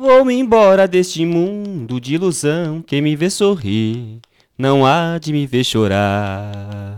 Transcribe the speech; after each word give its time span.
Vou-me 0.00 0.32
embora 0.32 0.86
deste 0.86 1.26
mundo 1.26 2.00
de 2.00 2.14
ilusão. 2.14 2.80
Quem 2.80 3.02
me 3.02 3.16
vê 3.16 3.28
sorrir, 3.28 4.20
não 4.56 4.86
há 4.86 5.18
de 5.18 5.32
me 5.32 5.44
ver 5.44 5.64
chorar. 5.64 6.94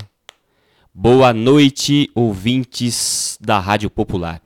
Boa 0.92 1.32
noite, 1.32 2.10
ouvintes 2.14 3.38
da 3.40 3.58
Rádio 3.58 3.88
Popular. 3.88 4.42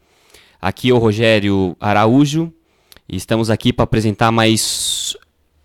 Aqui 0.62 0.90
é 0.90 0.94
o 0.94 0.98
Rogério 0.98 1.76
Araújo 1.80 2.52
e 3.08 3.16
estamos 3.16 3.50
aqui 3.50 3.72
para 3.72 3.82
apresentar 3.82 4.30
mais 4.30 5.16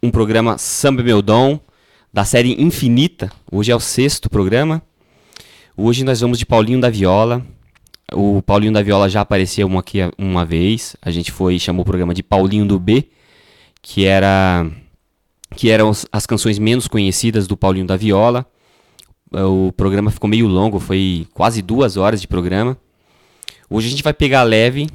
um 0.02 0.10
programa 0.10 0.58
Samba 0.58 1.04
Meu 1.04 1.22
Dom 1.22 1.60
da 2.12 2.26
série 2.26 2.60
Infinita. 2.60 3.32
Hoje 3.52 3.72
é 3.72 3.76
o 3.76 3.80
sexto 3.80 4.32
programa. 4.32 4.82
Hoje 5.78 6.04
nós 6.04 6.22
vamos 6.22 6.40
de 6.40 6.46
Paulinho 6.46 6.82
da 6.82 6.90
Viola. 6.90 7.46
O 8.14 8.42
Paulinho 8.42 8.74
da 8.74 8.82
Viola 8.82 9.10
já 9.10 9.22
apareceu 9.22 9.68
uma, 9.68 9.80
aqui 9.80 10.00
uma 10.18 10.46
vez. 10.46 10.96
A 11.02 11.12
gente 11.12 11.32
foi 11.32 11.56
e 11.56 11.60
chamou 11.60 11.82
o 11.82 11.86
programa 11.86 12.14
de 12.14 12.24
Paulinho 12.24 12.66
do 12.66 12.80
B, 12.80 13.10
que 13.82 14.06
era 14.06 14.66
que 15.56 15.70
eram 15.70 15.92
as 16.12 16.26
canções 16.26 16.60
menos 16.60 16.88
conhecidas 16.88 17.48
do 17.48 17.58
Paulinho 17.58 17.88
da 17.88 17.98
Viola. 17.98 18.46
O 19.32 19.72
programa 19.72 20.12
ficou 20.12 20.30
meio 20.30 20.48
longo, 20.48 20.80
foi 20.80 21.28
quase 21.34 21.62
duas 21.62 21.98
horas 21.98 22.22
de 22.22 22.28
programa. 22.28 22.78
Hoje 23.70 23.88
a 23.88 23.90
gente 23.92 24.04
vai 24.04 24.14
pegar 24.14 24.44
leve, 24.44 24.88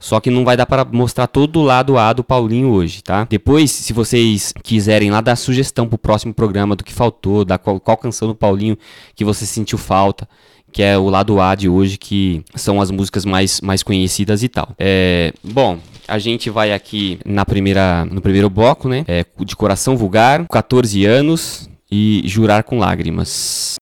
só 0.00 0.20
que 0.20 0.30
não 0.30 0.44
vai 0.44 0.56
dar 0.56 0.66
para 0.66 0.84
mostrar 0.84 1.26
todo 1.26 1.58
o 1.58 1.64
lado 1.64 1.98
A 1.98 2.12
do 2.12 2.22
Paulinho 2.22 2.68
hoje, 2.68 3.02
tá? 3.02 3.26
Depois, 3.28 3.70
se 3.70 3.92
vocês 3.92 4.54
quiserem 4.62 5.10
lá 5.10 5.20
dar 5.20 5.34
sugestão 5.34 5.88
pro 5.88 5.98
próximo 5.98 6.32
programa 6.32 6.76
do 6.76 6.84
que 6.84 6.92
faltou, 6.92 7.44
da 7.44 7.58
qual, 7.58 7.80
qual 7.80 7.96
canção 7.96 8.28
do 8.28 8.34
Paulinho 8.34 8.78
que 9.16 9.24
você 9.24 9.44
sentiu 9.44 9.76
falta, 9.76 10.28
que 10.72 10.82
é 10.82 10.96
o 10.96 11.08
lado 11.08 11.40
A 11.40 11.54
de 11.54 11.68
hoje, 11.68 11.96
que 11.96 12.44
são 12.54 12.80
as 12.80 12.90
músicas 12.90 13.24
mais, 13.24 13.60
mais 13.60 13.82
conhecidas 13.82 14.42
e 14.42 14.48
tal. 14.48 14.74
É, 14.78 15.32
bom, 15.42 15.78
a 16.06 16.18
gente 16.18 16.50
vai 16.50 16.72
aqui 16.72 17.18
na 17.24 17.44
primeira, 17.44 18.04
no 18.04 18.20
primeiro 18.20 18.48
bloco, 18.48 18.88
né? 18.88 19.04
É, 19.06 19.24
de 19.40 19.56
coração 19.56 19.96
vulgar, 19.96 20.46
14 20.48 21.04
anos 21.04 21.68
e 21.90 22.22
jurar 22.24 22.62
com 22.64 22.78
lágrimas. 22.78 23.77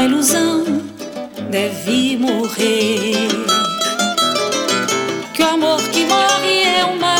Uma 0.00 0.06
ilusão 0.06 0.64
deve 1.50 2.16
morrer. 2.16 3.28
Que 5.34 5.42
o 5.42 5.46
amor 5.46 5.82
que 5.90 6.06
morre 6.06 6.62
é 6.62 6.84
uma 6.86 7.16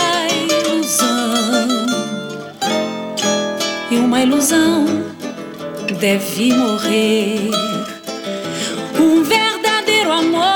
ilusão. 0.49 1.69
E 3.91 3.97
uma 3.97 4.23
ilusão 4.23 4.87
deve 5.99 6.55
morrer. 6.55 7.51
Um 8.99 9.25
verdadeiro 9.25 10.11
amor 10.11 10.50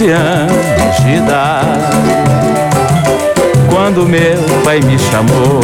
14 0.00 0.08
anos 0.08 0.96
de 1.02 1.16
idade 1.16 2.10
Quando 3.70 4.06
meu 4.06 4.42
pai 4.64 4.80
me 4.80 4.98
chamou 4.98 5.60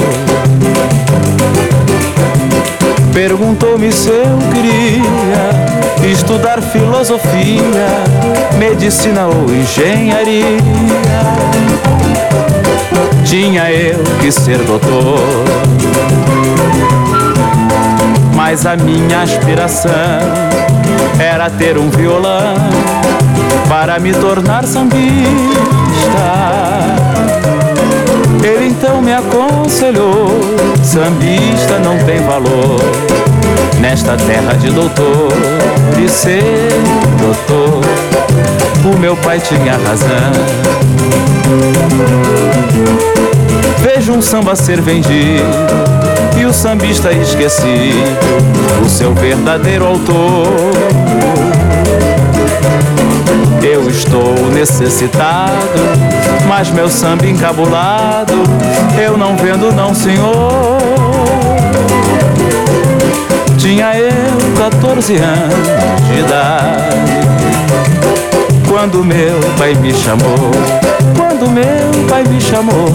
Perguntou-me 3.14 3.90
se 3.90 4.10
eu 4.10 4.38
queria 4.52 6.12
estudar 6.12 6.60
filosofia, 6.60 7.88
medicina 8.58 9.26
ou 9.26 9.50
engenharia. 9.50 10.44
Tinha 13.24 13.72
eu 13.72 14.04
que 14.20 14.30
ser 14.30 14.58
doutor, 14.58 15.18
mas 18.34 18.66
a 18.66 18.76
minha 18.76 19.22
aspiração 19.22 19.90
era 21.18 21.48
ter 21.50 21.78
um 21.78 21.88
violão 21.90 22.54
para 23.68 23.98
me 23.98 24.12
tornar 24.12 24.64
sambista. 24.64 25.06
Ele 28.42 28.66
então 28.68 29.02
me 29.02 29.12
aconselhou: 29.12 30.28
sambista 30.82 31.78
não 31.78 31.98
tem 32.04 32.20
valor 32.20 32.80
nesta 33.80 34.16
terra 34.16 34.54
de 34.54 34.70
doutor 34.70 35.32
e 36.02 36.08
ser 36.08 36.70
doutor. 37.18 37.80
O 38.84 38.98
meu 38.98 39.16
pai 39.16 39.40
tinha 39.40 39.72
razão. 39.72 40.32
Vejo 43.82 44.12
um 44.12 44.22
samba 44.22 44.54
ser 44.54 44.80
vendido 44.80 46.05
e 46.38 46.44
o 46.44 46.52
sambista 46.52 47.12
esquecido, 47.12 48.84
o 48.84 48.88
seu 48.88 49.14
verdadeiro 49.14 49.86
autor. 49.86 50.46
Eu 53.62 53.88
estou 53.90 54.34
necessitado, 54.52 55.80
mas 56.46 56.70
meu 56.70 56.88
samba 56.88 57.26
encabulado 57.26 58.34
eu 58.98 59.16
não 59.16 59.36
vendo 59.36 59.72
não, 59.72 59.94
senhor. 59.94 60.78
Tinha 63.58 63.96
eu 63.98 64.10
14 64.56 65.16
anos 65.16 65.66
de 66.06 66.20
idade 66.20 67.26
quando 68.68 69.04
meu 69.04 69.40
pai 69.58 69.74
me 69.74 69.92
chamou. 69.92 70.50
Quando 71.16 71.50
meu 71.50 72.06
pai 72.08 72.24
me 72.24 72.40
chamou, 72.40 72.86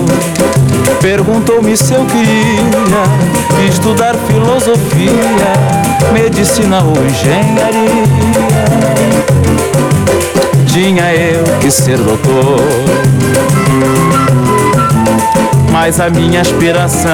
perguntou-me 1.01 1.75
se 1.75 1.93
eu 1.93 2.05
queria 2.05 3.69
estudar 3.69 4.15
filosofia, 4.27 5.53
medicina 6.13 6.83
ou 6.83 6.95
engenharia 7.05 8.51
tinha 10.71 11.13
eu 11.13 11.43
que 11.59 11.69
ser 11.69 11.97
doutor. 11.97 12.59
Mas 15.69 15.99
a 15.99 16.09
minha 16.09 16.41
aspiração 16.41 17.11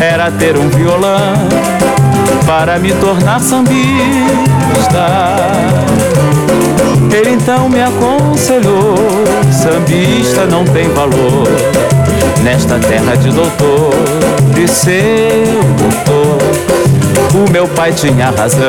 era 0.00 0.30
ter 0.30 0.56
um 0.56 0.68
violão 0.70 1.34
para 2.46 2.78
me 2.78 2.92
tornar 2.94 3.40
sambista. 3.40 3.76
Ele 7.12 7.30
então 7.30 7.68
me 7.68 7.82
aconselhou: 7.82 8.94
sambista 9.52 10.46
não 10.46 10.64
tem 10.64 10.88
valor 10.94 11.46
nesta 12.42 12.78
terra 12.78 13.16
de 13.16 13.30
doutor, 13.30 13.92
de 14.54 14.68
seu 14.68 14.94
doutor. 15.78 16.38
O 17.34 17.50
meu 17.50 17.68
pai 17.68 17.92
tinha 17.92 18.30
razão, 18.30 18.68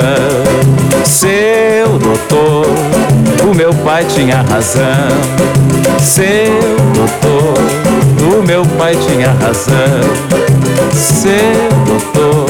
seu 1.05 1.99
doutor. 1.99 2.65
O 3.49 3.53
meu 3.55 3.73
pai 3.73 4.05
tinha 4.05 4.41
razão, 4.41 4.83
seu 5.99 6.59
doutor. 6.93 8.37
O 8.37 8.45
meu 8.45 8.65
pai 8.77 8.95
tinha 8.95 9.31
razão, 9.31 9.75
seu 10.93 11.69
doutor. 11.85 12.49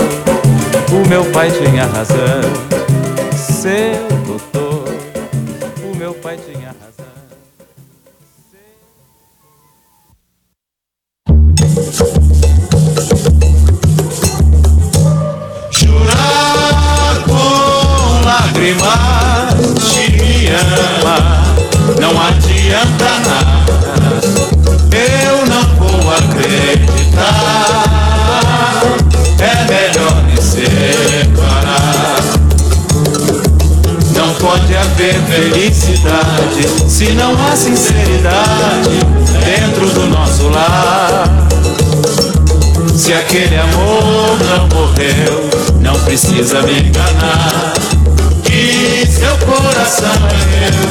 O 0.92 1.08
meu 1.08 1.24
pai 1.25 1.52
tinha 1.52 1.86
razão, 1.86 2.42
Jurar 15.72 17.24
com 17.25 18.25
lágrimas 18.25 19.56
que 19.80 20.12
me 20.12 20.48
ama 20.50 21.38
não 22.00 22.22
adianta 22.22 23.19
nada. 23.19 23.48
Eu 24.92 25.45
não 25.45 25.63
vou 25.75 26.12
acreditar. 26.12 27.48
É 29.39 29.63
melhor 29.66 30.24
me 30.24 30.42
separar. 30.42 32.22
Não 34.13 34.34
pode 34.36 34.75
haver 34.75 35.22
felicidade 35.24 36.67
se 36.89 37.13
não 37.13 37.34
há 37.34 37.56
sinceridade 37.56 39.00
dentro 39.46 39.88
do 39.89 40.08
nosso 40.08 40.50
lar. 40.50 41.47
Se 42.98 43.13
aquele 43.13 43.56
amor 43.56 44.39
não 44.44 44.68
morreu, 44.70 45.50
não 45.80 45.94
precisa 46.00 46.63
me 46.63 46.80
enganar. 46.80 47.74
Que 48.44 49.06
seu 49.06 49.38
coração 49.46 50.10
é 50.32 50.72
meu, 50.72 50.82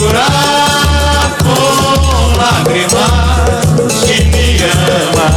jurar 0.00 1.36
com 1.42 2.36
lágrimas 2.38 3.84
que 4.06 4.24
me 4.24 4.56
ama, 5.12 5.28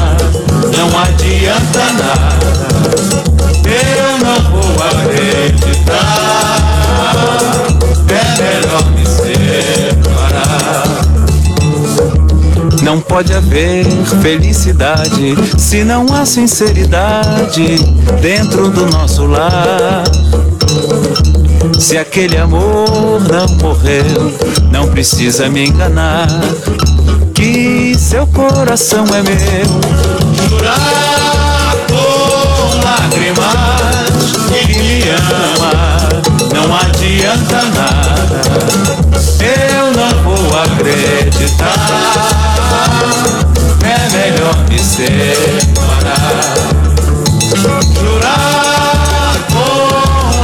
não 0.77 0.87
adianta 0.97 1.83
nada. 1.91 2.47
Eu 3.65 4.17
não 4.19 4.39
vou 4.49 4.75
acreditar. 4.85 5.97
É 8.07 8.41
melhor 8.41 8.86
Não 12.97 13.03
pode 13.03 13.31
haver 13.31 13.85
felicidade 14.23 15.35
se 15.55 15.83
não 15.83 16.03
há 16.11 16.25
sinceridade 16.25 17.77
dentro 18.19 18.71
do 18.71 18.87
nosso 18.87 19.27
lar. 19.27 20.03
Se 21.79 21.95
aquele 21.95 22.37
amor 22.37 23.21
não 23.21 23.47
morreu, 23.61 24.33
não 24.71 24.87
precisa 24.87 25.47
me 25.47 25.67
enganar. 25.67 26.27
Que 27.35 27.93
seu 27.95 28.25
coração 28.25 29.05
é 29.13 29.21
meu. 29.21 29.67
Jurar 30.49 31.75
com 31.87 32.83
lágrimas 32.83 34.31
que 34.47 34.73
me 34.73 35.03
ama 35.03 35.97
não 36.51 36.75
adianta 36.75 37.61
nada. 37.75 38.41
Eu 39.39 39.66
acreditar. 40.77 41.73
É 43.83 43.97
melhor 44.11 44.69
me 44.69 44.79
separar. 44.79 46.37
Jurar 47.93 49.35
com 49.51 49.77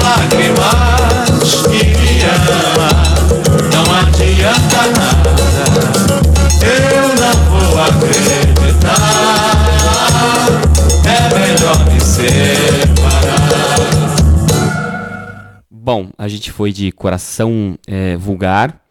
lágrimas 0.03 1.51
que 1.69 1.83
me 1.85 2.13
ama 2.23 2.89
não 3.71 3.85
adianta 3.95 4.81
nada. 4.97 5.31
Eu 6.63 7.05
não 7.21 7.35
vou 7.51 7.81
acreditar. 7.81 9.03
É 11.05 11.07
melhor 11.37 11.77
me 11.91 11.99
separar. 12.01 13.43
Bom, 15.69 16.09
a 16.17 16.27
gente 16.27 16.51
foi 16.51 16.71
de 16.71 16.91
Coração 16.91 17.77
é, 17.85 18.15
Vulgar, 18.15 18.82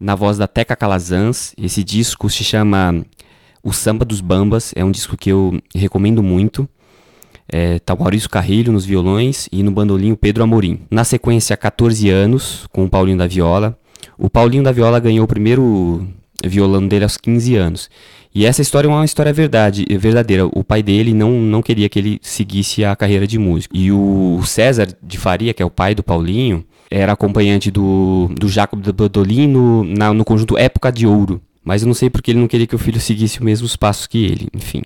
na 0.00 0.14
voz 0.14 0.38
da 0.38 0.48
Teca 0.48 0.74
Calazans. 0.74 1.54
Esse 1.56 1.84
disco 1.84 2.30
se 2.30 2.42
chama 2.42 3.04
O 3.62 3.72
Samba 3.72 4.04
dos 4.04 4.20
Bambas, 4.20 4.72
é 4.74 4.84
um 4.84 4.90
disco 4.90 5.16
que 5.16 5.30
eu 5.30 5.60
recomendo 5.74 6.22
muito. 6.22 6.68
É, 7.52 7.80
tá 7.80 7.94
o 7.94 7.98
Maurício 7.98 8.30
Carrilho 8.30 8.72
nos 8.72 8.86
violões 8.86 9.48
e 9.50 9.62
no 9.62 9.72
bandolim 9.72 10.12
o 10.12 10.16
Pedro 10.16 10.42
Amorim. 10.42 10.80
Na 10.90 11.04
sequência, 11.04 11.56
14 11.56 12.08
anos, 12.08 12.66
com 12.72 12.84
o 12.84 12.88
Paulinho 12.88 13.18
da 13.18 13.26
Viola. 13.26 13.76
O 14.16 14.30
Paulinho 14.30 14.62
da 14.62 14.72
Viola 14.72 15.00
ganhou 15.00 15.24
o 15.24 15.28
primeiro 15.28 16.06
violão 16.44 16.86
dele 16.86 17.04
aos 17.04 17.16
15 17.16 17.56
anos. 17.56 17.90
E 18.32 18.46
essa 18.46 18.62
história 18.62 18.86
é 18.86 18.90
uma 18.90 19.04
história 19.04 19.32
verdade, 19.32 19.84
verdadeira. 19.98 20.46
O 20.46 20.62
pai 20.62 20.82
dele 20.82 21.12
não, 21.12 21.32
não 21.32 21.60
queria 21.60 21.88
que 21.88 21.98
ele 21.98 22.20
seguisse 22.22 22.84
a 22.84 22.94
carreira 22.94 23.26
de 23.26 23.38
músico. 23.38 23.76
E 23.76 23.90
o 23.90 24.40
César 24.44 24.96
de 25.02 25.18
Faria, 25.18 25.52
que 25.52 25.62
é 25.62 25.66
o 25.66 25.70
pai 25.70 25.94
do 25.94 26.02
Paulinho, 26.04 26.64
era 26.90 27.12
acompanhante 27.12 27.70
do, 27.70 28.28
do 28.34 28.48
Jacob 28.48 28.82
de 28.82 28.92
Badolin 28.92 29.46
no, 29.46 29.84
na, 29.84 30.12
no 30.12 30.24
conjunto 30.24 30.58
Época 30.58 30.90
de 30.90 31.06
Ouro. 31.06 31.40
Mas 31.62 31.82
eu 31.82 31.86
não 31.86 31.94
sei 31.94 32.10
porque 32.10 32.32
ele 32.32 32.40
não 32.40 32.48
queria 32.48 32.66
que 32.66 32.74
o 32.74 32.78
filho 32.78 33.00
seguisse 33.00 33.38
os 33.38 33.44
mesmos 33.44 33.76
passos 33.76 34.06
que 34.06 34.24
ele, 34.24 34.48
enfim. 34.54 34.82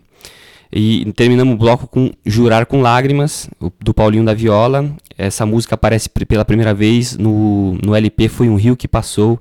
E 0.70 1.10
terminamos 1.12 1.54
o 1.54 1.56
bloco 1.56 1.86
com 1.86 2.10
Jurar 2.26 2.66
com 2.66 2.82
Lágrimas, 2.82 3.48
do 3.80 3.94
Paulinho 3.94 4.24
da 4.24 4.34
Viola. 4.34 4.92
Essa 5.16 5.46
música 5.46 5.76
aparece 5.76 6.08
pela 6.08 6.44
primeira 6.44 6.74
vez 6.74 7.16
no, 7.16 7.78
no 7.82 7.94
LP 7.94 8.28
Foi 8.28 8.48
um 8.48 8.56
Rio 8.56 8.76
que 8.76 8.88
Passou 8.88 9.40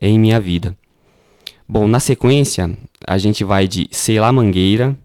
em 0.00 0.18
Minha 0.18 0.40
Vida. 0.40 0.76
Bom, 1.68 1.86
na 1.86 2.00
sequência, 2.00 2.76
a 3.06 3.18
gente 3.18 3.44
vai 3.44 3.68
de 3.68 3.86
Sei 3.90 4.18
lá 4.18 4.32
Mangueira, 4.32 4.96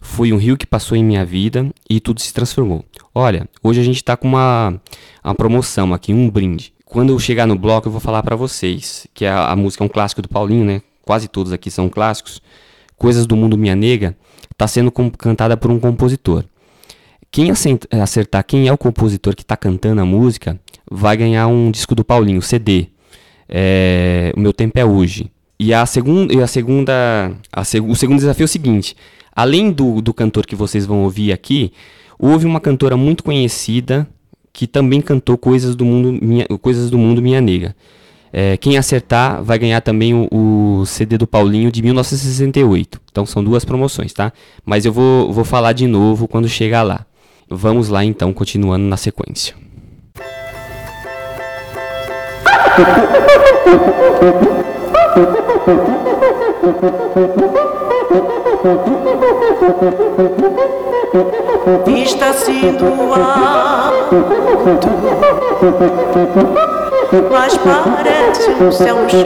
Foi 0.00 0.32
um 0.32 0.36
Rio 0.36 0.56
que 0.56 0.66
Passou 0.66 0.96
em 0.96 1.04
Minha 1.04 1.24
Vida 1.24 1.70
e 1.88 2.00
Tudo 2.00 2.20
se 2.20 2.32
Transformou. 2.32 2.84
Olha, 3.14 3.48
hoje 3.62 3.80
a 3.80 3.84
gente 3.84 3.96
está 3.96 4.16
com 4.16 4.28
uma, 4.28 4.80
uma 5.24 5.34
promoção 5.34 5.92
aqui, 5.92 6.12
um 6.12 6.30
brinde. 6.30 6.72
Quando 6.84 7.12
eu 7.12 7.18
chegar 7.18 7.46
no 7.46 7.58
bloco, 7.58 7.88
eu 7.88 7.92
vou 7.92 8.00
falar 8.00 8.22
para 8.22 8.36
vocês 8.36 9.06
que 9.12 9.26
a, 9.26 9.50
a 9.50 9.56
música 9.56 9.84
é 9.84 9.86
um 9.86 9.88
clássico 9.88 10.22
do 10.22 10.28
Paulinho, 10.28 10.64
né? 10.64 10.82
Quase 11.02 11.28
todos 11.28 11.52
aqui 11.52 11.70
são 11.70 11.88
clássicos. 11.88 12.40
Coisas 12.96 13.26
do 13.26 13.36
Mundo 13.36 13.58
Minha 13.58 13.76
Nega 13.76 14.16
está 14.50 14.66
sendo 14.66 14.90
cantada 14.90 15.56
por 15.56 15.70
um 15.70 15.78
compositor. 15.78 16.44
Quem 17.30 17.50
acertar 17.50 18.44
quem 18.44 18.68
é 18.68 18.72
o 18.72 18.78
compositor 18.78 19.36
que 19.36 19.42
está 19.42 19.56
cantando 19.56 20.00
a 20.00 20.04
música 20.04 20.58
vai 20.90 21.16
ganhar 21.16 21.46
um 21.46 21.70
disco 21.70 21.94
do 21.94 22.04
Paulinho, 22.04 22.40
CD. 22.40 22.88
É, 23.48 24.32
o 24.36 24.40
meu 24.40 24.52
tempo 24.52 24.78
é 24.78 24.84
hoje. 24.84 25.30
E 25.60 25.74
a, 25.74 25.84
segun, 25.84 26.28
e 26.30 26.40
a 26.40 26.46
segunda. 26.46 27.32
A 27.52 27.64
seg, 27.64 27.84
o 27.84 27.94
segundo 27.94 28.18
desafio 28.18 28.44
é 28.44 28.46
o 28.46 28.48
seguinte: 28.48 28.96
além 29.38 29.70
do, 29.70 30.02
do 30.02 30.12
cantor 30.12 30.44
que 30.44 30.56
vocês 30.56 30.84
vão 30.84 31.04
ouvir 31.04 31.30
aqui, 31.30 31.72
houve 32.18 32.44
uma 32.44 32.58
cantora 32.58 32.96
muito 32.96 33.22
conhecida 33.22 34.04
que 34.52 34.66
também 34.66 35.00
cantou 35.00 35.38
coisas 35.38 35.76
do 35.76 35.84
mundo 35.84 36.18
minha, 36.20 36.44
coisas 36.60 36.90
do 36.90 36.98
mundo 36.98 37.22
minha 37.22 37.40
nega. 37.40 37.76
É, 38.32 38.56
quem 38.56 38.76
acertar 38.76 39.40
vai 39.44 39.56
ganhar 39.56 39.80
também 39.80 40.12
o, 40.12 40.26
o, 40.80 40.84
CD 40.84 41.16
do 41.16 41.24
Paulinho 41.24 41.70
de 41.70 41.80
1968. 41.82 43.00
Então 43.12 43.24
são 43.24 43.44
duas 43.44 43.64
promoções, 43.64 44.12
tá? 44.12 44.32
Mas 44.66 44.84
eu 44.84 44.92
vou, 44.92 45.32
vou 45.32 45.44
falar 45.44 45.72
de 45.72 45.86
novo 45.86 46.26
quando 46.26 46.48
chegar 46.48 46.82
lá. 46.82 47.06
Vamos 47.48 47.88
lá 47.88 48.04
então, 48.04 48.32
continuando 48.32 48.86
na 48.86 48.96
sequência. 48.96 49.54
Vista-se 61.86 62.72
do 62.72 62.86
alto, 63.14 64.16
mas 67.30 67.56
parece 67.58 68.50
um 68.50 68.72
céu 68.72 68.96
chão. 69.08 69.22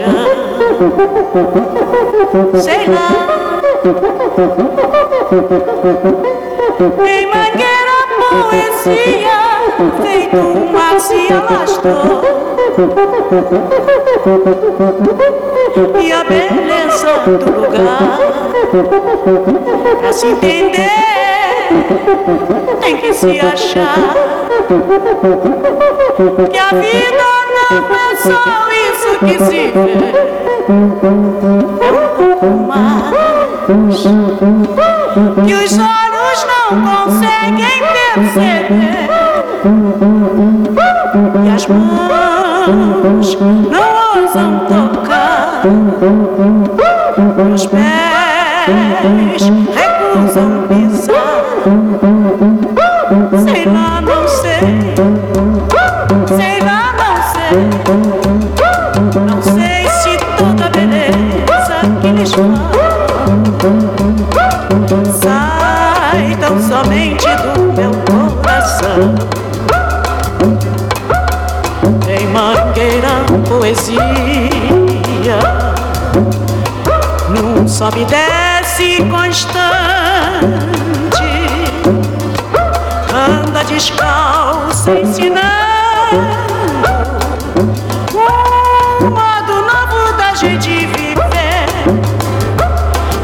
Sei 2.61 2.87
lá. 2.89 3.09
Em 7.07 7.27
mangueira 7.27 7.99
poesia, 8.29 9.39
feito 10.03 10.37
um 10.37 10.73
mar 10.73 11.01
se 11.01 11.33
alastrou. 11.33 12.23
E 16.03 16.13
a 16.13 16.25
beleza 16.25 17.13
do 17.25 17.33
lugar 17.61 18.42
Pra 18.73 20.13
se 20.15 20.29
entender 20.29 20.91
Tem 22.81 22.97
que 22.97 23.13
se 23.13 23.39
achar 23.39 24.15
Que 26.51 26.59
a 26.59 26.69
vida 26.71 27.25
não 27.71 27.95
é 27.95 28.17
só 28.17 28.43
isso 28.73 29.19
que 29.19 29.35
se 29.45 29.61
vê. 29.69 29.93
É 30.69 30.73
um 30.73 32.09
pouco 32.17 32.47
mais 32.67 33.13
Que 35.45 35.55
os 35.55 35.73
olhos 35.73 36.47
não 36.47 36.69
conseguem 37.05 37.83
perceber 38.15 39.02
sobe 77.83 78.03
e 78.03 78.05
desce 78.05 79.03
constante. 79.11 79.59
Anda 83.13 83.65
descalça 83.65 84.93
ensinando 84.93 85.43
um 88.15 89.11
modo 89.11 89.53
novo 89.67 90.13
da 90.17 90.33
gente 90.35 90.71
viver. 90.71 91.67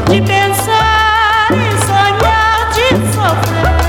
De 0.09 0.21
pensar 0.23 1.47
e 1.51 1.71
sonhar 1.85 2.69
de 2.73 2.87
sofrer 3.13 3.79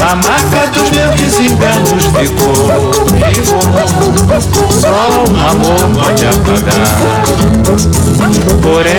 A 0.00 0.16
marca 0.16 0.66
dos 0.72 0.90
meus 0.90 1.14
desenganos 1.14 2.04
ficou, 2.06 2.54
ficou. 3.32 3.62
Só 4.70 5.24
um 5.28 5.36
amor 5.48 5.84
pode 5.94 6.26
apagar. 6.26 6.98
Porém, 8.60 8.92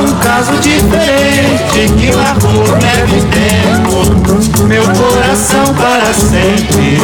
um 0.00 0.14
caso 0.18 0.52
diferente 0.60 1.88
que 1.96 2.12
marcou 2.16 2.62
leve 2.80 3.22
tempo. 3.30 4.64
Meu 4.64 4.82
coração 4.82 5.74
para 5.74 6.12
sempre 6.12 6.98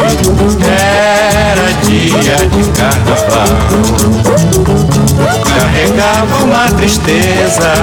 era 0.63 1.73
dia 1.83 2.35
de 2.49 2.63
carnaval. 2.71 3.55
Carregava 5.57 6.43
uma 6.43 6.71
tristeza, 6.71 7.73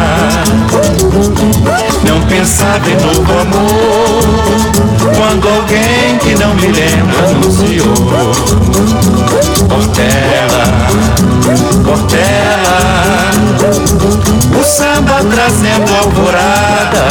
não 2.06 2.20
pensava 2.22 2.88
em 2.88 2.96
novo 2.96 3.32
amor. 3.40 4.72
Quando 5.16 5.48
alguém 5.48 6.18
que 6.20 6.34
não 6.36 6.54
me 6.54 6.68
lembra 6.68 7.28
anunciou 7.28 7.94
Portela, 9.68 10.64
Portela 11.84 13.32
O 14.58 14.64
samba 14.64 15.01
trazendo 15.30 15.94
alvorada. 15.96 17.06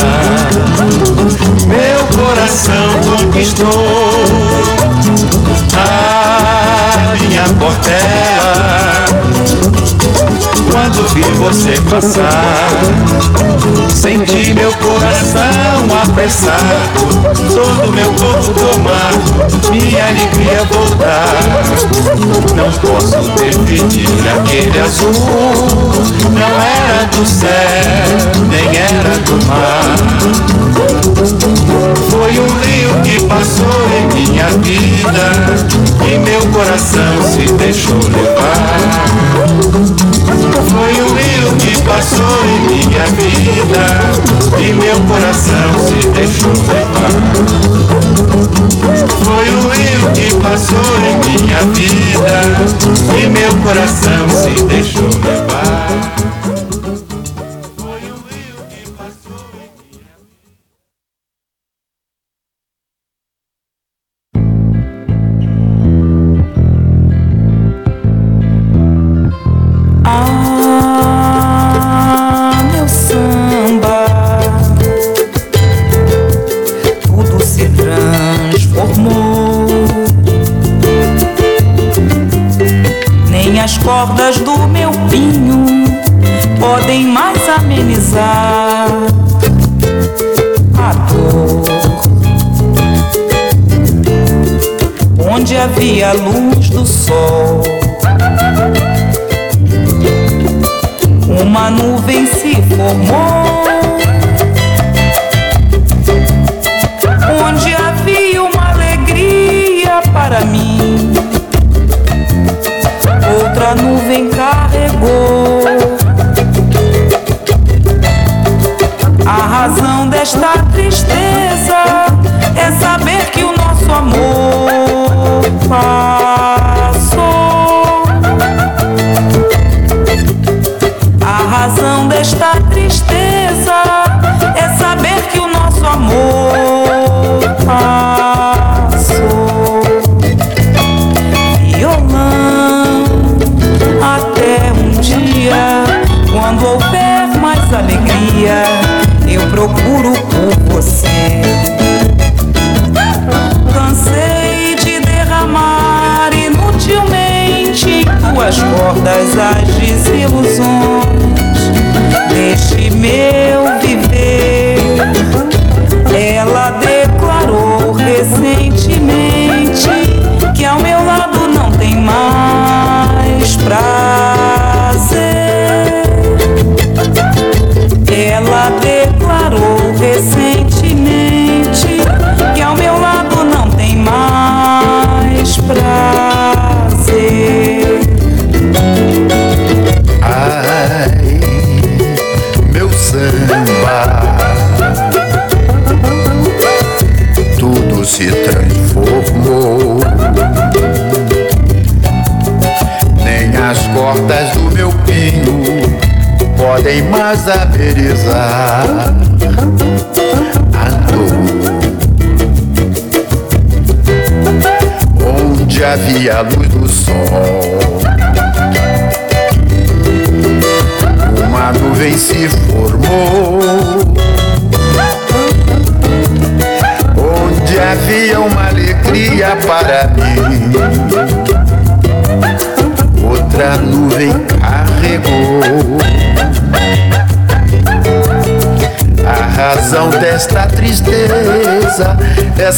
Meu 1.68 2.06
coração 2.24 2.90
conquistou. 3.18 3.68
A 5.78 7.16
minha 7.16 7.44
Portela 7.60 8.92
quando 10.72 11.08
vi 11.14 11.24
você 11.34 11.74
passar. 11.90 12.68
Senti 13.94 14.54
meu 14.54 14.72
coração 14.74 15.88
apressado, 16.04 17.10
todo 17.54 17.92
meu 17.92 18.12
corpo 18.14 18.54
tomar, 18.54 19.12
minha 19.70 20.08
alegria 20.08 20.64
voltar. 20.72 21.36
Não 22.56 22.72
posso 22.72 23.30
definir 23.32 24.28
aquele 24.30 24.80
azul, 24.80 25.14
não 26.32 26.62
era 26.62 27.06
do 27.08 27.26
céu, 27.26 27.50
nem 28.50 28.78
era 28.78 29.18
do 29.20 29.46
mar. 29.46 29.96
Foi 32.22 32.40
um 32.40 32.46
rio 32.60 33.02
que 33.04 33.26
passou 33.26 33.66
em 33.98 34.06
minha 34.14 34.46
vida 34.50 35.28
e 36.08 36.20
meu 36.20 36.40
coração 36.54 37.20
se 37.24 37.52
deixou 37.54 37.96
levar. 37.96 39.02
Foi 40.70 41.02
o 41.02 41.08
rio 41.16 41.52
que 41.58 41.82
passou 41.82 42.46
em 42.46 42.60
minha 42.68 43.06
vida 43.08 43.86
E 44.60 44.72
meu 44.72 45.00
coração 45.08 45.74
se 45.80 46.08
deixou 46.10 46.54
levar 46.68 47.12
Foi 49.24 49.50
o 49.50 49.68
rio 49.70 50.12
que 50.14 50.36
passou 50.42 50.78
em 51.00 51.18
minha 51.28 51.60
vida 51.74 52.38
E 53.18 53.28
meu 53.30 53.52
coração 53.64 54.30
se 54.30 54.64
deixou 54.66 55.10
levar 55.26 56.12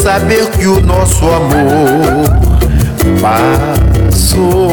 saber 0.03 0.45
que 0.47 0.67
o 0.67 0.81
nosso 0.81 1.25
amor 1.25 2.25
passou. 3.21 4.69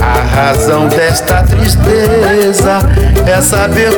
A 0.00 0.36
razão 0.36 0.86
desta 0.86 1.42
tristeza 1.42 2.78
é 3.26 3.42
saber 3.42 3.97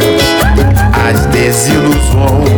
tuas 0.00 0.24
cordas 0.40 0.82
as 1.12 1.26
desilusões 1.26 2.48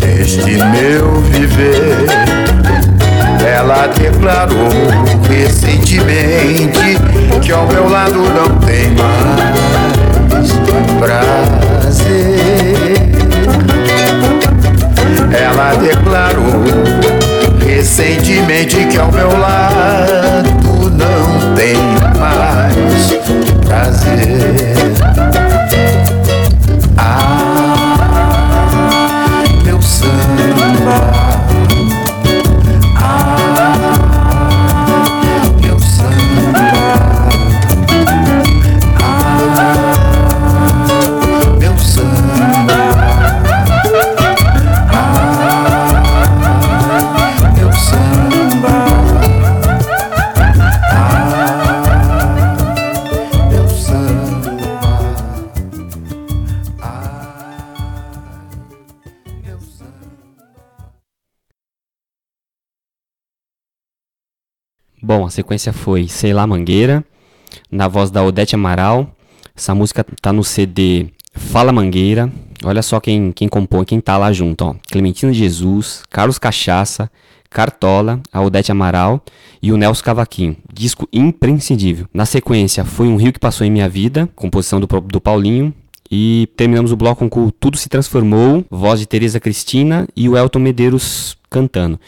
deste 0.00 0.56
meu 0.56 1.20
viver. 1.22 2.06
Ela 3.46 3.86
declarou 3.88 4.68
recentemente 5.28 6.98
que 7.40 7.52
ao 7.52 7.66
meu 7.68 7.88
lado 7.88 8.18
não 8.18 8.58
tem 8.58 8.90
mais 8.90 10.52
prazer. 10.98 11.46
Ela 15.32 15.74
declarou 15.76 16.64
recentemente 17.64 18.84
que 18.86 18.98
ao 18.98 19.12
meu 19.12 19.38
lado 19.38 20.90
não 20.90 21.54
tem 21.54 21.76
mais 22.18 23.12
prazer. 23.64 24.25
Bom, 65.16 65.24
a 65.24 65.30
sequência 65.30 65.72
foi 65.72 66.08
Sei 66.08 66.34
lá 66.34 66.46
Mangueira, 66.46 67.02
na 67.70 67.88
voz 67.88 68.10
da 68.10 68.22
Odete 68.22 68.54
Amaral. 68.54 69.16
Essa 69.56 69.74
música 69.74 70.04
tá 70.20 70.30
no 70.30 70.44
CD 70.44 71.06
Fala 71.32 71.72
Mangueira. 71.72 72.30
Olha 72.62 72.82
só 72.82 73.00
quem, 73.00 73.32
quem 73.32 73.48
compõe, 73.48 73.86
quem 73.86 73.98
tá 73.98 74.18
lá 74.18 74.30
junto, 74.30 74.62
ó. 74.66 74.74
Clementina 74.90 75.32
Jesus, 75.32 76.02
Carlos 76.10 76.38
Cachaça, 76.38 77.10
Cartola, 77.48 78.20
a 78.30 78.42
Odete 78.42 78.70
Amaral 78.70 79.24
e 79.62 79.72
o 79.72 79.78
Nelson 79.78 80.04
Cavaquinho. 80.04 80.54
Disco 80.70 81.08
imprescindível. 81.10 82.06
Na 82.12 82.26
sequência, 82.26 82.84
foi 82.84 83.08
Um 83.08 83.16
Rio 83.16 83.32
que 83.32 83.40
Passou 83.40 83.66
em 83.66 83.70
Minha 83.70 83.88
Vida, 83.88 84.28
composição 84.36 84.78
do, 84.78 84.86
do 85.00 85.18
Paulinho. 85.18 85.72
E 86.10 86.46
terminamos 86.58 86.92
o 86.92 86.96
bloco 86.96 87.26
com 87.26 87.48
Tudo 87.48 87.78
Se 87.78 87.88
Transformou, 87.88 88.66
voz 88.70 89.00
de 89.00 89.06
Tereza 89.06 89.40
Cristina 89.40 90.06
e 90.14 90.28
o 90.28 90.36
Elton 90.36 90.58
Medeiros 90.58 91.38
cantando. 91.48 91.98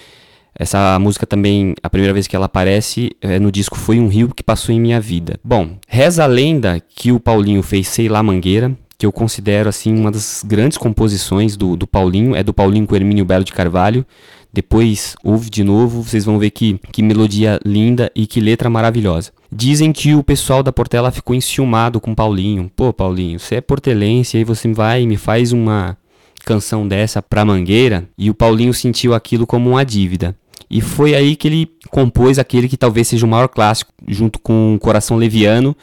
Essa 0.58 0.98
música 0.98 1.24
também, 1.24 1.74
a 1.82 1.88
primeira 1.88 2.12
vez 2.12 2.26
que 2.26 2.34
ela 2.34 2.46
aparece 2.46 3.12
é, 3.22 3.38
no 3.38 3.52
disco 3.52 3.78
Foi 3.78 4.00
um 4.00 4.08
Rio 4.08 4.34
que 4.34 4.42
Passou 4.42 4.74
em 4.74 4.80
Minha 4.80 5.00
Vida. 5.00 5.38
Bom, 5.44 5.76
reza 5.86 6.24
a 6.24 6.26
lenda 6.26 6.82
que 6.96 7.12
o 7.12 7.20
Paulinho 7.20 7.62
fez 7.62 7.86
Sei 7.86 8.08
Lá 8.08 8.22
Mangueira, 8.24 8.76
que 8.98 9.06
eu 9.06 9.12
considero 9.12 9.68
assim 9.68 9.94
uma 9.94 10.10
das 10.10 10.42
grandes 10.44 10.76
composições 10.76 11.56
do, 11.56 11.76
do 11.76 11.86
Paulinho, 11.86 12.34
é 12.34 12.42
do 12.42 12.52
Paulinho 12.52 12.88
com 12.88 12.96
Hermínio 12.96 13.24
Belo 13.24 13.44
de 13.44 13.52
Carvalho. 13.52 14.04
Depois 14.52 15.14
ouve 15.22 15.48
de 15.48 15.62
novo, 15.62 16.02
vocês 16.02 16.24
vão 16.24 16.38
ver 16.38 16.50
que, 16.50 16.80
que 16.90 17.02
melodia 17.02 17.60
linda 17.64 18.10
e 18.12 18.26
que 18.26 18.40
letra 18.40 18.68
maravilhosa. 18.68 19.30
Dizem 19.52 19.92
que 19.92 20.16
o 20.16 20.24
pessoal 20.24 20.64
da 20.64 20.72
Portela 20.72 21.12
ficou 21.12 21.36
enciumado 21.36 22.00
com 22.00 22.14
Paulinho. 22.14 22.68
Pô, 22.74 22.92
Paulinho, 22.92 23.38
você 23.38 23.56
é 23.56 23.60
portelense, 23.60 24.36
aí 24.36 24.42
você 24.42 24.72
vai 24.72 25.02
e 25.02 25.06
me 25.06 25.16
faz 25.16 25.52
uma 25.52 25.96
canção 26.44 26.88
dessa 26.88 27.22
pra 27.22 27.44
Mangueira. 27.44 28.08
E 28.18 28.28
o 28.28 28.34
Paulinho 28.34 28.74
sentiu 28.74 29.14
aquilo 29.14 29.46
como 29.46 29.70
uma 29.70 29.84
dívida. 29.84 30.34
E 30.70 30.80
foi 30.80 31.14
aí 31.14 31.34
que 31.34 31.48
ele 31.48 31.70
compôs 31.90 32.38
aquele 32.38 32.68
que 32.68 32.76
talvez 32.76 33.08
seja 33.08 33.24
o 33.24 33.28
maior 33.28 33.48
clássico, 33.48 33.92
junto 34.06 34.38
com 34.38 34.78
Coração 34.80 35.16
Leviano, 35.16 35.76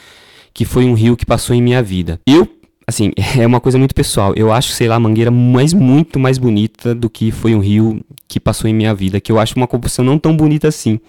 que 0.54 0.66
foi 0.66 0.86
um 0.86 0.94
rio 0.94 1.18
que 1.18 1.26
passou 1.26 1.56
em 1.56 1.62
minha 1.62 1.82
vida. 1.82 2.20
Eu, 2.26 2.48
assim, 2.86 3.12
é 3.38 3.46
uma 3.46 3.60
coisa 3.60 3.78
muito 3.78 3.96
pessoal. 3.96 4.34
Eu 4.36 4.52
acho, 4.52 4.72
sei 4.72 4.88
lá, 4.88 5.00
Mangueira 5.00 5.32
mais 5.32 5.74
muito 5.74 6.20
mais 6.20 6.38
bonita 6.38 6.94
do 6.94 7.10
que 7.10 7.32
foi 7.32 7.56
um 7.56 7.60
rio 7.60 8.04
que 8.28 8.40
passou 8.40 8.70
em 8.70 8.74
minha 8.74 8.94
vida, 8.94 9.20
que 9.20 9.32
eu 9.32 9.40
acho 9.40 9.56
uma 9.56 9.68
composição 9.68 10.06
não 10.06 10.20
tão 10.20 10.36
bonita 10.36 10.68
assim. 10.68 11.00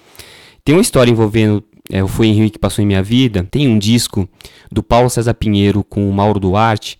Tem 0.64 0.74
uma 0.74 0.82
história 0.82 1.10
envolvendo 1.10 1.62
é, 1.90 2.02
o 2.02 2.08
Foi 2.08 2.26
em 2.26 2.32
Rio 2.32 2.50
que 2.50 2.58
passou 2.58 2.82
em 2.82 2.86
minha 2.86 3.02
vida. 3.02 3.46
Tem 3.50 3.68
um 3.68 3.78
disco 3.78 4.28
do 4.70 4.82
Paulo 4.82 5.08
César 5.08 5.34
Pinheiro 5.34 5.84
com 5.84 6.08
o 6.08 6.12
Mauro 6.12 6.40
Duarte, 6.40 6.98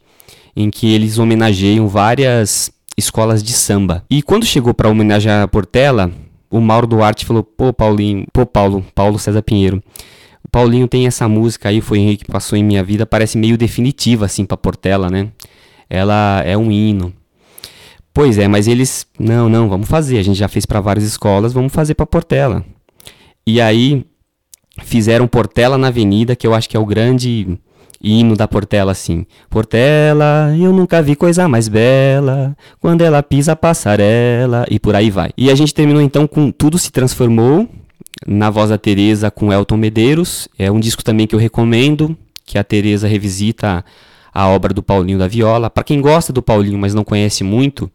em 0.54 0.70
que 0.70 0.92
eles 0.94 1.18
homenageiam 1.18 1.88
várias 1.88 2.70
escolas 2.96 3.42
de 3.42 3.52
samba. 3.52 4.04
E 4.08 4.22
quando 4.22 4.46
chegou 4.46 4.72
para 4.72 4.88
homenagear 4.88 5.42
a 5.42 5.48
Portela, 5.48 6.10
o 6.50 6.60
Mauro 6.60 6.86
Duarte 6.86 7.24
falou: 7.24 7.42
"Pô, 7.42 7.72
Paulinho, 7.72 8.26
pô, 8.32 8.46
Paulo, 8.46 8.84
Paulo 8.94 9.18
César 9.18 9.42
Pinheiro. 9.42 9.82
O 10.44 10.48
Paulinho 10.48 10.86
tem 10.86 11.06
essa 11.06 11.28
música 11.28 11.68
aí, 11.68 11.80
foi 11.80 11.98
Henrique 11.98 12.24
que 12.24 12.30
passou 12.30 12.56
em 12.56 12.64
minha 12.64 12.82
vida, 12.82 13.04
parece 13.04 13.36
meio 13.36 13.58
definitiva 13.58 14.26
assim 14.26 14.44
para 14.44 14.56
Portela, 14.56 15.10
né? 15.10 15.28
Ela 15.90 16.42
é 16.44 16.56
um 16.56 16.70
hino. 16.70 17.12
Pois 18.14 18.38
é, 18.38 18.48
mas 18.48 18.66
eles, 18.66 19.06
não, 19.18 19.48
não, 19.48 19.68
vamos 19.68 19.88
fazer. 19.88 20.18
A 20.18 20.22
gente 20.22 20.38
já 20.38 20.48
fez 20.48 20.64
para 20.64 20.80
várias 20.80 21.04
escolas, 21.04 21.52
vamos 21.52 21.72
fazer 21.72 21.94
para 21.94 22.06
Portela. 22.06 22.64
E 23.46 23.60
aí 23.60 24.06
fizeram 24.84 25.28
Portela 25.28 25.76
na 25.76 25.88
Avenida, 25.88 26.34
que 26.34 26.46
eu 26.46 26.54
acho 26.54 26.68
que 26.68 26.76
é 26.76 26.80
o 26.80 26.86
grande 26.86 27.58
hino 28.02 28.36
da 28.36 28.46
Portela 28.46 28.92
assim. 28.92 29.26
Portela, 29.48 30.54
eu 30.58 30.72
nunca 30.72 31.02
vi 31.02 31.16
coisa 31.16 31.48
mais 31.48 31.68
bela, 31.68 32.56
quando 32.80 33.02
ela 33.02 33.22
pisa 33.22 33.52
a 33.52 33.56
passarela 33.56 34.66
e 34.70 34.78
por 34.78 34.94
aí 34.94 35.10
vai. 35.10 35.30
E 35.36 35.50
a 35.50 35.54
gente 35.54 35.74
terminou 35.74 36.02
então 36.02 36.26
com 36.26 36.50
Tudo 36.50 36.78
se 36.78 36.90
transformou 36.90 37.68
na 38.26 38.50
voz 38.50 38.70
da 38.70 38.78
Teresa 38.78 39.30
com 39.30 39.52
Elton 39.52 39.76
Medeiros. 39.76 40.48
É 40.58 40.70
um 40.70 40.80
disco 40.80 41.04
também 41.04 41.26
que 41.26 41.34
eu 41.34 41.38
recomendo, 41.38 42.16
que 42.44 42.58
a 42.58 42.64
Teresa 42.64 43.08
revisita 43.08 43.84
a 44.32 44.48
obra 44.48 44.72
do 44.72 44.82
Paulinho 44.82 45.18
da 45.18 45.28
Viola. 45.28 45.70
Para 45.70 45.84
quem 45.84 46.00
gosta 46.00 46.32
do 46.32 46.42
Paulinho, 46.42 46.78
mas 46.78 46.94
não 46.94 47.04
conhece 47.04 47.42
muito, 47.42 47.90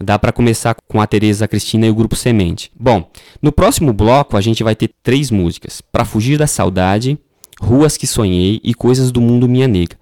dá 0.00 0.18
para 0.18 0.32
começar 0.32 0.74
com 0.88 1.00
a 1.00 1.06
Teresa 1.06 1.46
Cristina 1.46 1.86
e 1.86 1.90
o 1.90 1.94
grupo 1.94 2.16
Semente. 2.16 2.70
Bom, 2.78 3.10
no 3.42 3.52
próximo 3.52 3.92
bloco 3.92 4.36
a 4.36 4.40
gente 4.40 4.62
vai 4.62 4.74
ter 4.74 4.90
três 5.02 5.30
músicas: 5.30 5.80
Para 5.80 6.04
fugir 6.04 6.38
da 6.38 6.46
saudade, 6.46 7.18
Ruas 7.60 7.96
que 7.96 8.06
Sonhei 8.06 8.60
e 8.64 8.72
Coisas 8.72 9.12
do 9.12 9.20
Mundo 9.20 9.48
Minha 9.48 9.68
Nega. 9.68 9.96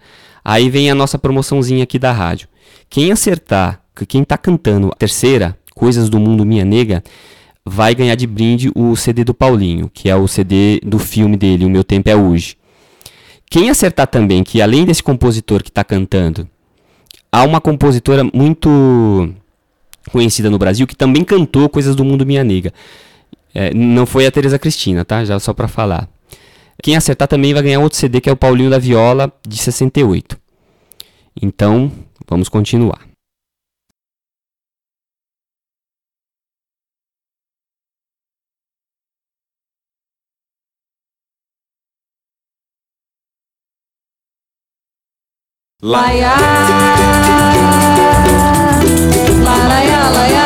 Aí 0.44 0.70
vem 0.70 0.90
a 0.90 0.94
nossa 0.94 1.18
promoçãozinha 1.18 1.82
aqui 1.82 1.98
da 1.98 2.12
rádio. 2.12 2.48
Quem 2.88 3.10
acertar, 3.10 3.82
quem 4.06 4.22
tá 4.24 4.38
cantando 4.38 4.88
a 4.88 4.94
terceira, 4.94 5.58
Coisas 5.74 6.08
do 6.08 6.18
Mundo 6.18 6.44
Minha 6.44 6.64
Nega, 6.64 7.04
vai 7.64 7.94
ganhar 7.94 8.14
de 8.14 8.26
brinde 8.26 8.70
o 8.74 8.96
CD 8.96 9.24
do 9.24 9.34
Paulinho, 9.34 9.90
que 9.92 10.08
é 10.08 10.16
o 10.16 10.26
CD 10.26 10.80
do 10.84 10.98
filme 10.98 11.36
dele, 11.36 11.64
O 11.64 11.70
Meu 11.70 11.84
Tempo 11.84 12.08
é 12.08 12.16
Hoje. 12.16 12.56
Quem 13.50 13.70
acertar 13.70 14.06
também 14.06 14.42
que 14.42 14.60
além 14.62 14.84
desse 14.84 15.02
compositor 15.02 15.62
que 15.62 15.68
está 15.68 15.84
cantando, 15.84 16.48
há 17.30 17.44
uma 17.44 17.60
compositora 17.60 18.24
muito 18.32 19.32
conhecida 20.10 20.50
no 20.50 20.58
Brasil 20.58 20.86
que 20.86 20.96
também 20.96 21.24
cantou 21.24 21.68
Coisas 21.68 21.94
do 21.94 22.04
Mundo 22.04 22.24
Minha 22.24 22.42
Nega. 22.42 22.72
É, 23.54 23.72
não 23.74 24.06
foi 24.06 24.26
a 24.26 24.30
Teresa 24.30 24.58
Cristina, 24.58 25.04
tá? 25.04 25.24
Já 25.24 25.38
só 25.38 25.52
para 25.52 25.68
falar. 25.68 26.08
Quem 26.82 26.96
acertar 26.96 27.28
também 27.28 27.52
vai 27.52 27.62
ganhar 27.62 27.80
outro 27.80 27.98
CD 27.98 28.20
que 28.20 28.28
é 28.28 28.32
o 28.32 28.36
Paulinho 28.36 28.70
da 28.70 28.78
Viola 28.78 29.32
de 29.46 29.58
68. 29.58 30.38
Então, 31.40 31.92
vamos 32.28 32.48
continuar. 32.48 33.08
Laia, 45.80 46.34
laia, 49.44 50.10
laia. 50.10 50.37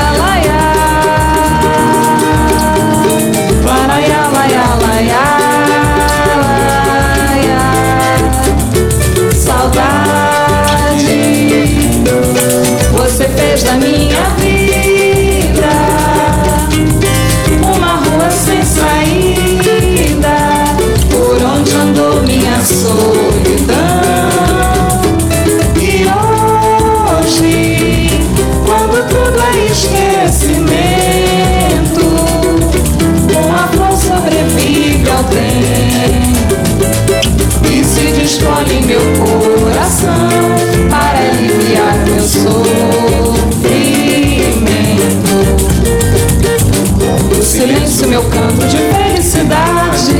fosse 48.02 48.06
meu 48.06 48.22
canto 48.24 48.66
de 48.66 48.76
felicidade. 48.76 50.14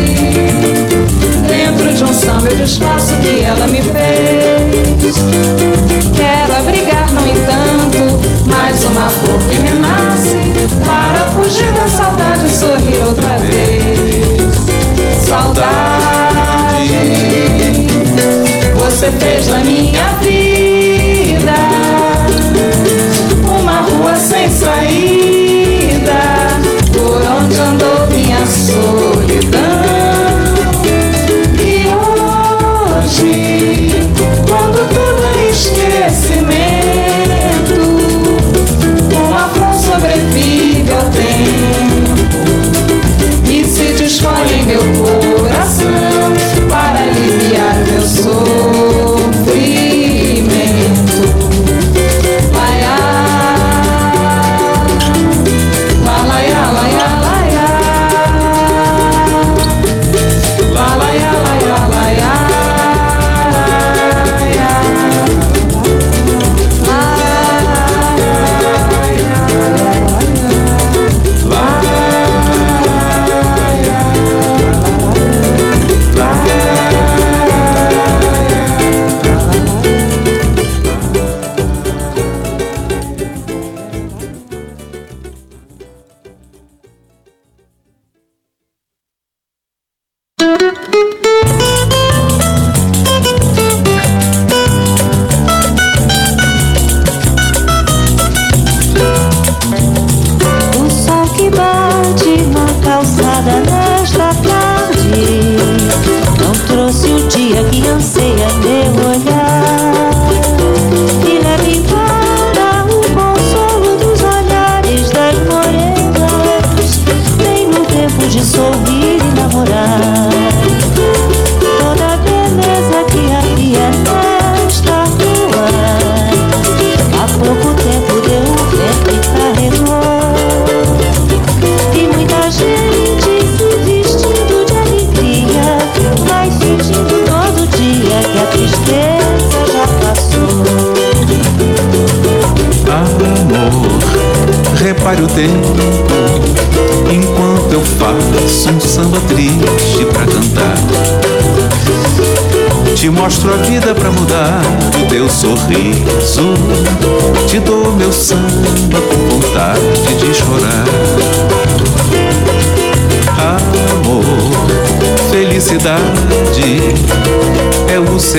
Dentro 1.46 1.94
de 1.94 2.04
um 2.04 2.12
samba 2.12 2.48
eu 2.48 2.56
disfarço 2.56 3.14
que 3.16 3.42
ela 3.42 3.66
me 3.66 3.82
fez. 3.82 5.16
Quero 6.14 6.56
abrigar, 6.58 7.10
no 7.12 7.20
entanto, 7.20 8.20
mais 8.46 8.84
uma 8.84 9.08
flor 9.10 9.38
que 9.48 9.56
renasce. 9.56 10.52
Para 10.84 11.30
fugir 11.30 11.72
da 11.72 11.88
saudade 11.88 12.46
e 12.46 12.50
sorrir 12.50 13.04
outra 13.06 13.38
vez. 13.38 14.42
Saudade, 15.26 15.72
você 18.74 19.10
fez. 19.12 19.41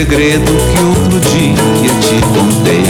segredo 0.03 0.51
que 0.51 0.83
outro 0.83 1.19
dia 1.31 1.55
te 2.01 2.21
contei. 2.27 2.83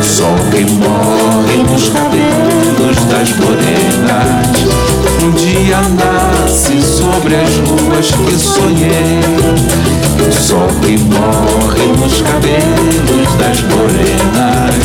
Só 0.00 0.32
quem 0.52 0.64
morre 0.64 1.56
nos 1.68 1.88
cabelos 1.88 3.04
das 3.10 3.30
morenas. 3.36 4.46
Um 5.24 5.32
dia 5.32 5.80
nasce 5.80 6.80
sobre 6.80 7.34
as 7.34 7.50
ruas 7.68 8.12
que 8.12 8.38
sonhei. 8.38 9.20
Só 10.30 10.68
quem 10.82 10.98
morre 10.98 11.86
nos 11.98 12.20
cabelos 12.20 13.34
das 13.36 13.60
morenas. 13.62 14.76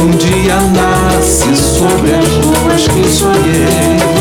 Um 0.00 0.10
dia 0.12 0.56
nasce 0.72 1.54
sobre 1.54 2.14
as 2.14 2.26
ruas 2.42 2.88
que 2.88 3.06
sonhei. 3.06 4.15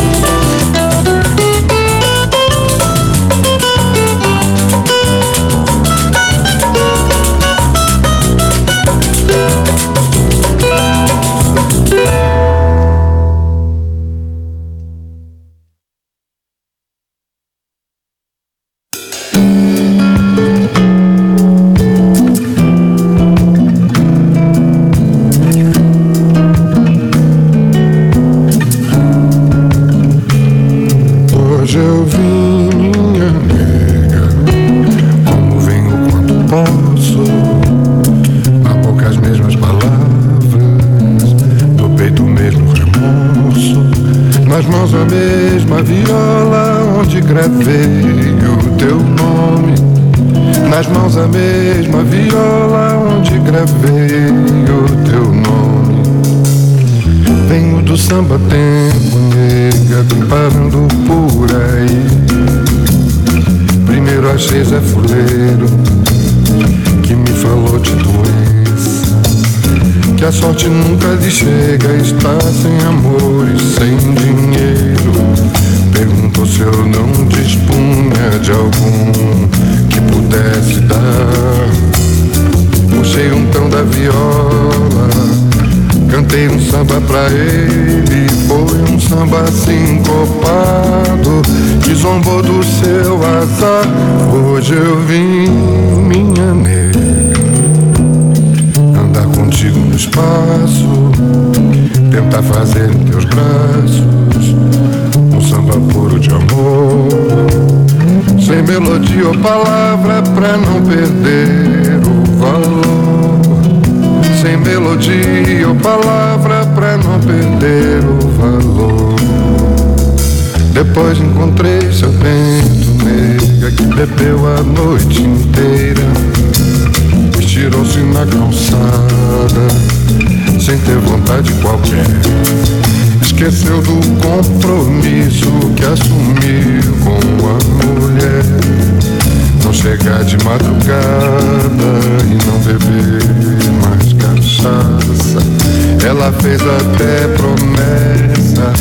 Promessa 147.56 148.74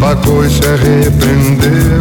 pagou 0.00 0.44
e 0.44 0.50
se 0.50 0.64
arrependeu. 0.66 2.00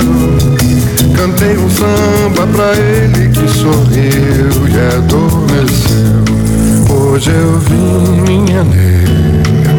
Cantei 1.15 1.57
um 1.57 1.69
samba 1.69 2.47
pra 2.47 2.73
ele 2.75 3.29
que 3.29 3.47
sorriu 3.47 4.67
e 4.67 4.95
adormeceu. 4.97 6.25
Hoje 6.89 7.31
eu 7.31 7.59
vi 7.59 8.29
minha 8.29 8.63
nega, 8.63 9.73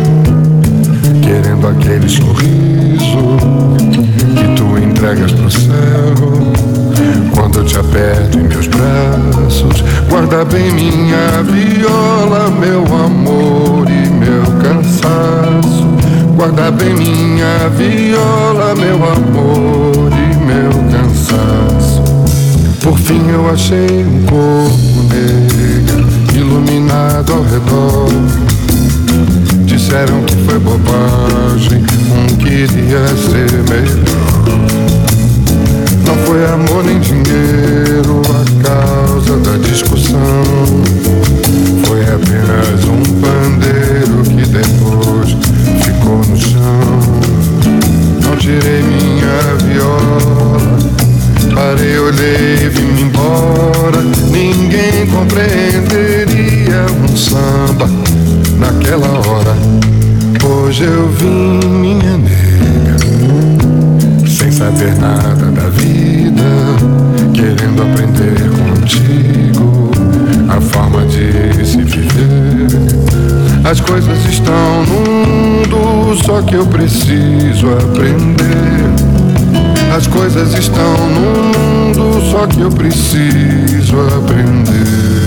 querendo 1.22 1.68
aquele 1.68 2.08
sorriso 2.08 3.36
que 4.34 4.54
tu 4.56 4.78
entregas 4.78 5.32
pro 5.32 5.50
céu. 5.50 6.14
Quando 7.34 7.58
eu 7.58 7.64
te 7.64 7.78
aperto 7.78 8.38
em 8.38 8.48
meus 8.48 8.66
braços, 8.68 9.84
guarda 10.08 10.44
bem 10.46 10.72
minha 10.72 11.42
viola, 11.42 12.50
meu 12.50 12.82
amor 12.82 13.86
e 13.90 14.08
meu 14.08 14.42
cansaço. 14.62 15.75
Guarda 16.36 16.70
bem 16.70 16.92
minha 16.92 17.70
viola, 17.70 18.74
meu 18.74 18.96
amor 18.96 20.12
e 20.12 20.36
meu 20.44 20.70
cansaço. 20.92 22.02
Por 22.82 22.98
fim 22.98 23.26
eu 23.30 23.48
achei 23.48 24.04
um 24.04 24.22
corpo 24.26 25.02
negro, 25.14 26.06
iluminado 26.34 27.32
ao 27.32 27.42
redor. 27.42 28.10
Disseram 29.64 30.22
que 30.24 30.36
foi 30.44 30.58
bobagem, 30.58 31.82
um 32.12 32.26
queria 32.36 33.06
ser 33.16 33.50
melhor. 33.70 34.36
Não 36.06 36.16
foi 36.26 36.44
amor 36.44 36.84
nem 36.84 37.00
dinheiro 37.00 38.20
a 38.28 38.44
causa 38.62 39.38
da 39.38 39.56
discussão. 39.66 40.20
Foi 41.86 42.02
apenas 42.02 42.84
um 42.84 43.02
pandeiro 43.22 44.22
que 44.22 44.35
no 46.18 46.36
chão. 46.36 46.80
Não 48.22 48.36
tirei 48.36 48.82
minha 48.82 49.56
viola, 49.64 50.78
parei, 51.54 51.98
olhei 51.98 52.66
e 52.66 52.68
vim 52.68 53.02
embora. 53.02 54.02
Ninguém 54.30 55.06
compreenderia 55.06 56.86
um 57.04 57.16
samba 57.16 57.88
naquela 58.58 59.08
hora. 59.08 59.54
Hoje 60.44 60.84
eu 60.84 61.08
vim, 61.08 61.60
minha 61.68 62.16
nega, 62.16 62.96
sem 64.28 64.50
saber 64.50 64.94
nada 64.98 65.46
da 65.50 65.68
vida, 65.70 66.44
querendo 67.34 67.82
aprender 67.82 68.50
contigo 68.50 69.90
a 70.48 70.60
forma 70.60 71.04
de 71.06 71.66
se 71.66 71.78
viver. 71.78 72.95
As 73.68 73.80
coisas 73.80 74.24
estão 74.26 74.84
no 74.84 75.00
mundo, 75.26 76.16
só 76.24 76.40
que 76.40 76.54
eu 76.54 76.64
preciso 76.68 77.72
aprender. 77.72 78.46
As 79.92 80.06
coisas 80.06 80.54
estão 80.56 80.96
no 81.08 81.98
mundo, 81.98 82.30
só 82.30 82.46
que 82.46 82.60
eu 82.60 82.70
preciso 82.70 83.96
aprender. 84.16 85.25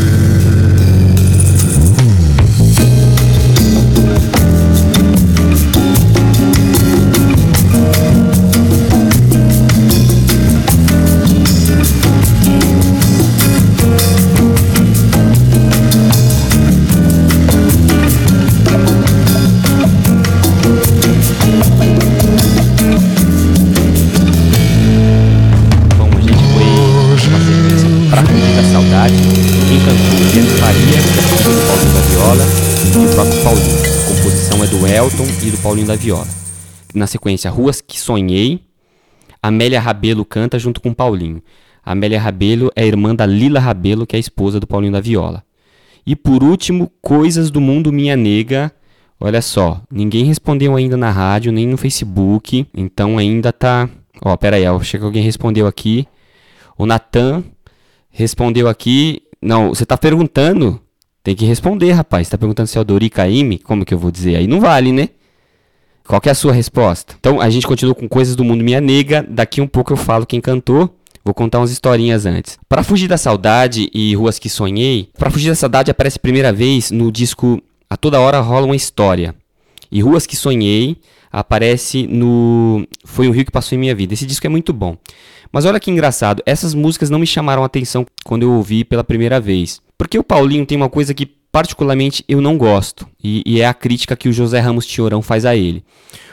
Paulinho 35.61 35.87
da 35.87 35.95
Viola. 35.95 36.27
Na 36.93 37.05
sequência, 37.05 37.51
Ruas 37.51 37.81
que 37.81 37.99
Sonhei, 37.99 38.61
Amélia 39.43 39.79
Rabelo 39.79 40.23
canta 40.23 40.57
junto 40.57 40.79
com 40.79 40.93
Paulinho. 40.93 41.41
Amélia 41.83 42.19
Rabelo 42.19 42.71
é 42.75 42.87
irmã 42.87 43.13
da 43.13 43.25
Lila 43.25 43.59
Rabelo, 43.59 44.07
que 44.07 44.15
é 44.15 44.17
a 44.17 44.19
esposa 44.19 44.59
do 44.59 44.65
Paulinho 44.65 44.93
da 44.93 45.01
Viola. 45.01 45.43
E 46.05 46.15
por 46.15 46.43
último, 46.43 46.89
Coisas 47.01 47.51
do 47.51 47.59
Mundo 47.59 47.91
Minha 47.91 48.15
Nega. 48.15 48.71
Olha 49.19 49.41
só, 49.41 49.81
ninguém 49.91 50.23
respondeu 50.23 50.75
ainda 50.77 50.95
na 50.95 51.11
rádio, 51.11 51.51
nem 51.51 51.67
no 51.67 51.75
Facebook, 51.75 52.65
então 52.73 53.17
ainda 53.17 53.51
tá. 53.51 53.89
Ó, 54.23 54.35
pera 54.37 54.55
aí, 54.55 54.65
achei 54.65 54.97
que 54.97 55.05
alguém 55.05 55.23
respondeu 55.23 55.67
aqui. 55.67 56.07
O 56.77 56.85
Natan 56.85 57.43
respondeu 58.09 58.69
aqui. 58.69 59.21
Não, 59.41 59.69
você 59.69 59.85
tá 59.85 59.97
perguntando? 59.97 60.79
Tem 61.21 61.35
que 61.35 61.45
responder, 61.45 61.91
rapaz. 61.91 62.29
Tá 62.29 62.37
perguntando 62.37 62.67
se 62.67 62.77
é 62.77 62.81
o 62.81 62.85
Dori 62.85 63.09
Caymmi? 63.09 63.59
Como 63.59 63.83
que 63.83 63.93
eu 63.93 63.99
vou 63.99 64.09
dizer? 64.09 64.37
Aí 64.37 64.47
não 64.47 64.61
vale, 64.61 64.93
né? 64.93 65.09
Qual 66.09 66.19
é 66.25 66.31
a 66.31 66.33
sua 66.33 66.51
resposta? 66.51 67.13
Então 67.19 67.39
a 67.39 67.51
gente 67.51 67.67
continua 67.67 67.93
com 67.93 68.09
Coisas 68.09 68.35
do 68.35 68.43
Mundo 68.43 68.63
Minha 68.63 68.81
Nega. 68.81 69.23
Daqui 69.29 69.61
um 69.61 69.67
pouco 69.67 69.93
eu 69.93 69.95
falo 69.95 70.25
quem 70.25 70.41
cantou. 70.41 70.89
Vou 71.23 71.35
contar 71.35 71.59
umas 71.59 71.69
historinhas 71.69 72.25
antes. 72.25 72.57
Para 72.67 72.81
fugir 72.81 73.07
da 73.07 73.15
saudade 73.15 73.91
e 73.93 74.15
Ruas 74.15 74.39
que 74.39 74.49
Sonhei, 74.49 75.09
Para 75.19 75.29
fugir 75.29 75.49
da 75.49 75.55
saudade 75.55 75.91
aparece 75.91 76.17
primeira 76.17 76.51
vez 76.51 76.89
no 76.89 77.11
disco 77.11 77.61
A 77.87 77.95
Toda 77.95 78.19
Hora 78.19 78.39
Rola 78.39 78.65
uma 78.65 78.75
História. 78.75 79.35
E 79.91 80.01
Ruas 80.01 80.25
que 80.25 80.35
Sonhei 80.35 80.97
aparece 81.31 82.07
no 82.07 82.87
Foi 83.05 83.27
um 83.27 83.31
Rio 83.31 83.45
que 83.45 83.51
Passou 83.51 83.75
em 83.75 83.79
Minha 83.79 83.93
Vida. 83.93 84.15
Esse 84.15 84.25
disco 84.25 84.47
é 84.47 84.49
muito 84.49 84.73
bom. 84.73 84.97
Mas 85.51 85.65
olha 85.65 85.79
que 85.79 85.91
engraçado, 85.91 86.41
essas 86.43 86.73
músicas 86.73 87.11
não 87.11 87.19
me 87.19 87.27
chamaram 87.27 87.61
a 87.61 87.67
atenção 87.67 88.03
quando 88.25 88.41
eu 88.41 88.53
ouvi 88.53 88.83
pela 88.83 89.03
primeira 89.03 89.39
vez. 89.39 89.79
Porque 89.95 90.17
o 90.17 90.23
Paulinho 90.23 90.65
tem 90.65 90.75
uma 90.75 90.89
coisa 90.89 91.13
que 91.13 91.27
particularmente 91.51 92.23
eu 92.27 92.41
não 92.41 92.57
gosto, 92.57 93.07
e, 93.23 93.41
e 93.45 93.61
é 93.61 93.65
a 93.65 93.73
crítica 93.73 94.15
que 94.15 94.29
o 94.29 94.33
José 94.33 94.59
Ramos 94.59 94.85
Tiorão 94.85 95.21
faz 95.21 95.45
a 95.45 95.55
ele. 95.55 95.83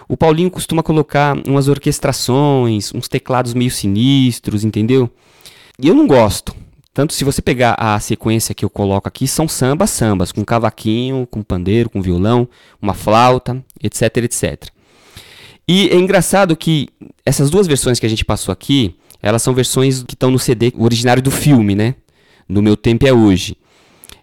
O 0.09 0.17
Paulinho 0.17 0.51
costuma 0.51 0.83
colocar 0.83 1.37
umas 1.47 1.69
orquestrações, 1.69 2.93
uns 2.95 3.09
teclados 3.09 3.55
meio 3.55 3.71
sinistros, 3.71 4.65
entendeu? 4.65 5.11
E 5.83 5.89
eu 5.89 5.95
não 5.95 6.07
gosto. 6.07 6.55
Tanto 6.95 7.13
se 7.13 7.25
você 7.25 7.43
pegar 7.43 7.75
a 7.79 7.99
sequência 8.01 8.55
que 8.55 8.65
eu 8.65 8.71
coloco 8.71 9.07
aqui, 9.07 9.27
são 9.29 9.47
sambas, 9.47 9.91
sambas, 9.91 10.33
com 10.33 10.45
cavaquinho, 10.45 11.27
com 11.31 11.43
pandeiro, 11.43 11.91
com 11.91 12.01
violão, 12.01 12.49
uma 12.81 12.95
flauta, 12.95 13.63
etc, 13.83 14.17
etc. 14.19 14.69
E 15.69 15.89
é 15.89 15.97
engraçado 15.97 16.57
que 16.57 16.89
essas 17.25 17.51
duas 17.51 17.67
versões 17.67 17.99
que 17.99 18.07
a 18.07 18.09
gente 18.09 18.25
passou 18.25 18.53
aqui, 18.53 18.95
elas 19.21 19.43
são 19.43 19.53
versões 19.53 20.05
que 20.05 20.15
estão 20.15 20.31
no 20.31 20.39
CD 20.39 20.73
originário 20.79 21.23
do 21.23 21.31
filme, 21.31 21.75
né? 21.75 21.97
No 22.49 22.63
meu 22.63 22.77
tempo 22.77 23.07
é 23.07 23.13
hoje. 23.13 23.57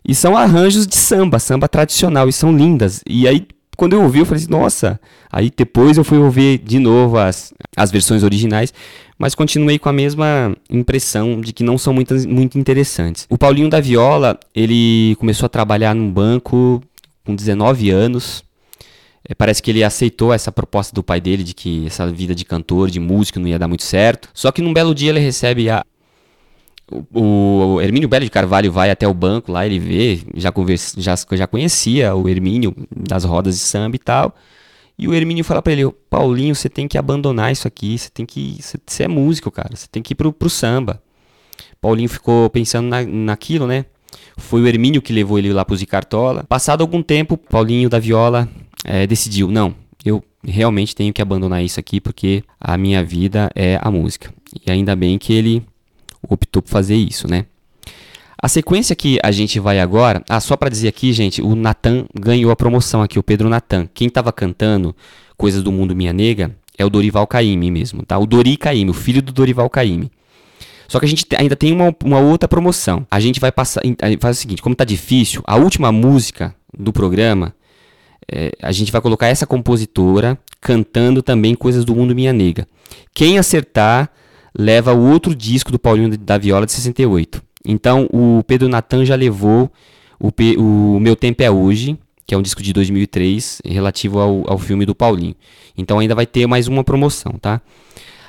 E 0.07 0.13
são 0.13 0.35
arranjos 0.35 0.85
de 0.85 0.95
samba, 0.95 1.39
samba 1.39 1.67
tradicional, 1.67 2.27
e 2.27 2.33
são 2.33 2.55
lindas. 2.55 3.01
E 3.07 3.27
aí, 3.27 3.47
quando 3.77 3.93
eu 3.93 4.01
ouvi, 4.03 4.19
eu 4.19 4.25
falei 4.25 4.41
assim, 4.43 4.51
nossa. 4.51 4.99
Aí 5.31 5.51
depois 5.55 5.97
eu 5.97 6.03
fui 6.03 6.17
ouvir 6.17 6.59
de 6.59 6.77
novo 6.77 7.17
as, 7.17 7.53
as 7.75 7.91
versões 7.91 8.21
originais, 8.23 8.73
mas 9.17 9.33
continuei 9.33 9.79
com 9.79 9.89
a 9.89 9.93
mesma 9.93 10.55
impressão 10.69 11.39
de 11.39 11.53
que 11.53 11.63
não 11.63 11.77
são 11.77 11.93
muito, 11.93 12.13
muito 12.27 12.59
interessantes. 12.59 13.25
O 13.29 13.37
Paulinho 13.37 13.69
da 13.69 13.79
Viola, 13.79 14.37
ele 14.53 15.15
começou 15.19 15.45
a 15.45 15.49
trabalhar 15.49 15.95
num 15.95 16.11
banco 16.11 16.83
com 17.25 17.33
19 17.33 17.89
anos. 17.89 18.43
É, 19.27 19.33
parece 19.33 19.63
que 19.63 19.71
ele 19.71 19.83
aceitou 19.83 20.33
essa 20.33 20.51
proposta 20.51 20.93
do 20.93 21.01
pai 21.01 21.21
dele 21.21 21.43
de 21.43 21.53
que 21.53 21.87
essa 21.87 22.05
vida 22.07 22.35
de 22.35 22.43
cantor, 22.43 22.89
de 22.89 22.99
músico, 22.99 23.39
não 23.39 23.47
ia 23.47 23.57
dar 23.57 23.69
muito 23.69 23.83
certo. 23.83 24.29
Só 24.33 24.51
que 24.51 24.61
num 24.61 24.73
belo 24.73 24.93
dia 24.93 25.09
ele 25.11 25.19
recebe 25.19 25.69
a, 25.69 25.85
o, 27.13 27.75
o 27.75 27.81
Hermínio 27.81 28.07
Belo 28.07 28.25
de 28.25 28.31
Carvalho 28.31 28.71
vai 28.71 28.89
até 28.89 29.07
o 29.07 29.13
banco 29.13 29.51
lá, 29.51 29.65
ele 29.65 29.79
vê, 29.79 30.21
já, 30.35 30.51
conversa, 30.51 30.99
já, 31.01 31.15
já 31.33 31.47
conhecia 31.47 32.15
o 32.15 32.27
Hermínio 32.27 32.75
das 32.95 33.23
rodas 33.23 33.55
de 33.55 33.61
samba 33.61 33.95
e 33.95 33.99
tal. 33.99 34.35
E 34.97 35.07
o 35.07 35.13
Hermínio 35.13 35.43
fala 35.43 35.61
pra 35.61 35.73
ele, 35.73 35.89
Paulinho, 36.09 36.53
você 36.53 36.69
tem 36.69 36.87
que 36.87 36.97
abandonar 36.97 37.51
isso 37.51 37.67
aqui, 37.67 37.97
você 37.97 38.09
tem 38.09 38.25
que. 38.25 38.59
Você 38.85 39.03
é 39.03 39.07
músico, 39.07 39.49
cara, 39.49 39.75
você 39.75 39.87
tem 39.91 40.03
que 40.03 40.13
ir 40.13 40.15
pro, 40.15 40.31
pro 40.31 40.49
samba. 40.49 41.01
Paulinho 41.81 42.07
ficou 42.07 42.49
pensando 42.49 42.87
na, 42.87 43.03
naquilo, 43.03 43.65
né? 43.65 43.85
Foi 44.37 44.61
o 44.61 44.67
Hermínio 44.67 45.01
que 45.01 45.11
levou 45.11 45.39
ele 45.39 45.51
lá 45.51 45.65
pro 45.65 45.75
Zicartola. 45.75 46.43
Passado 46.43 46.81
algum 46.81 47.01
tempo, 47.01 47.37
Paulinho 47.37 47.89
da 47.89 47.99
Viola 47.99 48.47
é, 48.85 49.07
decidiu, 49.07 49.49
não, 49.49 49.75
eu 50.05 50.23
realmente 50.43 50.95
tenho 50.95 51.13
que 51.13 51.21
abandonar 51.21 51.63
isso 51.63 51.79
aqui 51.79 51.99
porque 51.99 52.43
a 52.59 52.77
minha 52.77 53.03
vida 53.03 53.49
é 53.55 53.79
a 53.81 53.89
música. 53.89 54.33
E 54.65 54.71
ainda 54.71 54.95
bem 54.95 55.17
que 55.17 55.33
ele 55.33 55.63
optou 56.27 56.61
por 56.61 56.69
fazer 56.69 56.95
isso, 56.95 57.27
né? 57.27 57.45
A 58.41 58.49
sequência 58.49 58.95
que 58.95 59.19
a 59.23 59.31
gente 59.31 59.57
vai 59.59 59.79
agora, 59.79 60.21
ah, 60.27 60.39
só 60.39 60.57
para 60.57 60.69
dizer 60.69 60.89
aqui, 60.89 61.13
gente, 61.13 61.41
o 61.41 61.55
Natan 61.55 62.05
ganhou 62.13 62.51
a 62.51 62.55
promoção 62.55 63.01
aqui, 63.01 63.17
o 63.17 63.23
Pedro 63.23 63.47
Natan. 63.47 63.87
Quem 63.93 64.07
estava 64.09 64.33
cantando 64.33 64.93
Coisas 65.37 65.63
do 65.63 65.71
Mundo 65.71 65.95
Minha 65.95 66.11
Nega 66.11 66.53
é 66.77 66.85
o 66.85 66.89
Dorival 66.89 67.25
Caymmi 67.25 67.71
mesmo, 67.71 68.03
tá? 68.03 68.17
O 68.17 68.25
Dori 68.25 68.57
Caymmi, 68.57 68.91
o 68.91 68.93
filho 68.93 69.21
do 69.21 69.31
Dorival 69.31 69.69
Caymmi. 69.69 70.11
Só 70.87 70.99
que 70.99 71.05
a 71.05 71.09
gente 71.09 71.25
ainda 71.37 71.55
tem 71.55 71.71
uma, 71.71 71.95
uma 72.03 72.19
outra 72.19 72.47
promoção. 72.47 73.07
A 73.09 73.19
gente 73.19 73.39
vai 73.39 73.51
passar, 73.51 73.81
faz 74.19 74.37
o 74.37 74.39
seguinte, 74.41 74.61
como 74.61 74.75
tá 74.75 74.83
difícil, 74.83 75.41
a 75.45 75.55
última 75.55 75.91
música 75.91 76.53
do 76.77 76.91
programa, 76.91 77.55
é, 78.31 78.51
a 78.61 78.71
gente 78.71 78.91
vai 78.91 79.01
colocar 79.01 79.27
essa 79.27 79.47
compositora 79.47 80.37
cantando 80.59 81.21
também 81.21 81.55
Coisas 81.55 81.85
do 81.85 81.95
Mundo 81.95 82.13
Minha 82.13 82.33
Nega. 82.33 82.67
Quem 83.13 83.37
acertar 83.37 84.11
leva 84.57 84.93
o 84.93 85.09
outro 85.11 85.35
disco 85.35 85.71
do 85.71 85.79
Paulinho 85.79 86.17
da 86.17 86.37
Viola 86.37 86.65
de 86.65 86.71
68. 86.71 87.41
Então, 87.65 88.07
o 88.11 88.43
Pedro 88.45 88.67
Natan 88.67 89.05
já 89.05 89.15
levou 89.15 89.71
o, 90.19 90.31
o 90.57 90.99
Meu 90.99 91.15
Tempo 91.15 91.41
é 91.43 91.49
Hoje, 91.49 91.97
que 92.25 92.33
é 92.33 92.37
um 92.37 92.41
disco 92.41 92.61
de 92.61 92.71
2003, 92.73 93.61
relativo 93.65 94.19
ao, 94.19 94.43
ao 94.49 94.57
filme 94.57 94.85
do 94.85 94.95
Paulinho. 94.95 95.35
Então, 95.77 95.99
ainda 95.99 96.15
vai 96.15 96.25
ter 96.25 96.45
mais 96.47 96.67
uma 96.67 96.83
promoção, 96.83 97.33
tá? 97.33 97.61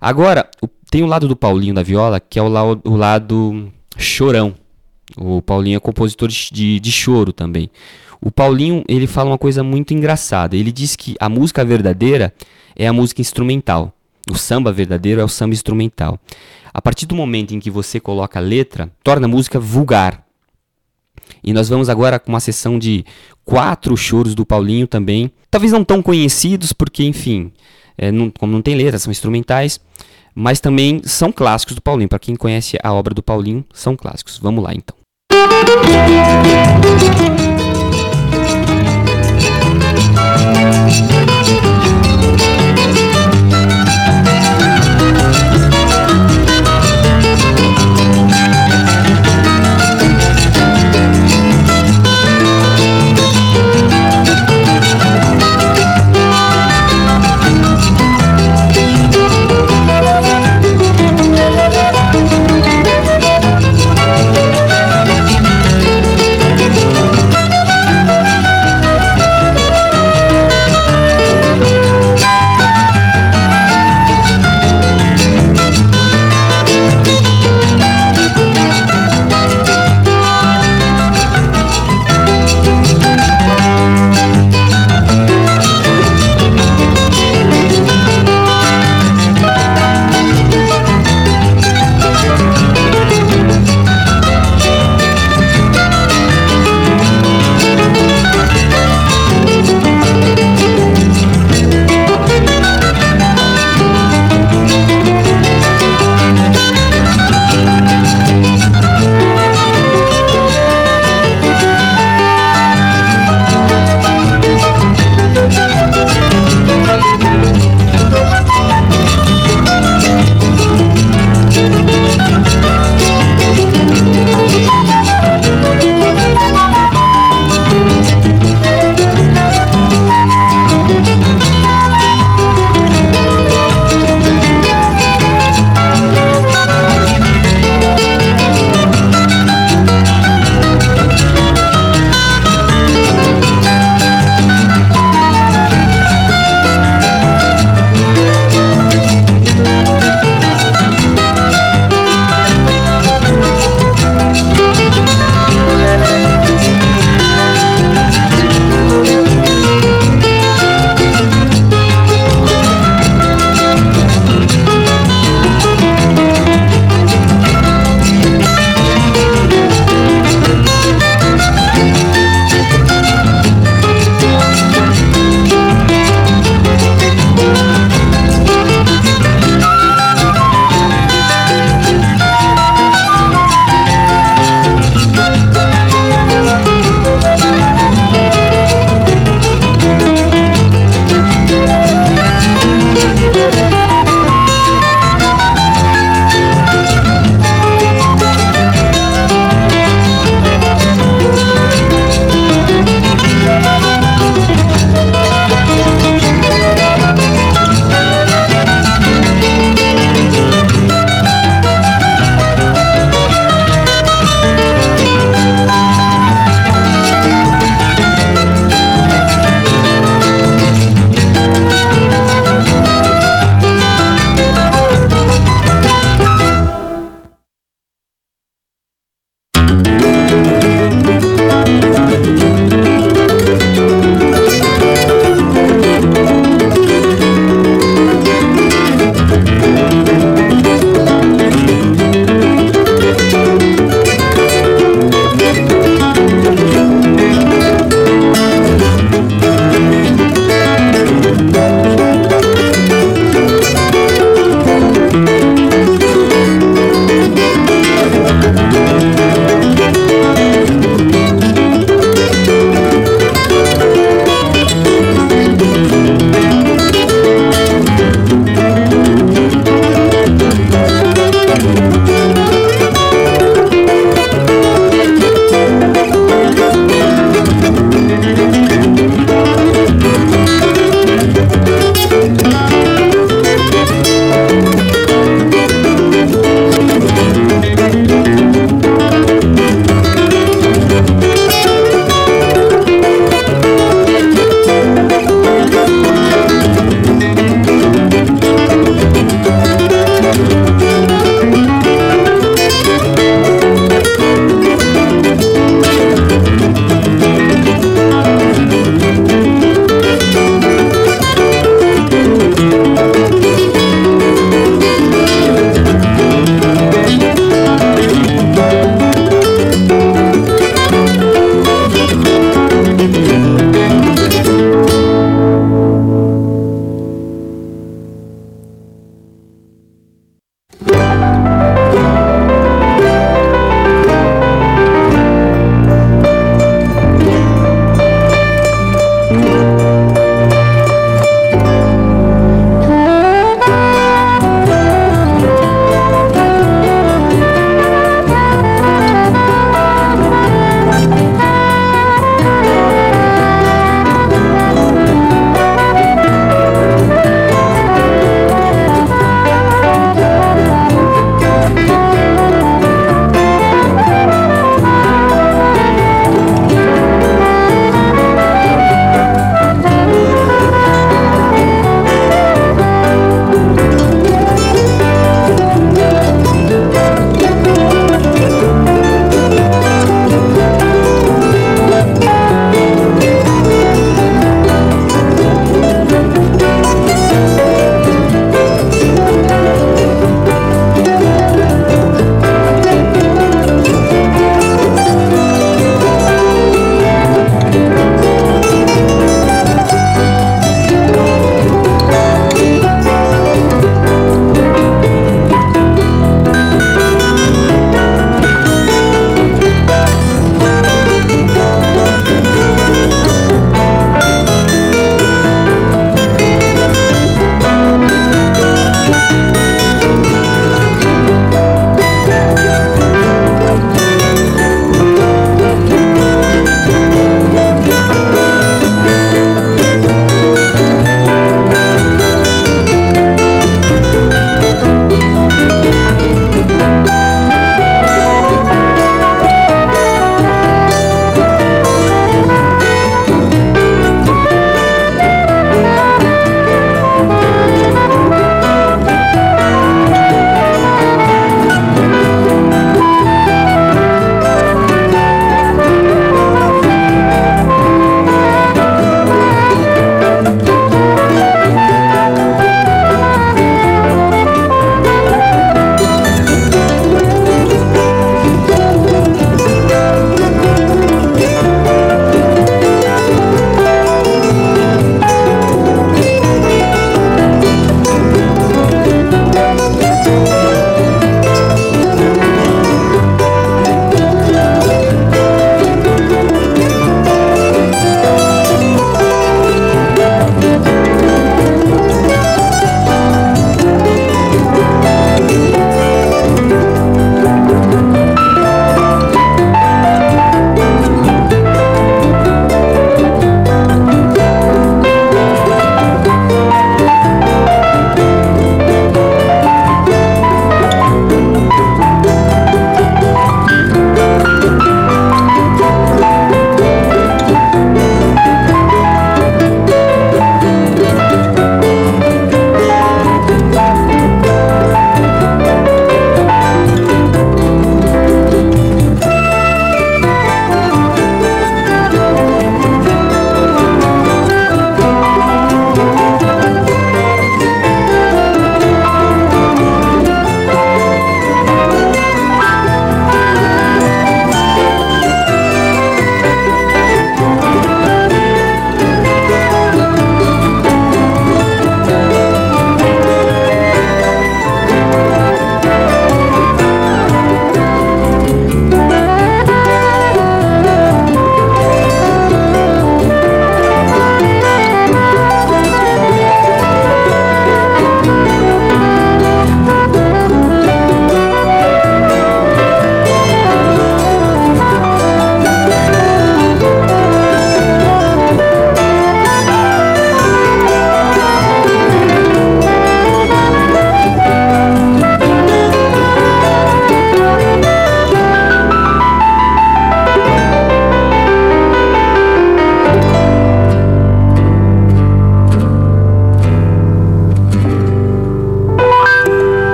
Agora, 0.00 0.48
o, 0.62 0.68
tem 0.90 1.02
o 1.02 1.06
lado 1.06 1.28
do 1.28 1.36
Paulinho 1.36 1.74
da 1.74 1.82
viola, 1.82 2.20
que 2.20 2.38
é 2.38 2.42
o, 2.42 2.48
la, 2.48 2.64
o 2.64 2.96
lado 2.96 3.70
chorão. 3.96 4.54
O 5.16 5.42
Paulinho 5.42 5.76
é 5.76 5.80
compositor 5.80 6.28
de, 6.28 6.80
de 6.80 6.92
choro 6.92 7.32
também. 7.32 7.70
O 8.20 8.30
Paulinho, 8.30 8.84
ele 8.88 9.06
fala 9.06 9.30
uma 9.30 9.38
coisa 9.38 9.62
muito 9.62 9.94
engraçada. 9.94 10.56
Ele 10.56 10.70
diz 10.70 10.94
que 10.94 11.16
a 11.18 11.28
música 11.28 11.64
verdadeira 11.64 12.32
é 12.76 12.86
a 12.86 12.92
música 12.92 13.20
instrumental. 13.20 13.92
O 14.30 14.38
samba 14.38 14.72
verdadeiro 14.72 15.20
é 15.20 15.24
o 15.24 15.28
samba 15.28 15.54
instrumental. 15.54 16.18
A 16.72 16.80
partir 16.80 17.04
do 17.04 17.16
momento 17.16 17.52
em 17.52 17.58
que 17.58 17.70
você 17.70 17.98
coloca 17.98 18.38
a 18.38 18.42
letra, 18.42 18.90
torna 19.02 19.26
a 19.26 19.28
música 19.28 19.58
vulgar. 19.58 20.24
E 21.42 21.52
nós 21.52 21.68
vamos 21.68 21.88
agora 21.88 22.18
com 22.18 22.30
uma 22.30 22.38
sessão 22.38 22.78
de 22.78 23.04
quatro 23.44 23.96
choros 23.96 24.34
do 24.34 24.46
Paulinho 24.46 24.86
também. 24.86 25.32
Talvez 25.50 25.72
não 25.72 25.82
tão 25.82 26.00
conhecidos, 26.00 26.72
porque, 26.72 27.02
enfim, 27.02 27.50
é, 27.98 28.12
não, 28.12 28.30
como 28.30 28.52
não 28.52 28.62
tem 28.62 28.76
letra, 28.76 28.98
são 28.98 29.10
instrumentais. 29.10 29.80
Mas 30.32 30.60
também 30.60 31.00
são 31.04 31.32
clássicos 31.32 31.74
do 31.74 31.82
Paulinho. 31.82 32.08
Para 32.08 32.20
quem 32.20 32.36
conhece 32.36 32.78
a 32.84 32.92
obra 32.92 33.12
do 33.12 33.22
Paulinho, 33.22 33.64
são 33.74 33.96
clássicos. 33.96 34.38
Vamos 34.38 34.62
lá 34.62 34.72
então. 34.72 34.96
Música 40.60 41.29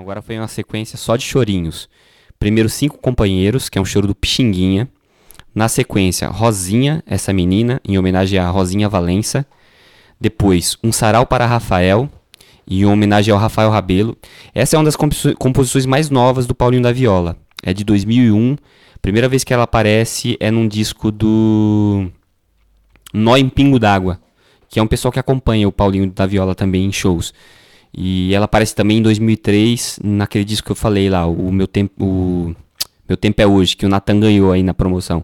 Agora 0.00 0.22
foi 0.22 0.38
uma 0.38 0.48
sequência 0.48 0.96
só 0.96 1.16
de 1.16 1.24
chorinhos. 1.24 1.88
Primeiro 2.38 2.68
Cinco 2.68 2.98
Companheiros, 2.98 3.68
que 3.68 3.78
é 3.78 3.80
um 3.80 3.84
choro 3.84 4.06
do 4.06 4.14
Pixinguinha. 4.14 4.88
Na 5.54 5.68
sequência, 5.68 6.28
Rosinha, 6.28 7.02
essa 7.06 7.32
menina, 7.32 7.80
em 7.86 7.98
homenagem 7.98 8.38
a 8.38 8.48
Rosinha 8.48 8.88
Valença. 8.88 9.46
Depois, 10.20 10.76
Um 10.82 10.90
Sarau 10.92 11.26
para 11.26 11.46
Rafael, 11.46 12.08
em 12.66 12.84
homenagem 12.86 13.32
ao 13.32 13.38
Rafael 13.40 13.70
Rabelo. 13.70 14.16
Essa 14.54 14.76
é 14.76 14.78
uma 14.78 14.84
das 14.84 14.96
composi- 14.96 15.34
composições 15.34 15.84
mais 15.84 16.08
novas 16.10 16.46
do 16.46 16.54
Paulinho 16.54 16.82
da 16.82 16.92
Viola. 16.92 17.36
É 17.62 17.72
de 17.72 17.84
2001. 17.84 18.56
Primeira 19.00 19.28
vez 19.28 19.44
que 19.44 19.52
ela 19.52 19.64
aparece 19.64 20.36
é 20.40 20.50
num 20.50 20.66
disco 20.66 21.10
do 21.10 22.08
Nó 23.12 23.36
em 23.36 23.48
Pingo 23.48 23.78
d'Água, 23.78 24.20
que 24.68 24.78
é 24.78 24.82
um 24.82 24.86
pessoal 24.86 25.12
que 25.12 25.18
acompanha 25.18 25.68
o 25.68 25.72
Paulinho 25.72 26.10
da 26.10 26.24
Viola 26.24 26.54
também 26.54 26.84
em 26.86 26.92
shows. 26.92 27.34
E 27.94 28.34
ela 28.34 28.46
aparece 28.46 28.74
também 28.74 28.98
em 28.98 29.02
2003, 29.02 30.00
naquele 30.02 30.44
disco 30.44 30.66
que 30.66 30.72
eu 30.72 30.76
falei 30.76 31.10
lá, 31.10 31.26
o 31.26 31.52
Meu 31.52 31.66
Tempo, 31.66 31.92
o 32.04 32.56
Meu 33.08 33.16
Tempo 33.16 33.40
é 33.42 33.46
Hoje, 33.46 33.76
que 33.76 33.84
o 33.84 33.88
Nathan 33.88 34.18
ganhou 34.20 34.50
aí 34.52 34.62
na 34.62 34.72
promoção. 34.72 35.22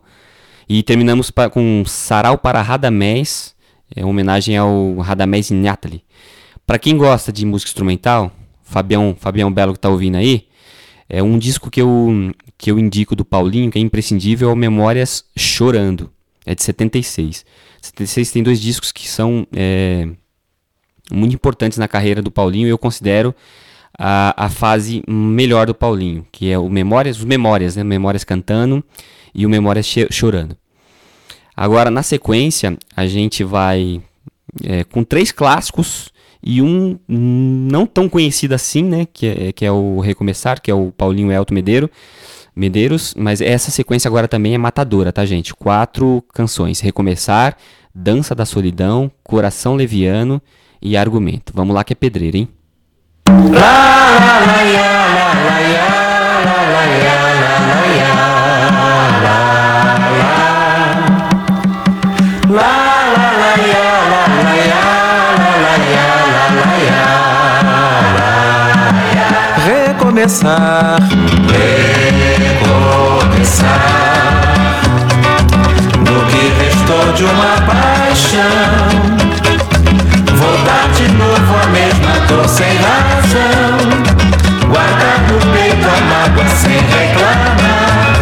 E 0.68 0.82
terminamos 0.82 1.30
pa- 1.30 1.48
com 1.48 1.82
Sarau 1.86 2.36
para 2.36 2.60
Radamés, 2.60 3.54
é 3.94 4.02
uma 4.04 4.10
homenagem 4.10 4.56
ao 4.56 4.96
Radamés 4.98 5.50
Nathalie. 5.50 6.02
Para 6.66 6.78
quem 6.78 6.98
gosta 6.98 7.32
de 7.32 7.46
música 7.46 7.70
instrumental, 7.70 8.30
Fabião, 8.62 9.16
Fabião 9.18 9.50
Belo 9.50 9.72
que 9.72 9.80
tá 9.80 9.88
ouvindo 9.88 10.16
aí, 10.16 10.46
é 11.08 11.22
um 11.22 11.38
disco 11.38 11.70
que 11.70 11.80
eu, 11.80 12.34
que 12.58 12.70
eu 12.70 12.78
indico 12.78 13.16
do 13.16 13.24
Paulinho, 13.24 13.70
que 13.70 13.78
é 13.78 13.80
imprescindível, 13.80 14.50
é 14.50 14.54
Memórias 14.54 15.24
Chorando. 15.38 16.10
É 16.44 16.54
de 16.54 16.62
76. 16.62 17.46
76 17.80 18.30
tem 18.30 18.42
dois 18.42 18.60
discos 18.60 18.92
que 18.92 19.08
são 19.08 19.46
é, 19.56 20.06
muito 21.11 21.34
importantes 21.34 21.78
na 21.78 21.88
carreira 21.88 22.22
do 22.22 22.30
Paulinho 22.30 22.68
eu 22.68 22.78
considero 22.78 23.34
a, 23.98 24.44
a 24.44 24.48
fase 24.48 25.02
melhor 25.09 25.66
do 25.66 25.74
Paulinho, 25.74 26.24
que 26.30 26.50
é 26.50 26.59
o 26.59 26.68
Memórias, 26.68 27.18
os 27.18 27.24
Memórias, 27.24 27.74
né? 27.76 27.82
Memórias 27.82 28.22
cantando 28.22 28.82
e 29.34 29.44
o 29.44 29.50
Memórias 29.50 29.92
chorando. 30.11 30.56
Agora, 31.56 31.90
na 31.90 32.04
sequência, 32.04 32.78
a 32.96 33.06
gente 33.06 33.42
vai 33.42 34.00
é, 34.62 34.84
com 34.84 35.02
três 35.02 35.32
clássicos 35.32 36.12
e 36.40 36.62
um 36.62 36.96
não 37.09 37.84
tão 37.84 38.09
conhecido 38.09 38.54
assim, 38.54 38.84
né? 38.84 39.06
Que 39.12 39.26
é, 39.26 39.52
que 39.52 39.64
é 39.64 39.72
o 39.72 39.98
Recomeçar, 39.98 40.61
que 40.61 40.70
é 40.70 40.74
o 40.74 40.92
Paulinho 40.92 41.32
Elton 41.32 41.54
Medeiro, 41.54 41.90
Medeiros. 42.54 43.12
Mas 43.16 43.40
essa 43.40 43.72
sequência 43.72 44.06
agora 44.06 44.28
também 44.28 44.54
é 44.54 44.59
matadora, 44.59 45.12
tá, 45.12 45.24
gente? 45.26 45.52
Quatro 45.52 46.22
canções: 46.32 46.78
Recomeçar, 46.78 47.56
Dança 47.92 48.36
da 48.36 48.46
Solidão, 48.46 49.11
Coração 49.24 49.74
Leviano 49.74 50.40
e 50.81 50.97
Argumento. 50.97 51.53
Vamos 51.55 51.74
lá 51.74 51.85
que 51.85 51.93
é 51.93 51.97
pedreiro, 51.97 52.37
hein? 52.37 52.49
Recomeçar, 69.64 70.99
recomeçar. 72.59 73.79
No 75.99 76.26
que 76.26 76.43
restou 76.62 77.12
de 77.12 77.24
uma 77.24 77.53
paixão 77.66 78.88
sem 82.49 82.76
razão. 82.78 83.78
Guardar 84.68 85.18
no 85.28 85.38
peito 85.53 85.86
a 85.86 86.01
mágoa 86.11 86.49
sem 86.49 86.80
reclamar. 86.96 88.12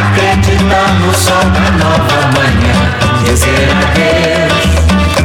Acreditar 0.00 0.90
no 1.00 1.14
sol 1.14 1.44
da 1.54 1.66
nova 1.82 2.18
manhã. 2.34 2.78
Dizer 3.24 3.68
adeus 3.70 4.70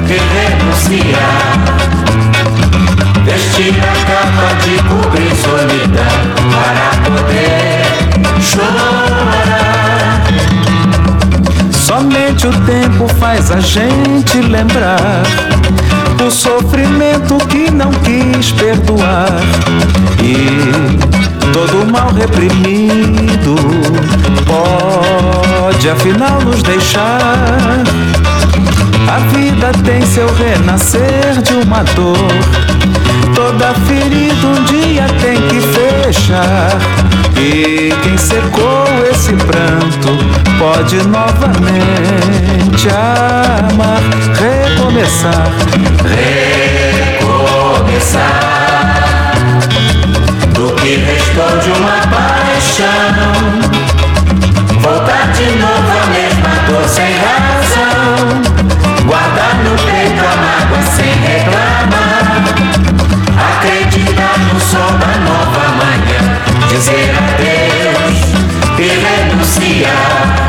e 0.07 0.17
renunciar 0.17 1.55
Vestir 3.23 3.73
a 3.81 3.95
capa 4.05 4.49
de 4.63 4.75
cobrir 4.83 5.33
solidão 5.35 6.17
Para 6.51 6.89
poder 7.09 7.85
chorar. 8.41 10.21
Somente 11.71 12.47
o 12.47 12.53
tempo 12.65 13.07
faz 13.19 13.51
a 13.51 13.59
gente 13.59 14.41
lembrar 14.41 15.23
o 16.23 16.31
sofrimento 16.31 17.37
que 17.47 17.69
não 17.71 17.91
quis 17.91 18.51
perdoar 18.51 19.27
e 20.21 20.45
todo 21.51 21.89
mal 21.91 22.11
reprimido 22.11 23.55
pode 24.45 25.89
afinal 25.89 26.41
nos 26.41 26.61
deixar. 26.63 27.83
A 29.07 29.19
vida 29.35 29.71
tem 29.83 30.01
seu 30.05 30.27
renascer 30.35 31.41
de 31.43 31.53
uma 31.53 31.83
dor. 31.95 32.17
Toda 33.35 33.73
ferida 33.85 34.47
um 34.47 34.63
dia 34.65 35.05
tem 35.21 35.41
que 35.47 35.61
fechar. 35.61 37.14
E 37.37 37.91
quem 38.03 38.17
secou 38.17 38.85
esse 39.11 39.33
pranto 39.33 40.17
pode 40.57 40.95
novamente 41.07 42.87
amar, 42.89 44.01
recomeçar. 44.39 45.51
recomeçar 47.19 47.55
Do 50.53 50.71
que 50.75 50.95
restou 50.95 51.57
de 51.59 51.71
uma 51.71 51.97
paixão 52.07 53.64
renunciar 69.75 70.47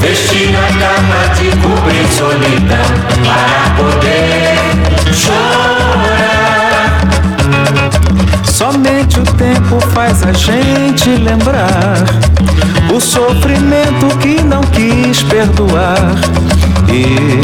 Vestir 0.00 0.54
a 0.56 0.68
capa 0.78 1.20
de 1.34 1.50
cobrir 1.58 2.06
solidão 2.08 2.90
Para 3.24 3.64
poder 3.76 4.58
chorar 5.14 7.00
Somente 8.44 9.20
o 9.20 9.24
tempo 9.24 9.80
faz 9.92 10.22
a 10.22 10.32
gente 10.32 11.10
lembrar 11.16 12.04
o 12.92 13.00
sofrimento 13.00 14.18
que 14.18 14.42
não 14.42 14.60
quis 14.62 15.22
perdoar 15.22 16.16
e 16.88 17.40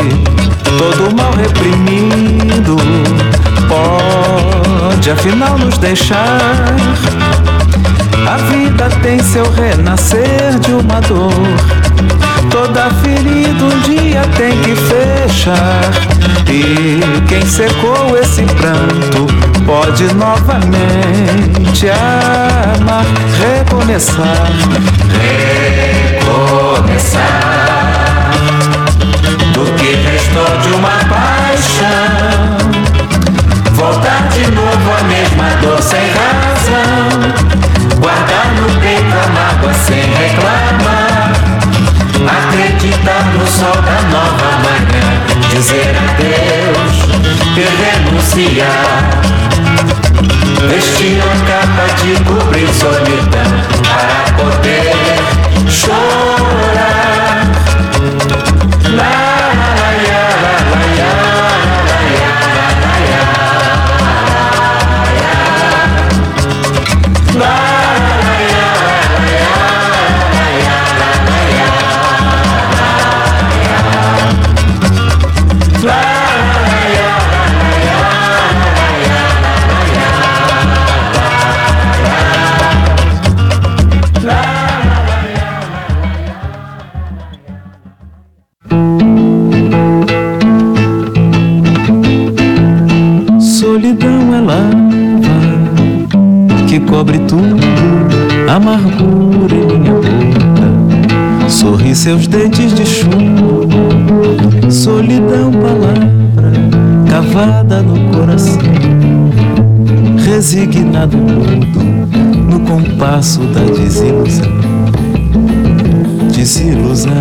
todo 0.64 1.14
mal 1.14 1.32
reprimido 1.34 2.76
pode 3.68 5.10
afinal 5.10 5.56
nos 5.56 5.78
deixar. 5.78 6.74
A 8.26 8.36
vida 8.38 8.88
tem 9.02 9.22
seu 9.22 9.48
renascer 9.52 10.58
de 10.60 10.72
uma 10.72 11.00
dor. 11.02 11.30
Toda 12.50 12.90
ferida 13.02 13.64
um 13.64 13.80
dia 13.80 14.22
tem 14.36 14.60
que 14.62 14.74
fechar. 14.74 15.90
E 16.48 17.00
quem 17.28 17.46
secou 17.46 18.16
esse 18.18 18.42
pranto 18.42 19.26
pode 19.64 20.12
novamente 20.14 21.88
amar, 21.88 23.04
recomeçar. 23.38 24.46
recomeçar 26.26 27.36
Do 29.52 29.64
que 29.76 29.94
restou 29.94 30.58
de 30.62 30.68
uma 30.74 30.98
paixão 31.08 32.56
Voltar 33.74 34.28
de 34.28 34.50
novo 34.50 34.90
a 34.98 35.02
mesma 35.04 35.48
dor 35.60 35.80
sem 35.82 36.10
razão 36.10 37.45
Guardar 38.06 38.46
no 38.54 38.68
peito 38.80 39.16
a 39.18 39.26
mágoa 39.32 39.74
sem 39.74 40.04
reclamar 40.14 41.32
Acreditar 42.38 43.24
no 43.34 43.44
sol 43.44 43.82
da 43.82 44.00
nova 44.02 44.50
manhã. 44.62 45.06
Dizer 45.50 45.90
adeus 45.90 46.96
e 47.56 47.64
renunciar. 47.82 49.02
Vestir 50.68 51.18
a 51.20 51.34
capa 51.50 51.86
de 52.00 52.12
cobrir 52.22 52.68
solidão 52.68 53.50
Para 53.82 54.22
poder 54.36 54.94
chorar. 55.68 57.42
La 58.94 59.25
seus 101.96 102.26
dentes 102.26 102.74
de 102.74 102.84
chumbo, 102.84 103.66
solidão, 104.70 105.50
palavra 105.50 106.52
cavada 107.08 107.82
no 107.82 108.14
coração. 108.14 108.60
Resignado 110.18 111.16
mudo 111.16 111.82
no 112.50 112.60
compasso 112.60 113.40
da 113.46 113.60
desilusão. 113.60 114.52
Desilusão, 116.34 117.12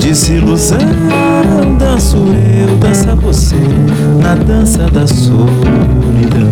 desilusão. 0.00 0.78
Danço 1.78 2.18
eu, 2.18 2.76
dança 2.76 3.14
você 3.16 3.56
na 4.22 4.34
dança 4.34 4.90
da 4.90 5.06
solidão. 5.06 6.50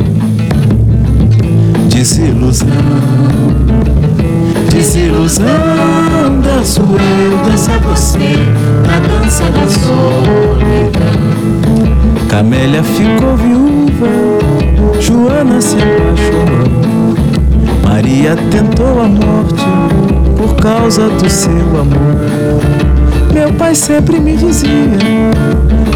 Desilusão, 1.89 2.68
desilusão. 4.72 5.46
Danço 6.42 6.80
eu, 6.82 7.50
dança 7.50 7.78
você 7.78 8.36
na 8.86 8.98
dança 9.00 9.44
da 9.44 9.66
solidão. 9.68 11.12
Camélia 12.28 12.82
ficou 12.82 13.36
viúva, 13.36 14.08
Joana 15.00 15.60
se 15.60 15.76
apaixonou. 15.76 16.82
Maria 17.84 18.36
tentou 18.50 19.02
a 19.02 19.08
morte 19.08 19.64
por 20.36 20.56
causa 20.56 21.08
do 21.10 21.28
seu 21.28 21.52
amor. 21.52 22.60
Meu 23.32 23.52
pai 23.52 23.74
sempre 23.74 24.18
me 24.18 24.36
dizia: 24.36 24.70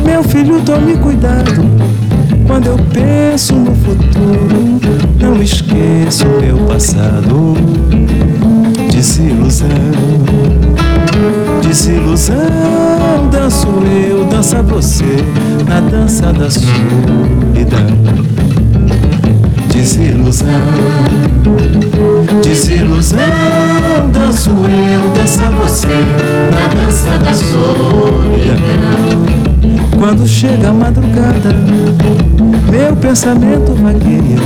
Meu 0.05 0.23
filho, 0.23 0.61
tome 0.61 0.97
cuidado. 0.99 1.65
Quando 2.47 2.67
eu 2.67 2.79
penso 2.93 3.55
no 3.55 3.75
futuro, 3.75 4.79
não 5.21 5.43
esqueço 5.43 6.27
meu 6.41 6.59
passado. 6.67 7.57
Desilusão, 8.97 9.69
desilusão. 11.61 12.35
Danço 13.31 13.69
eu, 14.09 14.25
dança 14.25 14.63
você, 14.63 15.05
na 15.69 15.81
dança 15.81 16.33
da 16.33 16.49
solidão. 16.51 17.87
Desilusão, 19.71 20.49
desilusão. 22.43 23.19
Danço 24.15 24.49
eu, 24.49 25.11
dança 25.15 25.51
você, 25.51 25.89
na 26.51 26.67
dança 26.75 27.19
da 27.19 27.35
solidão. 27.35 28.57
Quando 29.99 30.27
chega 30.27 30.71
a 30.71 30.73
madrugada, 30.73 31.55
meu 32.71 32.97
pensamento 32.97 33.75
vagueia. 33.75 34.39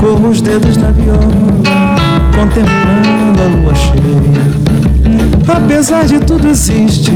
Corro 0.00 0.30
os 0.30 0.40
dedos 0.42 0.76
na 0.76 0.90
viola, 0.90 1.20
contemplando 2.34 3.42
a 3.42 3.46
lua 3.46 3.74
cheia. 3.74 4.54
Apesar 5.46 6.06
de 6.06 6.18
tudo 6.20 6.48
existe 6.48 7.12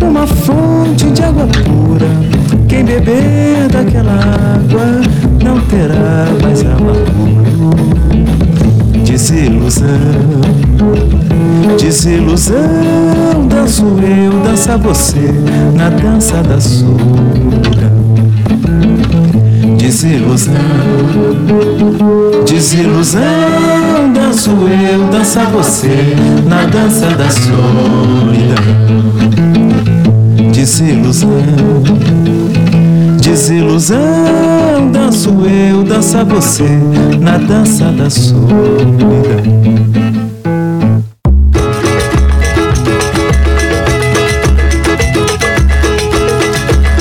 uma 0.00 0.26
fonte 0.26 1.10
de 1.10 1.22
água 1.22 1.46
pura. 1.46 2.06
Quem 2.68 2.84
beber 2.84 3.68
daquela 3.70 4.12
água 4.12 5.00
não 5.42 5.60
terá 5.60 6.26
mais 6.42 6.62
amargura. 6.62 7.40
Desilusão, 9.04 9.86
desilusão. 11.78 13.48
Danço 13.48 13.84
eu, 13.84 14.40
dança 14.44 14.76
você 14.78 15.32
na 15.74 15.90
dança 15.90 16.42
da 16.42 16.60
solidão. 16.60 18.00
Desilusão, 19.78 20.54
desilusão. 22.46 23.20
Danço 24.40 24.56
eu, 24.68 25.06
dança 25.10 25.44
você 25.44 26.16
na 26.46 26.64
dança 26.64 27.08
da 27.10 27.28
solidão. 27.28 28.64
Desilusão, 30.50 31.28
desilusão. 33.20 33.98
Danço 34.90 35.28
eu, 35.44 35.84
dança 35.84 36.24
você 36.24 36.64
na 37.20 37.36
dança 37.36 37.92
da 37.92 38.08
solidão. 38.08 39.20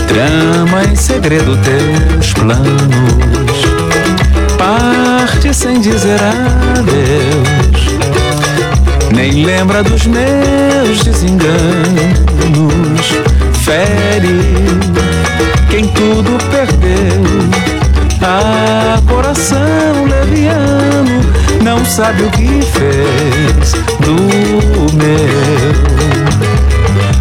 Trama 0.10 0.84
em 0.92 0.96
segredo 0.98 1.58
teus 1.64 2.34
planos. 2.34 3.60
Parte 5.30 5.54
sem 5.54 5.80
dizer 5.80 6.20
adeus. 6.24 7.86
Nem 9.16 9.46
lembra 9.46 9.84
dos 9.84 10.08
meus 10.08 11.04
desenganos. 11.04 11.46
Fere 13.62 14.42
quem 15.70 15.88
tudo 15.90 16.36
perdeu. 16.50 17.22
Ah, 18.24 19.00
coração 19.08 19.60
leviano, 20.10 21.22
não 21.64 21.86
sabe 21.86 22.24
o 22.24 22.32
que 22.32 22.64
fez 22.64 23.74
do 24.00 24.16
meu. 24.98 25.74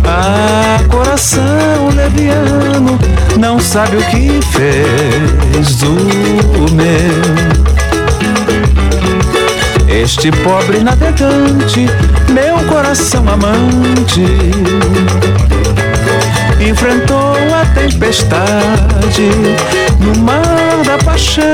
Ah, 0.07 0.79
coração 0.89 1.91
leviano, 1.95 2.99
não 3.39 3.61
sabe 3.61 3.99
o 3.99 4.03
que 4.07 4.41
fez 4.51 5.77
do 5.77 6.75
meu. 6.75 7.58
Este 10.09 10.33
pobre 10.33 10.83
navegante, 10.83 11.87
meu 12.31 12.57
coração 12.67 13.29
amante, 13.29 14.25
enfrentou 16.59 17.37
a 17.55 17.67
tempestade 17.75 19.29
no 20.01 20.19
mar 20.23 20.83
da 20.87 20.97
paixão 21.05 21.45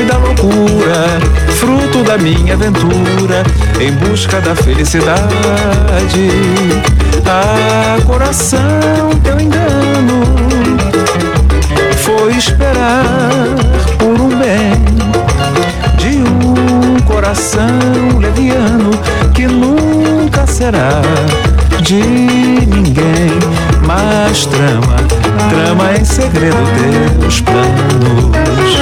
e 0.00 0.04
da 0.04 0.18
loucura, 0.18 1.18
fruto 1.58 2.04
da 2.04 2.16
minha 2.16 2.54
aventura 2.54 3.42
em 3.80 3.90
busca 3.94 4.40
da 4.40 4.54
felicidade. 4.54 5.18
Ah, 7.26 7.98
coração, 8.06 9.10
teu 9.24 9.40
engano 9.40 10.22
foi 11.96 12.36
esperar 12.36 13.56
coração 17.26 18.18
leviano 18.20 18.90
que 19.34 19.48
nunca 19.48 20.46
será 20.46 21.02
de 21.82 22.00
ninguém. 22.00 23.32
Mas 23.84 24.46
trama, 24.46 24.96
trama 25.50 25.96
em 25.98 26.04
segredo 26.04 26.56
teus 27.18 27.40
planos. 27.40 28.76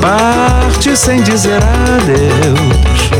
Parte 0.00 0.96
sem 0.96 1.22
dizer 1.22 1.60
adeus. 1.62 3.10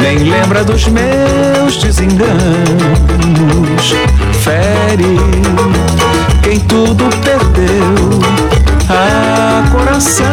Nem 0.00 0.18
lembra 0.28 0.64
dos 0.64 0.88
meus 0.88 1.76
desenganos. 1.76 2.26
Fere 4.42 5.16
quem 6.42 6.58
tudo 6.58 7.04
perdeu. 7.22 8.55
Ah, 8.88 9.64
coração 9.72 10.26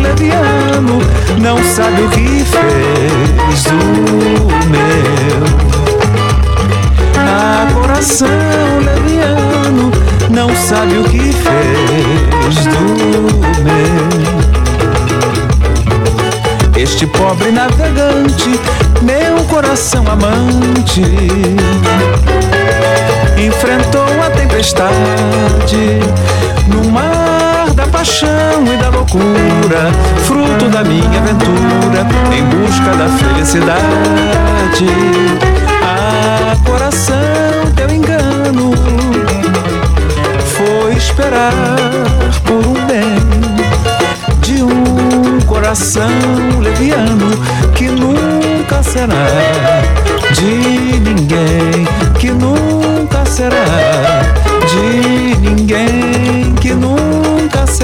leviano, 0.00 1.00
não 1.38 1.62
sabe 1.62 2.02
o 2.02 2.08
que 2.08 2.44
fez 2.44 3.64
do 3.64 3.76
meu. 4.70 5.44
Ah, 7.18 7.68
coração 7.74 8.28
leviano, 8.78 9.90
não 10.30 10.48
sabe 10.56 10.96
o 10.96 11.04
que 11.04 11.32
fez 11.32 12.64
do 12.64 12.80
meu. 13.64 14.00
Este 16.82 17.06
pobre 17.06 17.52
navegante, 17.52 18.58
meu 19.02 19.44
coração 19.44 20.04
amante, 20.10 21.02
enfrentou 23.36 24.22
a 24.26 24.30
tempestade 24.30 26.00
no 26.66 26.90
mar 26.90 27.19
paixão 28.00 28.64
e 28.64 28.76
da 28.78 28.88
loucura, 28.88 29.92
fruto 30.24 30.70
da 30.70 30.82
minha 30.82 31.20
aventura, 31.20 32.06
em 32.34 32.42
busca 32.44 32.96
da 32.96 33.06
felicidade. 33.10 34.86
Ah, 35.82 36.56
coração, 36.64 37.14
teu 37.76 37.90
engano 37.90 38.72
foi 40.46 40.94
esperar 40.94 41.52
por 42.46 42.66
um 42.66 42.86
bem 42.86 43.18
de 44.40 44.62
um 44.62 45.38
coração 45.46 46.08
leviano 46.58 47.36
que 47.74 47.88
nunca 47.88 48.82
será 48.82 49.26
de 50.32 51.00
ninguém, 51.00 51.86
que 52.18 52.30
nunca 52.30 53.26
será 53.26 53.64
de 54.66 55.36
ninguém, 55.36 56.09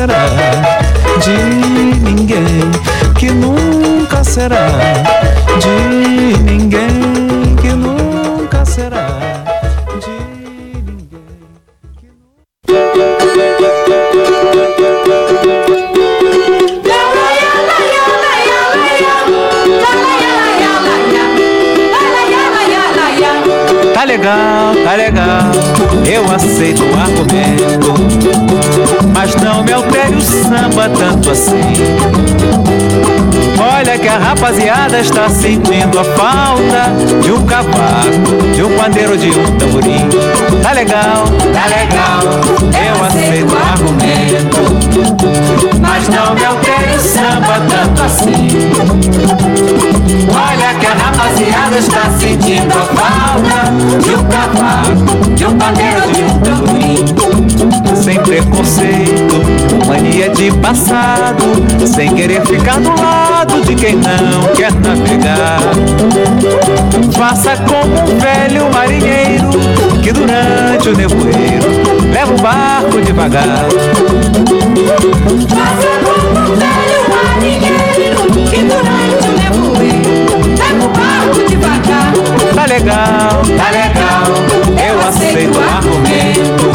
será 0.06 1.18
de 1.18 2.00
ninguém, 2.00 2.70
que 3.18 3.30
nunca 3.30 4.22
será 4.22 4.66
a 34.16 34.18
rapaziada 34.18 34.98
está 34.98 35.28
sentindo 35.28 35.98
a 35.98 36.04
falta 36.04 36.90
de 37.22 37.32
um 37.32 37.44
cavaco, 37.44 38.54
de 38.54 38.62
um 38.62 38.76
pandeiro, 38.78 39.16
de 39.16 39.28
um 39.28 39.56
tamborim. 39.58 40.08
Tá 40.62 40.72
legal, 40.72 41.24
tá 41.52 41.66
legal, 41.66 42.22
eu 42.72 43.04
aceito 43.04 43.52
o 43.52 43.58
argumento. 43.58 44.60
Mas 45.80 46.08
não 46.08 46.34
me 46.34 46.44
altere 46.44 46.96
o 46.96 47.00
samba 47.00 47.60
tanto 47.68 48.02
assim. 48.02 48.48
Olha 50.30 50.74
que 50.78 50.86
a 50.86 50.94
rapaziada 50.94 51.78
está 51.78 52.10
sentindo 52.18 52.72
a 52.72 52.84
falta 52.96 53.70
de 54.02 54.14
um 54.14 54.24
cavaco, 54.24 55.30
de 55.34 55.44
um 55.44 55.58
pandeiro, 55.58 56.12
de 56.12 56.22
um 56.22 56.38
tamborim. 56.40 57.45
Sem 58.06 58.20
preconceito, 58.20 59.42
mania 59.84 60.28
de 60.28 60.52
passado, 60.58 61.44
sem 61.92 62.14
querer 62.14 62.40
ficar 62.46 62.78
do 62.78 62.90
lado 62.90 63.60
de 63.62 63.74
quem 63.74 63.96
não 63.96 64.42
quer 64.54 64.72
navegar. 64.74 65.58
Faça 67.18 67.56
como 67.64 68.12
um 68.12 68.16
velho 68.16 68.72
marinheiro 68.72 69.50
que 70.04 70.12
durante 70.12 70.88
o 70.88 70.96
nevoeiro 70.96 71.66
leva 72.12 72.32
o 72.32 72.40
barco 72.40 73.00
devagar. 73.00 73.66
Faça 75.48 75.88
como 76.04 76.38
um 76.38 76.54
velho 76.54 77.02
marinheiro 77.10 78.20
que 78.48 78.62
durante 78.62 79.25
devagar. 81.48 82.12
Tá 82.54 82.66
legal, 82.66 83.42
tá 83.56 83.70
legal, 83.70 84.26
eu 84.86 85.08
aceito 85.08 85.58
o 85.58 85.62
argumento. 85.62 86.66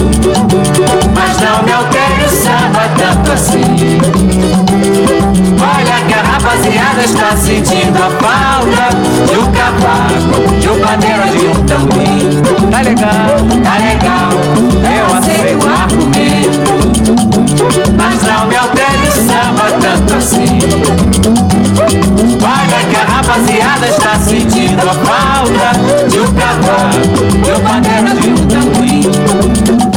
Mas 1.13 1.37
não 1.39 1.63
me 1.63 1.71
altere 1.71 2.25
o 2.25 2.29
samba 2.29 2.89
tanto 2.97 3.31
assim. 3.31 3.99
Olha 5.61 6.01
que 6.07 6.13
a 6.13 6.21
rapaziada 6.21 7.03
está 7.03 7.35
sentindo 7.37 7.97
a 7.97 8.09
falta 8.21 8.89
de 9.31 9.37
um 9.37 9.51
cavaco, 9.51 10.55
de 10.59 10.69
um 10.69 10.79
pandeiro, 10.79 11.23
de 11.31 11.47
um 11.47 11.63
tamborim. 11.65 12.41
Tá 12.69 12.81
legal, 12.81 13.37
tá 13.63 13.77
legal, 13.77 14.31
eu 14.97 15.05
aceito 15.17 15.65
o 15.65 15.69
argumento. 15.69 16.71
Mas 17.95 18.21
não 18.23 18.47
me 18.47 18.55
altere 18.55 19.07
o 19.07 19.11
samba 19.11 19.71
tanto 19.79 20.15
assim. 20.15 21.60
Olha 22.43 22.85
que 22.89 22.95
a 22.95 23.05
rapaziada 23.05 23.87
está 23.87 24.19
sentindo 24.19 24.81
a 24.81 24.93
falta 24.93 26.07
de 26.09 26.19
um 26.19 26.33
cavaco, 26.33 26.99
de 27.43 27.51
um 27.51 27.59
pandeiro, 27.59 28.19
de 28.19 28.29
um 28.29 28.47
tamborim. 28.47 29.11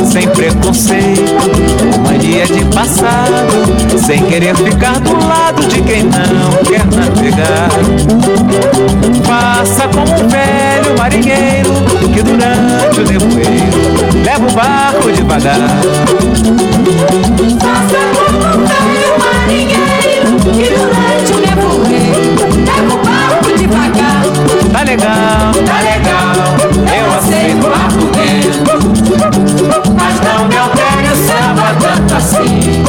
Sem 0.04 0.28
preconceito, 0.28 1.34
mania 2.06 2.46
de 2.46 2.64
passado, 2.66 3.98
sem 3.98 4.22
querer 4.26 4.54
ficar 4.56 5.00
do 5.00 5.16
lado 5.26 5.66
de 5.66 5.80
quem 5.82 6.04
não 6.04 6.52
quer 6.64 6.84
navegar. 6.94 7.70
Faça 9.24 9.88
como 9.88 10.12
um 10.12 10.28
velho 10.28 10.98
marinheiro 10.98 11.72
que 12.12 12.22
durante 12.22 13.00
o 13.00 13.04
nevoeiro 13.04 14.22
leva 14.24 14.46
o 14.46 14.52
barco 14.52 15.10
devagar. 15.10 15.56
Faça 17.60 17.98
como 18.14 18.38
um 18.38 18.66
velho 18.66 19.18
marinheiro 19.18 20.36
que 20.52 20.68
durante 20.74 21.03
devagar. 23.56 24.22
Tá 24.72 24.82
legal, 24.82 25.52
tá 25.66 25.80
legal, 25.80 26.34
eu 26.94 27.06
aceito 27.18 27.66
o 27.66 27.72
argumento. 27.72 28.64
Mas 29.96 30.20
não 30.20 30.44
me 30.46 30.56
altere 30.56 31.08
o 31.08 31.16
samba 31.16 31.74
tanto 31.80 32.14
assim. 32.16 32.84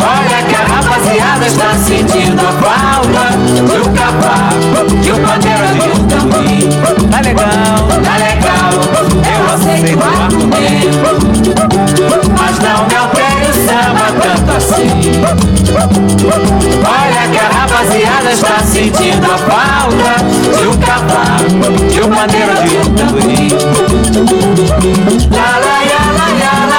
Olha 0.00 0.42
que 0.48 0.54
a 0.54 0.64
rapaziada 0.74 1.46
está 1.46 1.74
sentindo 1.74 2.40
a 2.40 2.50
de 3.46 3.78
um 3.78 3.92
cavaco, 3.92 4.86
de 5.02 5.12
um 5.12 5.18
pandeiro, 5.22 5.66
de 5.74 5.88
um 5.90 6.06
tamborim. 6.06 6.68
Tá 7.10 7.20
legal, 7.20 7.88
tá 8.02 8.14
legal, 8.16 8.72
eu 9.26 9.42
aceito 9.54 9.98
o 9.98 10.02
argumento. 10.02 11.04
Mas 12.38 12.58
não 12.58 12.86
me 12.86 12.94
altere 12.94 13.46
o 13.50 13.54
samba 13.54 14.06
tanto 14.20 14.50
assim. 14.56 14.59
Olha 16.84 17.28
que 17.30 17.38
a 17.38 17.48
rapaziada 17.48 18.32
está 18.32 18.60
sentindo 18.60 19.26
a 19.30 19.38
falta 19.38 20.24
de 20.58 20.66
um 20.66 20.76
cavaco, 20.78 21.88
de 21.88 22.00
um 22.00 22.08
pandeiro, 22.08 22.54
de 22.62 22.76
um 22.78 22.94
tamborim. 22.94 23.48
La 25.30 25.58
la 25.58 25.76
ya 25.84 26.12
la 26.12 26.28
ya 26.40 26.69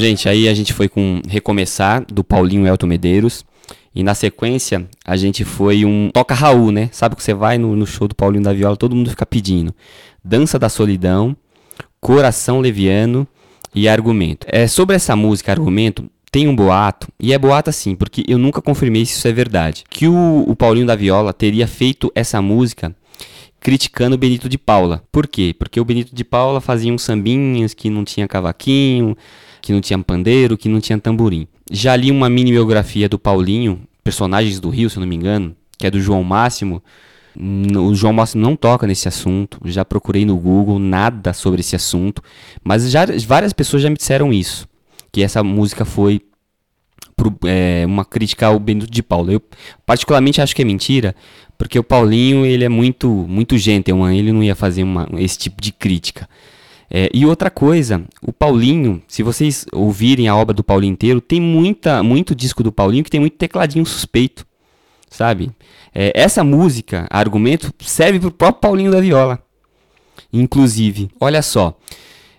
gente, 0.00 0.28
aí 0.28 0.48
a 0.48 0.54
gente 0.54 0.72
foi 0.72 0.88
com 0.88 1.22
Recomeçar, 1.28 2.04
do 2.06 2.24
Paulinho 2.24 2.66
Elton 2.66 2.86
Medeiros. 2.86 3.44
E 3.94 4.02
na 4.02 4.14
sequência, 4.14 4.88
a 5.04 5.16
gente 5.16 5.44
foi 5.44 5.84
um 5.84 6.10
Toca 6.12 6.34
Raul, 6.34 6.70
né? 6.70 6.88
Sabe 6.92 7.16
que 7.16 7.22
você 7.22 7.34
vai 7.34 7.58
no, 7.58 7.74
no 7.74 7.86
show 7.86 8.06
do 8.06 8.14
Paulinho 8.14 8.44
da 8.44 8.52
Viola, 8.52 8.76
todo 8.76 8.94
mundo 8.94 9.10
fica 9.10 9.26
pedindo. 9.26 9.74
Dança 10.24 10.58
da 10.58 10.68
Solidão, 10.68 11.36
Coração 12.00 12.60
Leviano 12.60 13.26
e 13.74 13.88
Argumento. 13.88 14.46
É, 14.48 14.66
sobre 14.68 14.94
essa 14.94 15.16
música, 15.16 15.50
Argumento, 15.50 16.08
tem 16.30 16.46
um 16.46 16.54
boato, 16.54 17.08
e 17.18 17.32
é 17.32 17.38
boato 17.38 17.70
assim, 17.70 17.96
porque 17.96 18.24
eu 18.28 18.38
nunca 18.38 18.62
confirmei 18.62 19.04
se 19.04 19.14
isso 19.14 19.26
é 19.26 19.32
verdade, 19.32 19.84
que 19.90 20.06
o, 20.06 20.44
o 20.46 20.54
Paulinho 20.54 20.86
da 20.86 20.94
Viola 20.94 21.32
teria 21.32 21.66
feito 21.66 22.12
essa 22.14 22.40
música 22.40 22.94
criticando 23.58 24.14
o 24.14 24.18
Benito 24.18 24.48
de 24.48 24.56
Paula. 24.56 25.02
Por 25.12 25.26
quê? 25.26 25.54
Porque 25.58 25.80
o 25.80 25.84
Benito 25.84 26.14
de 26.14 26.24
Paula 26.24 26.60
fazia 26.60 26.92
uns 26.92 27.02
sambinhas 27.02 27.74
que 27.74 27.90
não 27.90 28.04
tinha 28.04 28.28
cavaquinho, 28.28 29.16
que 29.60 29.72
não 29.72 29.80
tinha 29.80 29.98
pandeiro, 29.98 30.56
que 30.56 30.68
não 30.68 30.80
tinha 30.80 30.98
tamborim. 30.98 31.46
Já 31.70 31.94
li 31.96 32.10
uma 32.10 32.28
mini 32.30 32.50
biografia 32.52 33.08
do 33.08 33.18
Paulinho, 33.18 33.82
Personagens 34.02 34.58
do 34.58 34.70
Rio, 34.70 34.88
se 34.90 34.96
eu 34.96 35.00
não 35.00 35.06
me 35.08 35.14
engano, 35.16 35.54
que 35.78 35.86
é 35.86 35.90
do 35.90 36.00
João 36.00 36.24
Máximo. 36.24 36.82
O 37.38 37.94
João 37.94 38.12
Máximo 38.12 38.42
não 38.42 38.56
toca 38.56 38.86
nesse 38.86 39.06
assunto. 39.06 39.60
Já 39.64 39.84
procurei 39.84 40.24
no 40.24 40.36
Google 40.36 40.78
nada 40.78 41.32
sobre 41.32 41.60
esse 41.60 41.76
assunto, 41.76 42.22
mas 42.64 42.90
já 42.90 43.06
várias 43.26 43.52
pessoas 43.52 43.82
já 43.82 43.88
me 43.90 43.96
disseram 43.96 44.32
isso, 44.32 44.66
que 45.12 45.22
essa 45.22 45.42
música 45.44 45.84
foi 45.84 46.20
pro- 47.16 47.36
é, 47.44 47.84
uma 47.86 48.04
crítica 48.04 48.46
ao 48.46 48.58
Benito 48.58 48.90
de 48.90 49.02
Paula. 49.02 49.32
Eu 49.32 49.42
particularmente 49.86 50.40
acho 50.40 50.56
que 50.56 50.62
é 50.62 50.64
mentira, 50.64 51.14
porque 51.56 51.78
o 51.78 51.84
Paulinho 51.84 52.44
ele 52.44 52.64
é 52.64 52.68
muito 52.68 53.08
muito 53.08 53.56
gentleman, 53.56 54.16
ele 54.16 54.32
não 54.32 54.42
ia 54.42 54.56
fazer 54.56 54.82
uma, 54.82 55.06
esse 55.18 55.38
tipo 55.38 55.62
de 55.62 55.70
crítica. 55.70 56.28
É, 56.90 57.08
e 57.14 57.24
outra 57.24 57.50
coisa, 57.50 58.02
o 58.20 58.32
Paulinho, 58.32 59.00
se 59.06 59.22
vocês 59.22 59.64
ouvirem 59.72 60.26
a 60.26 60.34
obra 60.34 60.52
do 60.52 60.64
Paulinho 60.64 60.92
inteiro, 60.92 61.20
tem 61.20 61.40
muita, 61.40 62.02
muito 62.02 62.34
disco 62.34 62.64
do 62.64 62.72
Paulinho 62.72 63.04
que 63.04 63.10
tem 63.10 63.20
muito 63.20 63.36
tecladinho 63.36 63.86
suspeito, 63.86 64.44
sabe? 65.08 65.52
É, 65.94 66.12
essa 66.14 66.42
música, 66.42 67.06
argumento, 67.08 67.72
serve 67.78 68.18
pro 68.18 68.32
próprio 68.32 68.60
Paulinho 68.60 68.90
da 68.90 69.00
Viola. 69.00 69.40
Inclusive, 70.32 71.10
olha 71.20 71.42
só, 71.42 71.78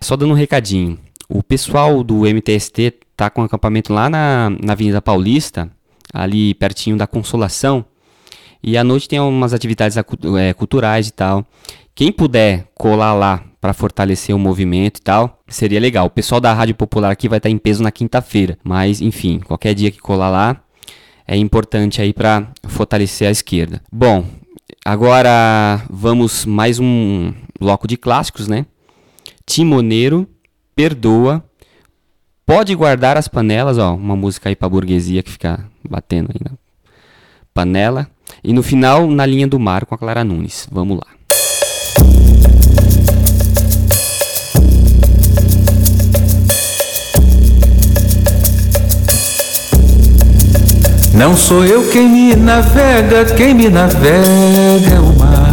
só 0.01 0.17
dando 0.17 0.31
um 0.31 0.35
recadinho. 0.35 0.99
O 1.29 1.41
pessoal 1.41 2.03
do 2.03 2.25
MTST 2.25 2.93
tá 3.15 3.29
com 3.29 3.43
acampamento 3.43 3.93
lá 3.93 4.09
na, 4.09 4.49
na 4.61 4.73
Avenida 4.73 5.01
Paulista, 5.01 5.71
ali 6.13 6.53
pertinho 6.55 6.97
da 6.97 7.07
Consolação. 7.07 7.85
E 8.61 8.77
à 8.77 8.83
noite 8.83 9.07
tem 9.07 9.19
umas 9.19 9.53
atividades 9.53 9.97
eh, 9.97 10.53
culturais 10.53 11.07
e 11.07 11.11
tal. 11.11 11.45
Quem 11.95 12.11
puder 12.11 12.67
colar 12.75 13.13
lá 13.13 13.43
para 13.61 13.73
fortalecer 13.73 14.35
o 14.35 14.39
movimento 14.39 14.97
e 14.97 15.01
tal, 15.01 15.39
seria 15.47 15.79
legal. 15.79 16.07
O 16.07 16.09
pessoal 16.09 16.41
da 16.41 16.51
Rádio 16.51 16.75
Popular 16.75 17.11
aqui 17.11 17.29
vai 17.29 17.37
estar 17.37 17.49
em 17.49 17.57
peso 17.57 17.83
na 17.83 17.91
quinta-feira, 17.91 18.57
mas 18.63 18.99
enfim, 18.99 19.39
qualquer 19.39 19.73
dia 19.75 19.91
que 19.91 19.99
colar 19.99 20.29
lá 20.29 20.61
é 21.27 21.37
importante 21.37 22.01
aí 22.01 22.11
para 22.11 22.47
fortalecer 22.67 23.27
a 23.27 23.31
esquerda. 23.31 23.81
Bom, 23.91 24.25
Agora 24.83 25.83
vamos 25.91 26.43
mais 26.43 26.79
um 26.79 27.31
bloco 27.59 27.87
de 27.87 27.97
clássicos, 27.97 28.47
né? 28.47 28.65
Timoneiro, 29.45 30.27
Perdoa, 30.75 31.43
Pode 32.47 32.73
Guardar 32.73 33.15
as 33.15 33.27
Panelas, 33.27 33.77
ó, 33.77 33.93
uma 33.93 34.15
música 34.15 34.49
aí 34.49 34.55
pra 34.55 34.67
burguesia 34.67 35.21
que 35.21 35.29
fica 35.29 35.63
batendo 35.87 36.31
aí 36.33 36.39
na 36.43 36.57
panela. 37.53 38.09
E 38.43 38.51
no 38.53 38.63
final, 38.63 39.05
Na 39.07 39.23
Linha 39.23 39.47
do 39.47 39.59
Mar 39.59 39.85
com 39.85 39.93
a 39.93 39.97
Clara 39.97 40.23
Nunes. 40.23 40.67
Vamos 40.71 40.97
lá. 40.97 41.07
Não 51.21 51.37
sou 51.37 51.63
eu 51.63 51.83
quem 51.83 52.09
me 52.09 52.35
navega, 52.35 53.25
quem 53.37 53.53
me 53.53 53.69
navega 53.69 54.95
é 54.95 54.99
o 54.99 55.15
mar. 55.19 55.51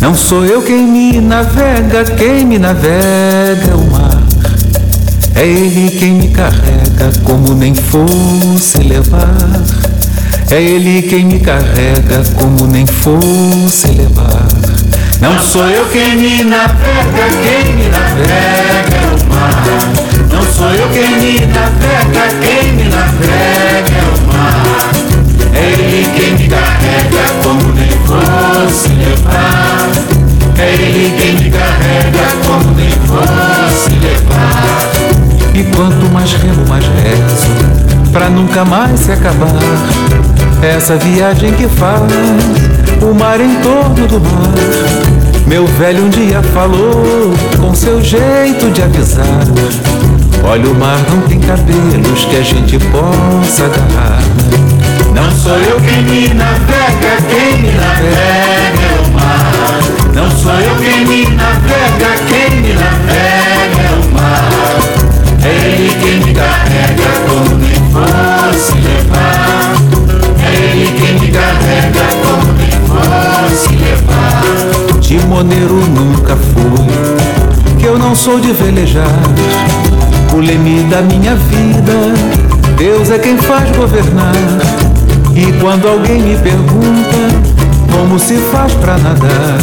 Não 0.00 0.16
sou 0.16 0.44
eu 0.44 0.62
quem 0.62 0.84
me 0.84 1.20
navega, 1.20 2.02
quem 2.18 2.44
me 2.44 2.58
navega 2.58 3.70
é 3.70 3.74
o 3.76 3.88
mar. 3.88 4.20
É 5.36 5.46
ele 5.46 5.96
quem 5.96 6.14
me 6.14 6.28
carrega 6.30 7.12
como 7.22 7.54
nem 7.54 7.72
fosse 7.72 8.78
levar. 8.78 9.62
É 10.50 10.60
ele 10.60 11.02
quem 11.02 11.24
me 11.24 11.38
carrega 11.38 12.24
como 12.34 12.66
nem 12.66 12.84
fosse 12.84 13.86
levar. 13.92 14.48
Não 15.20 15.38
sou 15.38 15.68
eu 15.68 15.86
quem 15.90 16.16
me 16.16 16.42
navega, 16.42 17.28
quem 17.44 17.74
me 17.76 17.88
navega 17.90 18.96
é 18.96 19.06
o 19.06 19.32
mar. 19.32 19.64
Não 20.32 20.42
sou 20.52 20.68
eu 20.68 20.88
quem 20.88 21.16
me 21.16 21.46
navega, 21.46 22.34
quem 22.42 22.72
me 22.72 22.89
nunca 38.50 38.64
mais 38.64 38.98
se 38.98 39.12
acabar. 39.12 39.48
Essa 40.60 40.96
viagem 40.96 41.52
que 41.52 41.68
faz 41.68 42.02
o 43.00 43.14
mar 43.14 43.40
em 43.40 43.54
torno 43.60 44.08
do 44.08 44.20
mar. 44.20 45.46
Meu 45.46 45.66
velho 45.66 46.04
um 46.04 46.08
dia 46.08 46.42
falou 46.52 47.32
com 47.60 47.72
seu 47.74 48.02
jeito 48.02 48.70
de 48.72 48.82
avisar. 48.82 49.24
Olha, 50.42 50.68
o 50.68 50.74
mar 50.74 50.98
não 51.10 51.20
tem 51.28 51.38
cabelos 51.38 52.24
que 52.24 52.36
a 52.36 52.42
gente 52.42 52.78
possa 52.86 53.66
agarrar. 53.66 54.20
Não 55.14 55.30
sou 55.30 55.56
eu 55.56 55.80
quem 55.80 56.02
me 56.02 56.34
navega, 56.34 57.22
quem 57.28 57.62
me 57.62 57.72
navega 57.72 58.82
é 58.82 59.06
o 59.06 59.12
mar. 59.12 59.80
Não 60.12 60.30
sou 60.30 60.52
eu 60.52 60.76
quem 60.76 61.06
me 61.06 61.36
navega, 61.36 62.16
quem 62.28 62.60
me 62.60 62.72
navega 62.72 63.80
é 63.80 64.08
o 64.08 64.12
mar. 64.12 64.50
É 65.42 65.48
ele 65.48 65.94
quem 66.02 66.26
me 66.26 66.34
carrega 66.34 67.10
como 67.28 67.56
nem 67.56 67.80
fosse 68.60 68.72
levar. 68.74 69.74
É 70.44 70.54
ele 70.54 70.92
quem 70.98 71.18
me 71.18 71.28
carrega 71.28 72.00
como 72.22 72.52
nem 72.52 72.70
fosse 72.86 73.74
levar. 73.76 75.00
Timoneiro 75.00 75.76
nunca 75.88 76.36
fui, 76.36 77.78
que 77.78 77.86
eu 77.86 77.98
não 77.98 78.14
sou 78.14 78.38
de 78.38 78.52
velejar. 78.52 79.08
O 80.34 80.36
leme 80.36 80.82
da 80.84 81.00
minha 81.00 81.34
vida, 81.34 82.14
Deus 82.76 83.10
é 83.10 83.18
quem 83.18 83.38
faz 83.38 83.74
governar. 83.76 84.34
E 85.34 85.52
quando 85.60 85.88
alguém 85.88 86.20
me 86.20 86.36
pergunta 86.36 87.16
como 87.90 88.18
se 88.18 88.36
faz 88.52 88.72
pra 88.74 88.98
nadar, 88.98 89.58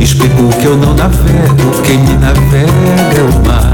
explico 0.00 0.48
que 0.60 0.66
eu 0.66 0.76
não 0.76 0.94
navego, 0.94 1.82
quem 1.84 1.98
me 1.98 2.14
navega 2.14 3.18
é 3.18 3.22
o 3.22 3.46
mar. 3.46 3.72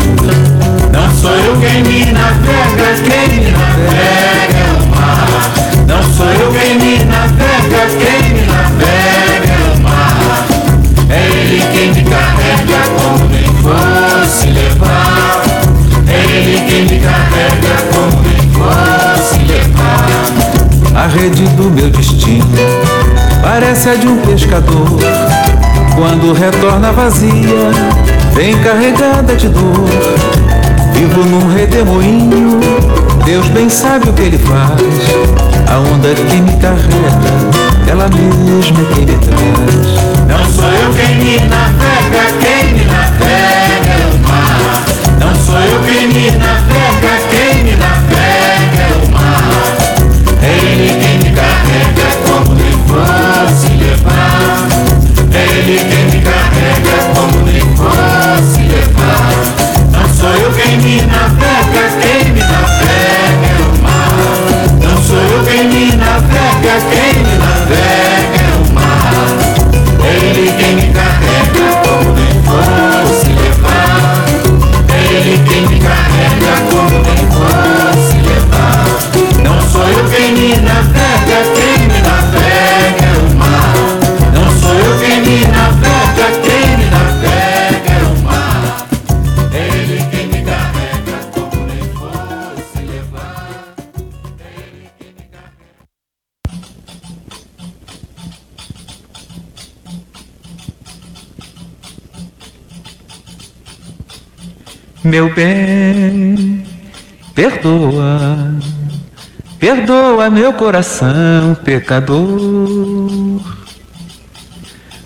Não 0.92 1.14
sou 1.14 1.30
eu 1.30 1.56
quem 1.58 1.82
me 1.82 2.12
navega, 2.12 2.94
quem 3.04 3.44
me 3.44 3.50
navega 3.50 4.57
Não 5.86 6.02
sou 6.02 6.27
eu 6.27 6.52
quem 6.52 6.78
me 6.78 7.05
navega, 7.05 7.86
quem 7.98 8.32
me 8.35 8.47
navega 8.47 9.52
é 9.52 9.74
o 9.74 9.81
mar. 9.81 10.47
É 11.10 11.27
ele 11.27 11.62
quem 11.73 11.93
me 11.94 12.02
carrega 12.09 12.81
como 12.97 13.28
nem 13.31 13.44
fosse 13.62 14.47
levar. 14.51 15.43
É 16.06 16.36
ele 16.36 16.60
quem 16.69 16.82
me 16.85 16.98
carrega 17.01 17.74
como 17.93 18.23
nem 18.23 18.51
fosse 18.52 19.39
levar. 19.44 20.28
A 20.94 21.06
rede 21.06 21.44
do 21.56 21.70
meu 21.70 21.90
destino 21.90 22.44
parece 23.43 23.89
a 23.89 23.94
de 23.94 24.06
um 24.09 24.19
pescador. 24.19 24.98
Quando 25.94 26.32
retorna 26.32 26.93
vazia, 26.93 27.70
vem 28.35 28.56
carregada 28.59 29.35
de 29.35 29.48
dor. 29.48 29.89
Vivo 30.93 31.24
num 31.24 31.52
redemoinho, 31.52 32.60
Deus 33.28 33.46
bem 33.48 33.68
sabe 33.68 34.09
o 34.09 34.12
que 34.14 34.22
ele 34.22 34.38
faz. 34.38 34.80
A 35.70 35.78
onda 35.80 36.14
que 36.14 36.36
me 36.40 36.56
carrega, 36.56 36.88
ela 37.86 38.09
mesma 38.09 38.80
é 38.80 38.84
quem 38.94 39.05
me 39.05 39.18
traz. 39.18 40.09
Não 40.26 40.50
sou 40.50 40.64
eu 40.64 40.94
quem 40.94 41.14
me 41.16 41.38
navega, 41.46 42.24
quem 42.40 42.72
me 42.72 42.84
navega 42.86 43.92
é 43.92 44.09
o 44.14 44.18
mar. 44.26 44.82
Não 45.20 45.34
sou 45.44 45.60
eu 45.60 45.78
quem 45.82 46.09
me 46.09 46.30
navega, 46.30 47.20
quem 47.28 47.64
me 47.64 47.76
navega 47.76 48.80
é 48.80 49.05
o 49.05 49.12
mar. 49.12 49.76
É 50.42 50.44
ele 50.48 50.88
quem 50.98 51.18
me 51.18 51.36
carrega 51.36 52.09
como 52.24 52.55
nem 52.55 52.72
fosse 52.88 53.68
levar. 53.76 54.68
É 55.34 55.42
ele 55.59 55.78
quem 55.80 56.05
me 56.06 56.24
carrega 56.24 56.96
como 57.14 57.44
nem 57.44 57.60
fosse 57.76 58.62
levar. 58.62 59.36
Não 59.92 60.09
sou 60.14 60.30
eu 60.30 60.50
quem 60.52 60.78
me 60.78 61.02
navega, 61.02 61.90
quem 62.00 62.17
Não 65.48 65.88
Meu 105.09 105.32
bem, 105.35 106.62
perdoa, 107.35 108.55
perdoa 109.59 110.28
meu 110.28 110.52
coração 110.52 111.56
pecador. 111.64 113.40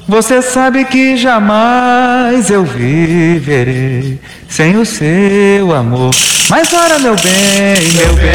Você 0.08 0.42
sabe 0.42 0.84
que 0.86 1.16
jamais 1.16 2.50
eu 2.50 2.64
viverei 2.64 4.20
sem 4.48 4.76
o 4.76 4.84
seu 4.84 5.72
amor. 5.72 6.10
Mas 6.50 6.72
ora, 6.72 6.98
meu 6.98 7.14
bem, 7.14 7.92
meu 7.94 8.12
bem, 8.16 8.32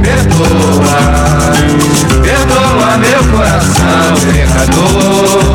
perdoa, 0.00 1.52
perdoa 2.22 2.96
meu 2.96 3.22
coração 3.30 4.14
pecador. 4.32 5.52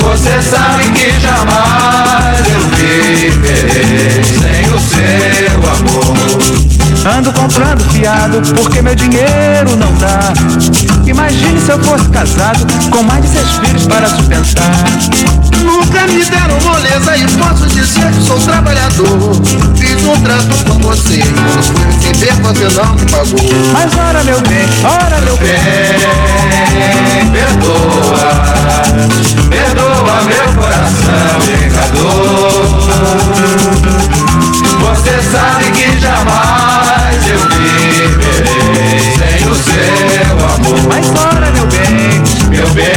Você 0.00 0.42
sabe 0.42 0.84
que 0.92 1.20
jamais 1.20 2.11
eu 2.48 2.62
viverei 3.20 4.24
sem 4.24 4.74
o 4.74 4.80
seu 4.80 5.56
amor. 5.70 6.71
Ando 7.04 7.32
comprando 7.32 7.82
fiado 7.90 8.40
porque 8.54 8.80
meu 8.80 8.94
dinheiro 8.94 9.76
não 9.76 9.92
dá. 9.94 10.32
Imagine 11.04 11.60
se 11.60 11.72
eu 11.72 11.78
fosse 11.80 12.08
casado 12.10 12.64
com 12.90 13.02
mais 13.02 13.22
de 13.22 13.28
seis 13.30 13.50
filhos 13.58 13.86
para 13.88 14.08
sustentar. 14.08 14.72
Nunca 15.64 16.06
me 16.06 16.24
deram 16.24 16.60
moleza 16.60 17.16
e 17.16 17.26
posso 17.38 17.66
dizer 17.66 18.08
que 18.12 18.22
sou 18.22 18.38
trabalhador. 18.38 19.34
Fiz 19.76 20.04
um 20.06 20.20
trato 20.22 20.64
com 20.64 20.78
você 20.78 21.18
quando 21.18 21.62
fui 21.64 21.84
receber 21.86 22.34
você 22.40 22.68
não 22.78 22.94
me 22.94 23.04
pagou. 23.10 23.50
Mas 23.72 23.92
ora, 23.98 24.22
meu 24.22 24.40
bem, 24.42 24.64
ora, 24.84 25.20
meu 25.22 25.36
bem. 25.38 25.58
perdoa, 27.32 28.30
perdoa 29.50 30.22
meu 30.22 30.52
coração 30.54 31.40
pecador. 31.46 32.62
Você 34.78 35.22
sabe 35.32 35.64
que 35.72 36.00
jamais 36.00 36.81
eu 37.32 37.40
viverei 37.48 39.00
sem 39.16 39.40
o 39.48 39.54
seu 39.54 40.34
amor. 40.54 40.80
Mas 40.88 41.06
ora, 41.18 41.50
meu 41.52 41.66
bem, 41.66 42.22
meu 42.48 42.68
bem, 42.70 42.92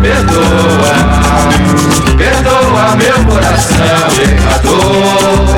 perdoa, 0.00 0.94
perdoa 2.16 2.96
meu 2.96 3.18
coração 3.26 4.08
pecador. 4.16 5.52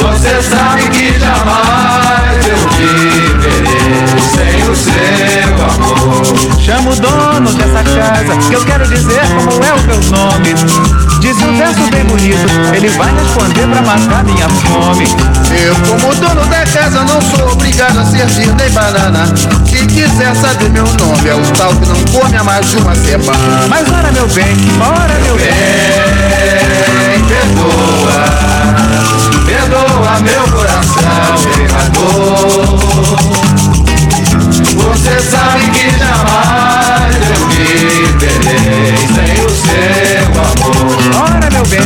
Você 0.00 0.34
sabe 0.42 0.82
que 0.90 1.18
jamais 1.18 2.46
eu 2.46 2.56
vivo 2.76 3.41
o 4.72 4.76
seu 4.76 4.92
amor. 5.64 6.60
Chama 6.60 6.90
o 6.90 6.96
dono 6.96 7.52
dessa 7.52 7.82
casa, 7.84 8.36
que 8.48 8.54
eu 8.54 8.64
quero 8.64 8.86
dizer 8.86 9.22
como 9.44 9.62
é 9.64 9.72
o 9.74 9.82
meu 9.82 10.00
nome. 10.10 10.54
Diz 11.20 11.36
um 11.42 11.56
verso 11.56 11.82
bem 11.90 12.04
bonito, 12.04 12.46
ele 12.74 12.88
vai 12.90 13.12
responder 13.14 13.66
pra 13.68 13.82
matar 13.82 14.24
minha 14.24 14.48
fome. 14.48 15.06
Eu, 15.50 15.74
como 15.86 16.14
dono 16.16 16.46
da 16.46 16.64
casa, 16.66 17.04
não 17.04 17.20
sou 17.20 17.52
obrigado 17.52 17.98
a 17.98 18.04
servir 18.04 18.52
nem 18.54 18.70
banana. 18.70 19.26
Se 19.66 19.86
quiser 19.86 20.34
saber 20.34 20.70
meu 20.70 20.84
nome, 20.84 21.28
é 21.28 21.34
o 21.34 21.42
tal 21.56 21.74
que 21.74 21.86
não 21.86 22.02
come 22.12 22.36
há 22.36 22.44
mais 22.44 22.68
de 22.70 22.76
uma 22.78 22.94
semana. 22.94 23.66
Mas 23.68 23.88
ora 23.92 24.10
meu 24.12 24.26
bem, 24.28 24.56
ora 24.80 25.18
meu 25.24 25.36
bem. 25.36 25.52
Bem, 27.06 27.22
perdoa, 27.28 28.24
perdoa 29.46 30.20
meu 30.20 30.42
coração 30.48 31.02
pecador. 31.56 32.72
Você 34.64 35.20
sabe 35.20 35.70
que 35.70 35.90
jamais 35.98 37.14
eu 37.28 37.48
viverei 37.48 38.96
sem 39.08 39.34
o 39.44 39.50
seu 39.50 40.26
amor. 40.40 41.00
Ora 41.22 41.48
meu 41.50 41.66
bem, 41.66 41.82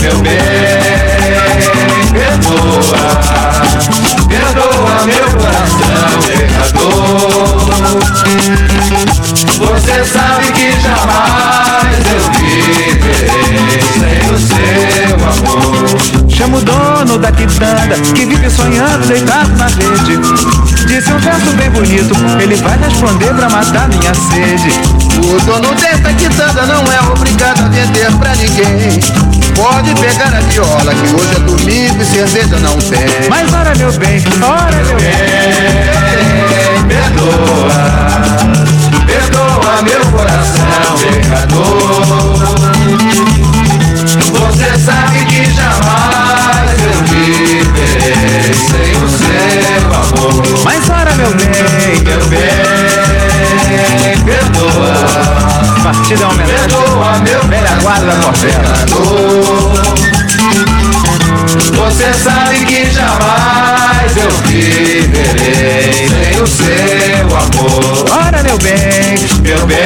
Meu 0.00 0.16
bem, 0.18 0.40
perdoa, 2.12 3.04
perdoa 4.28 4.94
meu 5.06 5.26
coração 5.40 6.12
pecador. 6.26 7.62
Você 9.58 9.96
sabe 10.04 10.46
que 10.52 10.68
jamais 10.80 12.04
eu 12.12 12.22
viverei 12.38 13.80
sem 13.98 14.20
o 14.30 14.38
seu 14.38 14.51
amor. 14.51 14.51
Chama 16.42 16.58
o 16.58 16.60
dono 16.60 17.18
da 17.18 17.30
quitanda, 17.30 17.94
que 18.14 18.26
vive 18.26 18.50
sonhando 18.50 19.06
deitado 19.06 19.50
na 19.56 19.66
rede. 19.66 20.18
Disse 20.86 21.12
um 21.12 21.18
verso 21.18 21.52
bem 21.56 21.70
bonito, 21.70 22.14
ele 22.40 22.56
vai 22.56 22.76
responder 22.78 23.32
pra 23.34 23.48
matar 23.48 23.88
minha 23.88 24.12
sede. 24.14 24.72
O 25.18 25.40
dono 25.46 25.72
dessa 25.76 26.12
quitanda 26.14 26.66
não 26.66 26.82
é 26.92 27.00
obrigado 27.12 27.64
a 27.64 27.68
vender 27.68 28.10
pra 28.18 28.34
ninguém. 28.34 28.98
Pode 29.54 29.94
pegar 30.00 30.34
a 30.34 30.40
viola, 30.40 30.92
que 30.94 31.14
hoje 31.14 31.36
é 31.36 31.40
domingo 31.40 32.02
e 32.02 32.06
cerveja 32.06 32.58
não 32.58 32.76
tem. 32.78 33.28
Mas 33.30 33.52
ora 33.52 33.74
meu 33.76 33.92
bem, 33.92 34.20
ora 34.42 34.76
meu 34.84 34.96
bem. 34.96 35.12
Bem, 36.12 36.82
perdoa, 36.88 37.82
perdoa 39.06 39.82
meu 39.82 40.00
coração 40.10 40.62
pecador. 40.98 42.32
Você 44.32 44.78
sabe 44.78 45.24
que 45.26 45.51
sem 48.54 48.96
o 49.02 49.08
seu 49.08 49.86
amor. 49.94 50.42
Mas 50.64 50.88
ora 50.90 51.12
meu 51.14 51.30
bem, 51.34 51.48
Meu 52.04 52.26
bem, 52.26 52.40
perdoa, 54.24 54.94
partida 55.82 56.22
é 56.22 56.26
homenagem. 56.26 56.56
perdoa 56.56 57.18
meu 57.20 57.42
Velha 57.48 57.78
guarda 57.82 58.06
da 58.06 58.14
Portela. 58.22 58.74
Você 61.76 62.12
sabe 62.14 62.64
que 62.64 62.90
jamais 62.90 63.81
eu 64.16 64.30
viverei 64.46 66.08
sem 66.08 66.40
o 66.40 66.46
seu 66.46 67.26
amor. 67.36 68.10
Ora 68.10 68.42
meu 68.42 68.58
bem, 68.58 69.18
Meu 69.42 69.66
bem, 69.66 69.78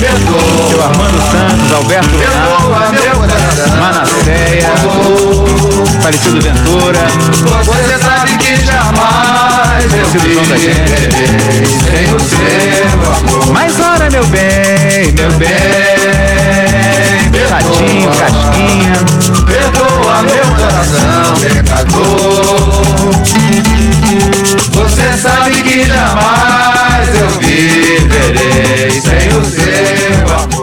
seu 0.00 0.10
perdoa, 0.10 0.84
Armando 0.84 1.20
Santos, 1.30 1.72
Alberto 1.72 2.16
perdoa 2.16 2.90
meu 2.92 3.16
coração. 3.16 3.76
Manasseia, 3.78 4.70
Falecido 6.02 6.40
Ventura, 6.40 7.04
Você 7.64 7.98
sabe 7.98 8.36
que 8.38 8.56
jamais 8.64 9.92
eu 9.92 10.06
viverei 10.20 11.66
sem 11.66 12.14
o 12.14 12.20
seu 12.20 13.12
amor. 13.12 13.46
Mas 13.52 13.80
ora 13.80 14.08
meu 14.10 14.24
bem, 14.26 15.12
meu 15.12 15.30
bem, 15.32 15.48
Ratinho, 17.50 18.10
Casquinha, 18.10 18.92
perdoa 19.46 20.22
meu 20.22 20.44
coração 20.56 21.34
pecador. 21.40 22.86
Você 24.72 25.16
sabe 25.16 25.62
que 25.62 25.86
jamais 25.86 27.08
eu 27.14 27.30
viverei 27.40 29.00
sem 29.00 29.28
o 29.38 29.44
seu 29.44 30.34
amor. 30.34 30.55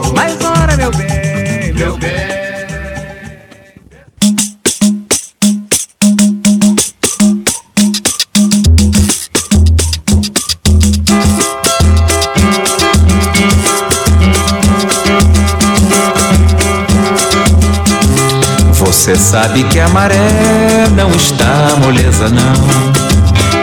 Sabe 19.34 19.64
que 19.64 19.80
a 19.80 19.90
maré 19.90 20.88
não 20.96 21.10
está 21.10 21.76
moleza 21.84 22.30
não. 22.30 22.54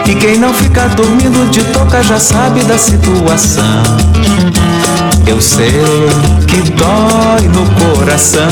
E 0.05 0.13
quem 0.15 0.37
não 0.37 0.53
fica 0.53 0.89
dormindo 0.89 1.49
de 1.49 1.63
toca 1.63 2.03
já 2.03 2.19
sabe 2.19 2.61
da 2.65 2.77
situação. 2.77 3.81
Eu 5.25 5.39
sei 5.39 5.71
que 6.45 6.57
dói 6.71 7.47
no 7.53 7.95
coração 7.95 8.49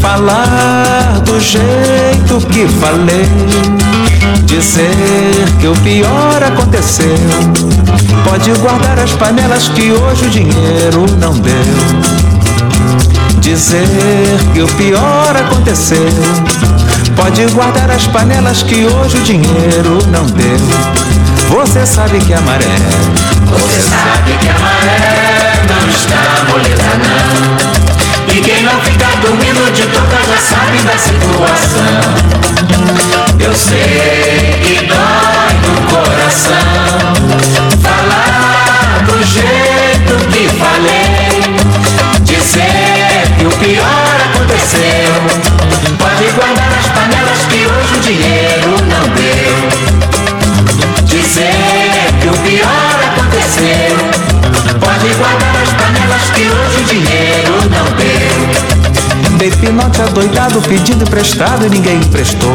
Falar 0.00 1.20
do 1.24 1.40
jeito 1.40 2.46
que 2.48 2.68
falei 2.68 3.26
Dizer 4.44 5.48
que 5.58 5.66
o 5.66 5.74
pior 5.76 6.42
aconteceu. 6.42 7.16
Pode 8.24 8.52
guardar 8.60 9.00
as 9.00 9.12
panelas 9.14 9.68
que 9.68 9.90
hoje 9.90 10.26
o 10.26 10.30
dinheiro 10.30 11.06
não 11.18 11.32
deu 11.32 12.27
Dizer 13.48 13.88
que 14.52 14.60
o 14.60 14.68
pior 14.76 15.34
aconteceu. 15.34 16.06
Pode 17.16 17.46
guardar 17.46 17.90
as 17.90 18.06
panelas 18.06 18.62
que 18.62 18.84
hoje 18.84 19.16
o 19.16 19.22
dinheiro 19.22 19.98
não 20.08 20.26
deu. 20.26 20.58
Você 21.48 21.86
sabe 21.86 22.18
que 22.18 22.34
a 22.34 22.42
maré, 22.42 22.66
Você 23.46 23.80
sabe 23.80 24.32
que 24.38 24.48
a 24.50 24.58
maré 24.58 25.62
não 25.66 25.88
está 25.88 26.44
moleza 26.46 26.92
não 27.00 28.36
E 28.36 28.40
quem 28.42 28.62
não 28.64 28.78
fica 28.82 29.06
dormindo 29.22 29.72
de 29.72 29.86
toca 29.86 30.18
já 30.28 30.36
sabe 30.36 30.82
da 30.82 30.98
situação 30.98 32.04
Eu 33.40 33.54
sei 33.54 34.60
que 34.62 34.86
dói 34.86 35.54
no 35.64 35.80
coração 35.88 36.87
pior 43.58 44.16
aconteceu. 44.30 45.12
Pode 45.98 46.30
guardar 46.32 46.70
as 46.78 46.86
panelas 46.88 47.38
que 47.48 47.66
hoje 47.66 47.96
o 47.96 48.00
dinheiro 48.00 48.70
não 48.88 49.08
deu. 49.14 49.56
Dizer 51.04 52.12
que 52.20 52.28
o 52.28 52.32
pior 52.42 52.96
aconteceu. 53.08 53.96
Pode 54.80 55.14
guardar 55.14 55.56
as 55.62 55.72
panelas 55.74 56.30
que 56.34 56.42
hoje 56.42 56.80
o 56.80 56.84
dinheiro 56.84 57.54
não 57.70 57.84
deu. 57.96 59.38
Dei 59.38 59.50
pinote 59.50 60.02
adoidado 60.02 60.60
pedindo 60.62 61.04
emprestado 61.04 61.66
e 61.66 61.68
ninguém 61.68 61.96
emprestou. 61.96 62.54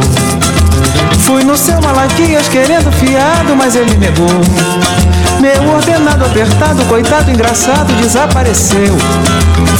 Fui 1.19 1.43
no 1.43 1.57
seu 1.57 1.79
Malaquias 1.81 2.47
querendo 2.49 2.91
fiado, 2.91 3.55
mas 3.55 3.75
ele 3.75 3.95
negou. 3.97 4.41
Meu 5.39 5.73
ordenado 5.73 6.25
apertado, 6.25 6.83
coitado 6.85 7.29
engraçado, 7.31 7.93
desapareceu. 7.93 8.97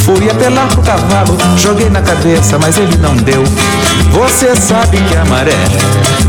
Fui 0.06 0.30
apelar 0.30 0.68
pro 0.68 0.82
cavalo, 0.82 1.38
joguei 1.58 1.90
na 1.90 2.02
cabeça, 2.02 2.58
mas 2.60 2.78
ele 2.78 2.98
não 2.98 3.16
deu. 3.16 3.44
Você 4.12 4.56
sabe 4.56 4.98
que 4.98 5.16
a 5.16 5.26
maré, 5.26 5.58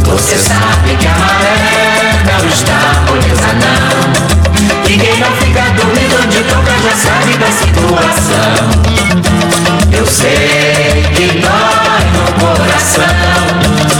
Você 0.05 0.37
sabe 0.37 0.97
que 0.97 1.07
a 1.07 1.15
maré 1.15 2.23
não 2.25 2.49
está 2.49 3.03
moleza 3.09 3.53
não 3.55 4.35
quem 4.99 5.19
não 5.19 5.31
fica 5.37 5.63
dormindo 5.77 6.15
onde 6.23 6.43
toca 6.45 6.73
já 6.83 6.95
sabe 6.95 7.37
da 7.37 7.51
situação 7.51 8.71
Eu 9.91 10.07
sei 10.07 11.05
que 11.15 11.41
dói 11.41 12.05
no 12.13 12.25
coração 12.41 13.94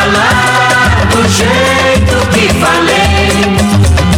Falar 0.00 1.06
do 1.10 1.28
jeito 1.28 2.16
que 2.32 2.48
falei 2.54 3.28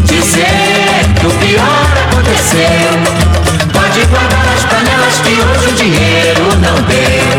Dizer 0.04 1.04
que 1.18 1.26
o 1.26 1.30
pior 1.40 1.90
aconteceu 2.08 2.92
Pode 3.72 4.04
guardar 4.06 4.46
as 4.54 4.64
panelas 4.64 5.18
que 5.24 5.32
hoje 5.42 5.66
o 5.66 5.72
dinheiro 5.72 6.44
não 6.60 6.76
deu 6.86 7.34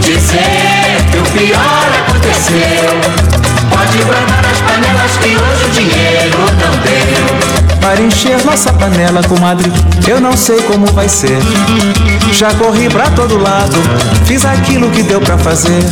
Dizer 0.00 1.02
que 1.10 1.18
o 1.18 1.24
pior 1.36 1.88
aconteceu 2.06 2.86
Pode 3.68 3.98
guardar 4.04 4.46
as 4.46 4.60
panelas 4.60 5.16
que 5.20 5.36
hoje 5.36 5.64
o 5.64 5.70
dinheiro 5.70 6.38
não 6.38 6.70
deu 6.82 7.62
para 7.82 8.00
encher 8.00 8.42
nossa 8.44 8.72
panela, 8.72 9.22
comadre. 9.24 9.70
Eu 10.06 10.20
não 10.20 10.36
sei 10.36 10.62
como 10.62 10.86
vai 10.92 11.08
ser. 11.08 11.36
Já 12.32 12.54
corri 12.54 12.88
pra 12.88 13.10
todo 13.10 13.36
lado, 13.36 13.76
fiz 14.24 14.44
aquilo 14.44 14.88
que 14.90 15.02
deu 15.02 15.20
pra 15.20 15.36
fazer. 15.36 15.82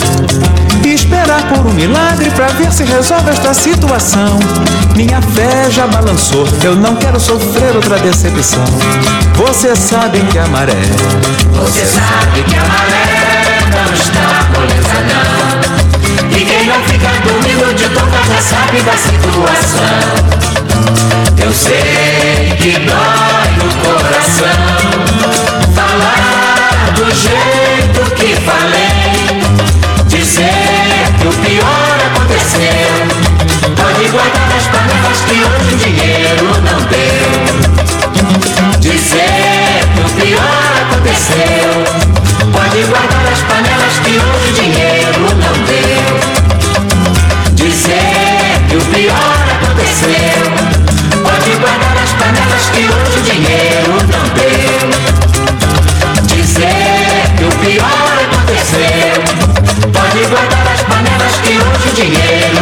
E 0.84 0.94
esperar 0.94 1.42
por 1.48 1.66
um 1.66 1.72
milagre 1.72 2.30
pra 2.30 2.46
ver 2.48 2.72
se 2.72 2.84
resolve 2.84 3.30
esta 3.30 3.52
situação. 3.54 4.38
Minha 4.96 5.20
fé 5.20 5.70
já 5.70 5.86
balançou, 5.86 6.46
eu 6.62 6.74
não 6.74 6.96
quero 6.96 7.20
sofrer 7.20 7.76
outra 7.76 7.98
decepção. 7.98 8.64
Você 9.34 9.74
sabe 9.76 10.20
que 10.30 10.38
a 10.38 10.46
maré, 10.48 10.74
Você 11.54 11.84
sabe 11.86 12.42
que 12.42 12.56
a 12.56 12.64
maré 12.64 13.40
não 13.70 13.92
está 13.94 14.48
moleza 14.54 15.00
não 15.08 16.36
E 16.36 16.44
quem 16.44 16.66
não 16.66 16.82
fica 16.84 17.08
dormindo 17.24 17.74
de 17.74 17.88
toca 17.88 18.18
já 18.28 18.40
sabe 18.40 18.82
da 18.82 18.92
situação 18.92 20.10
Eu 21.42 21.52
sei 21.52 22.54
que 22.58 22.72
dói 22.80 23.48
no 23.56 23.68
coração 23.82 24.46
Falar 25.74 26.92
do 26.94 27.04
jeito 27.14 28.10
que 28.14 28.34
falei 28.42 29.09
Pode 34.10 34.24
guardar 34.24 34.50
as 34.56 34.66
panelas 34.66 35.20
que 35.20 35.38
hoje 35.38 35.70
o 35.72 35.76
dinheiro 35.76 36.46
não 36.64 36.80
deu. 36.90 37.30
Dizer 38.80 39.86
que 39.94 40.00
o 40.00 40.08
pior 40.20 40.72
aconteceu. 40.82 41.70
Pode 42.52 42.82
guardar 42.86 43.24
as 43.32 43.40
panelas 43.42 43.98
que 44.02 44.18
hoje 44.18 44.48
o 44.48 44.52
dinheiro 44.52 45.22
não 45.38 45.54
deu. 45.64 46.10
Dizer 47.54 48.58
que 48.68 48.76
o 48.78 48.84
pior 48.86 49.46
aconteceu. 49.54 50.42
Pode 51.22 51.50
guardar 51.60 51.96
as 52.02 52.10
panelas 52.10 52.64
que 52.72 52.82
hoje 52.90 53.16
o 53.16 53.22
dinheiro 53.22 53.94
não 54.10 54.24
deu. 54.34 54.90
Dizer 56.26 57.30
que 57.38 57.44
o 57.44 57.52
pior 57.64 58.12
aconteceu. 58.24 59.22
Pode 59.92 60.20
guardar 60.26 60.66
as 60.74 60.82
panelas 60.82 61.34
que 61.44 61.52
hoje 61.52 61.88
o 61.88 61.92
dinheiro 61.94 62.59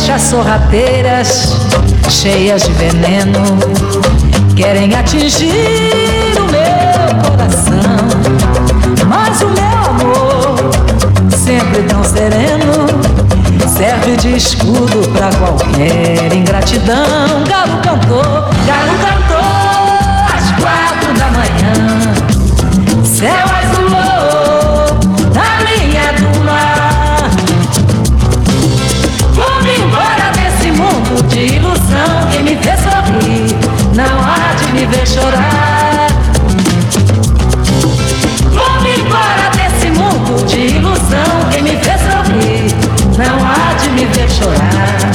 Flechas 0.00 0.22
sorrateiras, 0.22 1.56
cheias 2.08 2.62
de 2.62 2.72
veneno, 2.72 3.42
querem 4.56 4.94
atingir 4.94 5.52
o 6.38 6.44
meu 6.50 7.30
coração. 7.30 8.08
Mas 9.06 9.42
o 9.42 9.48
meu 9.50 9.78
amor, 9.90 10.70
sempre 11.36 11.82
tão 11.82 12.02
sereno, 12.02 12.86
serve 13.68 14.16
de 14.16 14.36
escudo 14.38 15.06
pra 15.12 15.28
qualquer 15.34 16.32
ingratidão. 16.34 17.44
Galo 17.46 17.76
cantou, 17.82 18.22
galo 18.66 18.98
cantou 19.04 19.29
me 34.80 34.86
ver 34.86 35.06
chorar. 35.06 36.06
Vou-me 38.50 38.98
embora 38.98 39.50
desse 39.54 39.90
mundo 39.90 40.46
de 40.46 40.76
ilusão. 40.76 41.50
Quem 41.52 41.62
me 41.62 41.76
vê 41.76 41.98
sorrir 41.98 42.74
não 43.18 43.44
há 43.44 43.74
de 43.74 43.90
me 43.90 44.06
ver 44.06 44.30
chorar. 44.30 45.10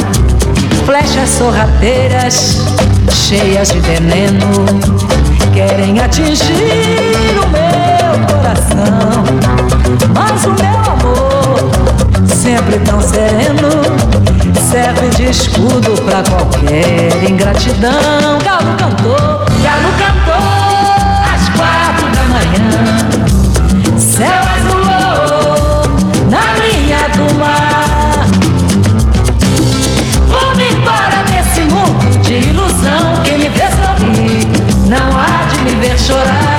Flechas 0.86 1.30
sorrateiras, 1.30 2.62
cheias 3.12 3.70
de 3.70 3.80
veneno, 3.80 4.66
querem 5.52 6.00
atingir 6.00 7.34
o 7.44 7.48
meu 7.48 8.28
coração. 8.28 9.24
Mas 10.14 10.46
o 10.46 10.54
meu 10.62 10.80
amor, 10.92 11.72
sempre 12.28 12.78
tão 12.82 13.02
sereno, 13.02 13.70
serve 14.76 15.08
de 15.12 15.30
escudo 15.30 15.94
pra 16.02 16.22
qualquer 16.24 17.24
ingratidão. 17.24 18.38
Galo 18.44 18.76
cantou, 18.78 19.16
galo 19.64 19.92
cantou 19.98 20.36
às 21.34 21.48
quatro 21.56 22.06
da 22.12 22.24
manhã. 22.34 22.72
Céu 23.98 24.42
azulou 24.58 25.82
na 26.30 26.44
linha 26.62 27.08
do 27.16 27.34
mar. 27.36 28.28
Vou-me 30.28 30.68
embora 30.74 31.24
desse 31.32 31.62
mundo 31.62 32.22
de 32.22 32.34
ilusão. 32.34 33.24
Quem 33.24 33.38
me 33.38 33.48
vê 33.48 33.68
sorrir 33.72 34.46
não 34.90 35.18
há 35.18 35.46
de 35.54 35.62
me 35.62 35.76
ver 35.80 35.98
chorar. 35.98 36.55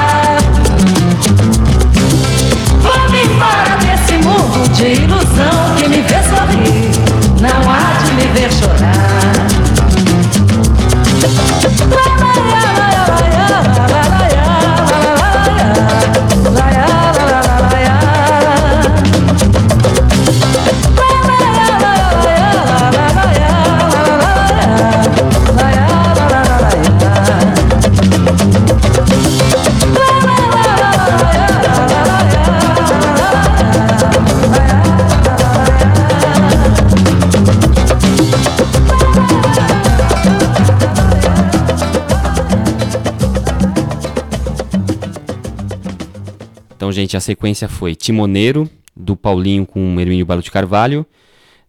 Então, 12.39 12.76
gente, 46.97 47.17
a 47.17 47.21
sequência 47.21 47.69
foi 47.69 47.95
Timoneiro, 47.95 48.69
do 48.97 49.15
Paulinho 49.15 49.67
com 49.67 50.01
Hermínio 50.01 50.25
Balo 50.25 50.43
de 50.43 50.51
Carvalho. 50.51 51.07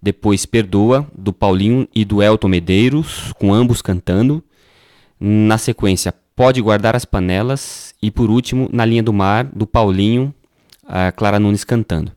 Depois 0.01 0.45
Perdoa, 0.45 1.05
do 1.15 1.33
Paulinho 1.33 1.87
e 1.93 2.05
do 2.05 2.23
Elton 2.23 2.47
Medeiros, 2.47 3.33
com 3.37 3.53
ambos 3.53 3.81
cantando. 3.81 4.41
Na 5.19 5.57
sequência, 5.57 6.13
Pode 6.35 6.61
Guardar 6.61 6.95
as 6.95 7.03
Panelas. 7.03 7.93
E 8.01 8.09
por 8.09 8.29
último, 8.29 8.69
Na 8.71 8.85
Linha 8.85 9.03
do 9.03 9.11
Mar, 9.11 9.43
do 9.45 9.67
Paulinho, 9.67 10.33
a 10.87 11.11
Clara 11.11 11.39
Nunes 11.39 11.63
cantando. 11.63 12.11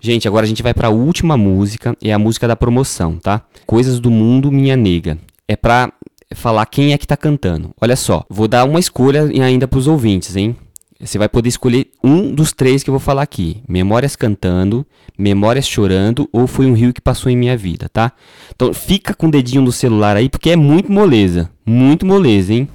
Gente, 0.00 0.26
agora 0.26 0.46
a 0.46 0.48
gente 0.48 0.62
vai 0.62 0.72
para 0.72 0.88
a 0.88 0.92
última 0.92 1.36
música, 1.36 1.94
é 2.00 2.12
a 2.12 2.18
música 2.18 2.48
da 2.48 2.56
promoção, 2.56 3.18
tá? 3.18 3.42
Coisas 3.66 4.00
do 4.00 4.10
Mundo, 4.10 4.50
Minha 4.50 4.76
Nega. 4.76 5.18
É 5.46 5.56
pra 5.56 5.92
falar 6.34 6.64
quem 6.66 6.92
é 6.92 6.98
que 6.98 7.06
tá 7.06 7.16
cantando. 7.16 7.74
Olha 7.80 7.96
só, 7.96 8.24
vou 8.30 8.48
dar 8.48 8.64
uma 8.64 8.78
escolha 8.78 9.24
ainda 9.24 9.66
pros 9.66 9.88
ouvintes, 9.88 10.36
hein? 10.36 10.56
Você 11.00 11.16
vai 11.16 11.28
poder 11.28 11.48
escolher 11.48 11.92
um 12.02 12.34
dos 12.34 12.52
três 12.52 12.82
que 12.82 12.90
eu 12.90 12.92
vou 12.92 12.98
falar 12.98 13.22
aqui: 13.22 13.62
Memórias 13.68 14.16
cantando, 14.16 14.84
Memórias 15.16 15.64
chorando 15.64 16.28
ou 16.32 16.48
Foi 16.48 16.66
um 16.66 16.74
rio 16.74 16.92
que 16.92 17.00
passou 17.00 17.30
em 17.30 17.36
minha 17.36 17.56
vida, 17.56 17.88
tá? 17.88 18.10
Então 18.52 18.74
fica 18.74 19.14
com 19.14 19.28
o 19.28 19.30
dedinho 19.30 19.62
no 19.62 19.70
celular 19.70 20.16
aí 20.16 20.28
porque 20.28 20.50
é 20.50 20.56
muito 20.56 20.90
moleza, 20.90 21.48
muito 21.64 22.04
moleza, 22.04 22.52
hein? 22.52 22.68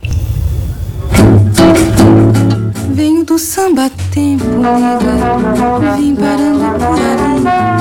Venho 2.93 3.25
do 3.25 3.37
samba 3.37 3.91
tempo, 4.13 4.45
vim 5.97 6.15
parando 6.15 6.79
por 6.79 6.97
ali. 6.97 7.72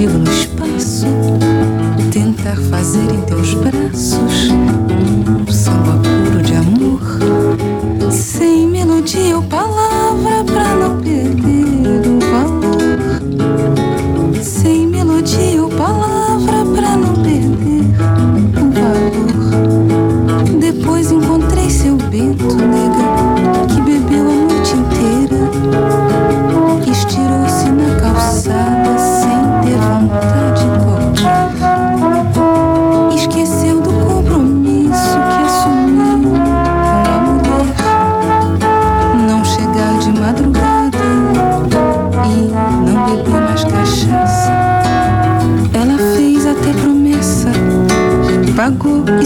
Contigo 0.00 0.18
no 0.18 0.30
espaço, 0.30 1.06
tentar 2.10 2.56
fazer 2.70 3.12
em 3.12 3.20
teus 3.22 3.52
braços 3.54 4.48
um 4.50 5.52
samba 5.52 6.00
puro 6.02 6.42
de 6.42 6.54
amor, 6.54 7.02
sem 8.10 8.66
melodia 8.66 9.36
ou 9.36 9.42
palavra 9.42 10.42
pra 10.44 10.74
não 10.76 10.98
perder 11.00 12.06
o 12.06 12.18
valor. 12.30 12.80
Sem 14.42 14.86
melodia 14.86 15.62
ou 15.62 15.68
palavra 15.68 16.64
pra 16.74 16.96
não 16.96 17.14
perder 17.16 17.84
o 18.56 18.70
valor. 18.80 19.50
Depois 20.60 21.12
encontrei 21.12 21.68
seu 21.68 21.96
Bento, 21.96 22.54
nega, 22.54 23.68
que 23.68 23.82
bebeu 23.82 24.30
a 24.30 24.34
noite 24.34 24.72
inteira. 24.76 26.09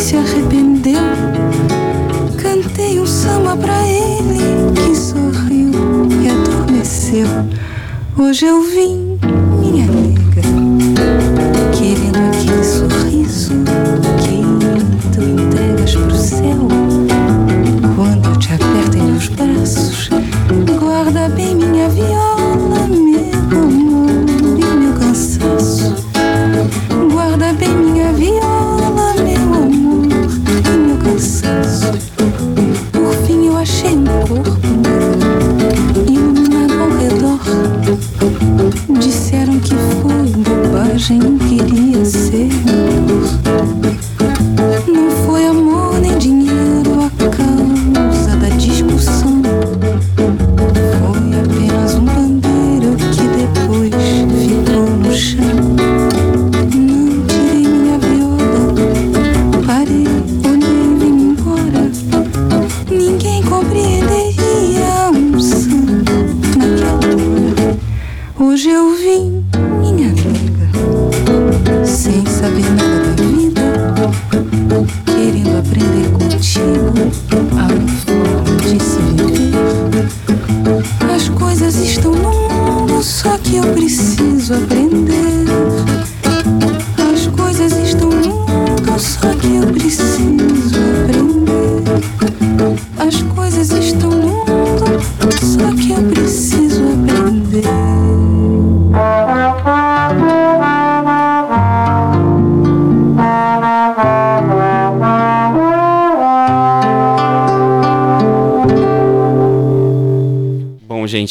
Se 0.04 0.16
arrependeu. 0.16 1.00
Cantei 2.36 3.00
um 3.00 3.06
samba 3.06 3.56
pra 3.56 3.88
ele 3.88 4.38
que 4.74 4.94
sorriu 4.94 5.70
e 6.22 6.28
adormeceu. 6.28 7.26
Hoje 8.18 8.44
eu 8.44 8.60
vim, 8.64 9.18
minha 9.60 9.86
nega, 9.86 10.42
querendo 11.72 12.18
aquele 12.28 12.64
sorriso 12.64 13.54
que 14.20 14.42
tu 15.10 15.22
entregas 15.22 15.96
pro 15.96 16.14
céu. 16.14 16.68
Quando 17.96 18.28
eu 18.28 18.36
te 18.36 18.52
aperto 18.52 18.98
em 18.98 19.02
meus 19.04 19.28
braços, 19.28 20.10
guarda 20.78 21.30
bem 21.30 21.54
minha 21.54 21.88
viola, 21.88 22.23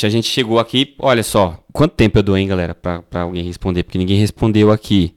gente, 0.04 0.06
a 0.06 0.10
gente 0.10 0.28
chegou 0.30 0.60
aqui. 0.60 0.94
Olha 1.00 1.24
só, 1.24 1.58
quanto 1.72 1.94
tempo 1.94 2.18
eu 2.20 2.24
dou, 2.24 2.38
hein, 2.38 2.48
galera, 2.48 2.76
pra 2.76 3.04
alguém 3.14 3.44
responder? 3.44 3.84
Porque 3.84 3.98
ninguém 3.98 4.20
respondeu 4.20 4.72
aqui. 4.72 5.16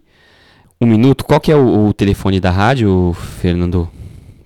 Um 0.81 0.87
minuto. 0.87 1.25
Qual 1.25 1.41
que 1.41 1.51
é 1.51 1.57
o, 1.57 1.89
o 1.89 1.93
telefone 1.93 2.39
da 2.39 2.51
rádio, 2.51 3.15
Fernando? 3.41 3.89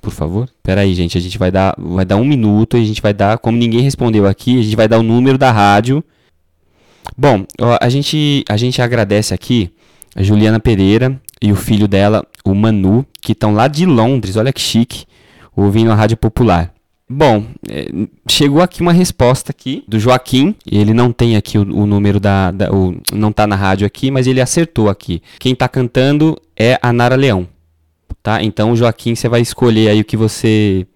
Por 0.00 0.12
favor. 0.12 0.48
Pera 0.62 0.82
aí, 0.82 0.94
gente. 0.94 1.18
A 1.18 1.20
gente 1.20 1.38
vai 1.38 1.50
dar, 1.50 1.74
vai 1.78 2.04
dar 2.04 2.16
um 2.16 2.24
minuto 2.24 2.76
a 2.76 2.80
gente 2.80 3.02
vai 3.02 3.12
dar. 3.12 3.38
Como 3.38 3.58
ninguém 3.58 3.80
respondeu 3.80 4.26
aqui, 4.26 4.58
a 4.58 4.62
gente 4.62 4.76
vai 4.76 4.88
dar 4.88 4.98
o 4.98 5.02
número 5.02 5.36
da 5.36 5.50
rádio. 5.50 6.02
Bom, 7.16 7.44
a 7.80 7.88
gente, 7.88 8.44
a 8.48 8.56
gente 8.56 8.80
agradece 8.80 9.34
aqui 9.34 9.70
a 10.14 10.22
Juliana 10.22 10.60
Pereira 10.60 11.20
e 11.42 11.50
o 11.52 11.56
filho 11.56 11.88
dela, 11.88 12.24
o 12.44 12.54
Manu, 12.54 13.04
que 13.20 13.32
estão 13.32 13.52
lá 13.52 13.68
de 13.68 13.84
Londres. 13.84 14.36
Olha 14.36 14.52
que 14.52 14.60
chique, 14.60 15.04
ouvindo 15.54 15.90
a 15.90 15.94
Rádio 15.94 16.16
Popular. 16.16 16.72
Bom, 17.12 17.44
é, 17.68 17.88
chegou 18.28 18.62
aqui 18.62 18.80
uma 18.80 18.92
resposta 18.92 19.50
aqui 19.50 19.82
do 19.88 19.98
Joaquim. 19.98 20.54
Ele 20.64 20.94
não 20.94 21.10
tem 21.10 21.34
aqui 21.36 21.58
o, 21.58 21.62
o 21.62 21.84
número 21.84 22.20
da, 22.20 22.52
da- 22.52 22.70
o, 22.72 22.96
não 23.12 23.32
tá 23.32 23.48
na 23.48 23.56
rádio 23.56 23.84
aqui, 23.84 24.12
mas 24.12 24.28
ele 24.28 24.40
acertou 24.40 24.88
aqui. 24.88 25.20
Quem 25.40 25.52
tá 25.52 25.68
cantando 25.68 26.40
é 26.56 26.78
a 26.80 26.92
Nara 26.92 27.16
Leão, 27.16 27.48
tá? 28.22 28.40
Então, 28.44 28.76
Joaquim, 28.76 29.16
você 29.16 29.28
vai 29.28 29.40
escolher 29.40 29.88
aí 29.88 30.00
o 30.00 30.04
que 30.04 30.16
você 30.16 30.86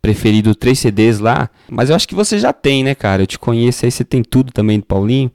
preferir 0.00 0.44
do 0.44 0.54
três 0.54 0.78
CDs 0.78 1.18
lá. 1.18 1.50
Mas 1.68 1.90
eu 1.90 1.96
acho 1.96 2.06
que 2.06 2.14
você 2.14 2.38
já 2.38 2.52
tem, 2.52 2.84
né, 2.84 2.94
cara? 2.94 3.22
Eu 3.22 3.26
te 3.26 3.36
conheço 3.36 3.84
aí, 3.84 3.90
você 3.90 4.04
tem 4.04 4.22
tudo 4.22 4.52
também 4.52 4.78
do 4.78 4.86
Paulinho. 4.86 5.28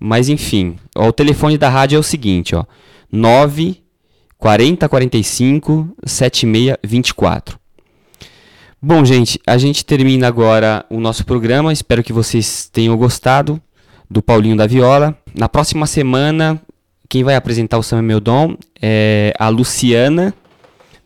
Mas 0.00 0.30
enfim, 0.30 0.76
ó, 0.96 1.08
o 1.08 1.12
telefone 1.12 1.58
da 1.58 1.68
rádio 1.68 1.96
é 1.96 1.98
o 1.98 2.02
seguinte, 2.02 2.56
ó. 2.56 2.64
9 3.12 3.82
40 4.38 4.88
45 4.88 5.94
76 6.06 6.76
24. 6.82 7.58
Bom, 8.80 9.04
gente, 9.04 9.40
a 9.46 9.56
gente 9.56 9.84
termina 9.84 10.28
agora 10.28 10.84
o 10.90 11.00
nosso 11.00 11.24
programa. 11.24 11.72
Espero 11.72 12.02
que 12.02 12.12
vocês 12.12 12.68
tenham 12.70 12.96
gostado 12.96 13.60
do 14.08 14.20
Paulinho 14.22 14.56
da 14.56 14.66
Viola. 14.66 15.16
Na 15.34 15.48
próxima 15.48 15.86
semana, 15.86 16.60
quem 17.08 17.24
vai 17.24 17.36
apresentar 17.36 17.78
o 17.78 17.82
Samba 17.82 18.02
Meu 18.02 18.20
Dom 18.20 18.54
é 18.80 19.32
a 19.38 19.48
Luciana 19.48 20.34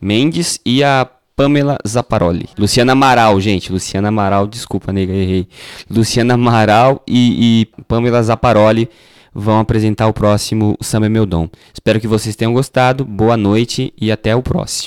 Mendes 0.01 0.59
e 0.65 0.83
a 0.83 1.07
Pamela 1.33 1.77
Zaparoli. 1.87 2.49
Luciana 2.57 2.91
Amaral, 2.91 3.39
gente. 3.39 3.71
Luciana 3.71 4.09
Amaral, 4.09 4.47
desculpa, 4.47 4.91
nega, 4.91 5.13
errei. 5.13 5.47
Luciana 5.89 6.33
Amaral 6.33 7.01
e, 7.07 7.67
e 7.77 7.83
Pamela 7.83 8.21
Zaparoli 8.21 8.89
vão 9.33 9.59
apresentar 9.59 10.07
o 10.07 10.13
próximo 10.13 10.77
Samba 10.81 11.07
Meu 11.07 11.25
Dom. 11.25 11.47
Espero 11.73 12.01
que 12.01 12.07
vocês 12.07 12.35
tenham 12.35 12.53
gostado. 12.53 13.05
Boa 13.05 13.37
noite 13.37 13.93
e 13.99 14.11
até 14.11 14.35
o 14.35 14.41
próximo. 14.41 14.79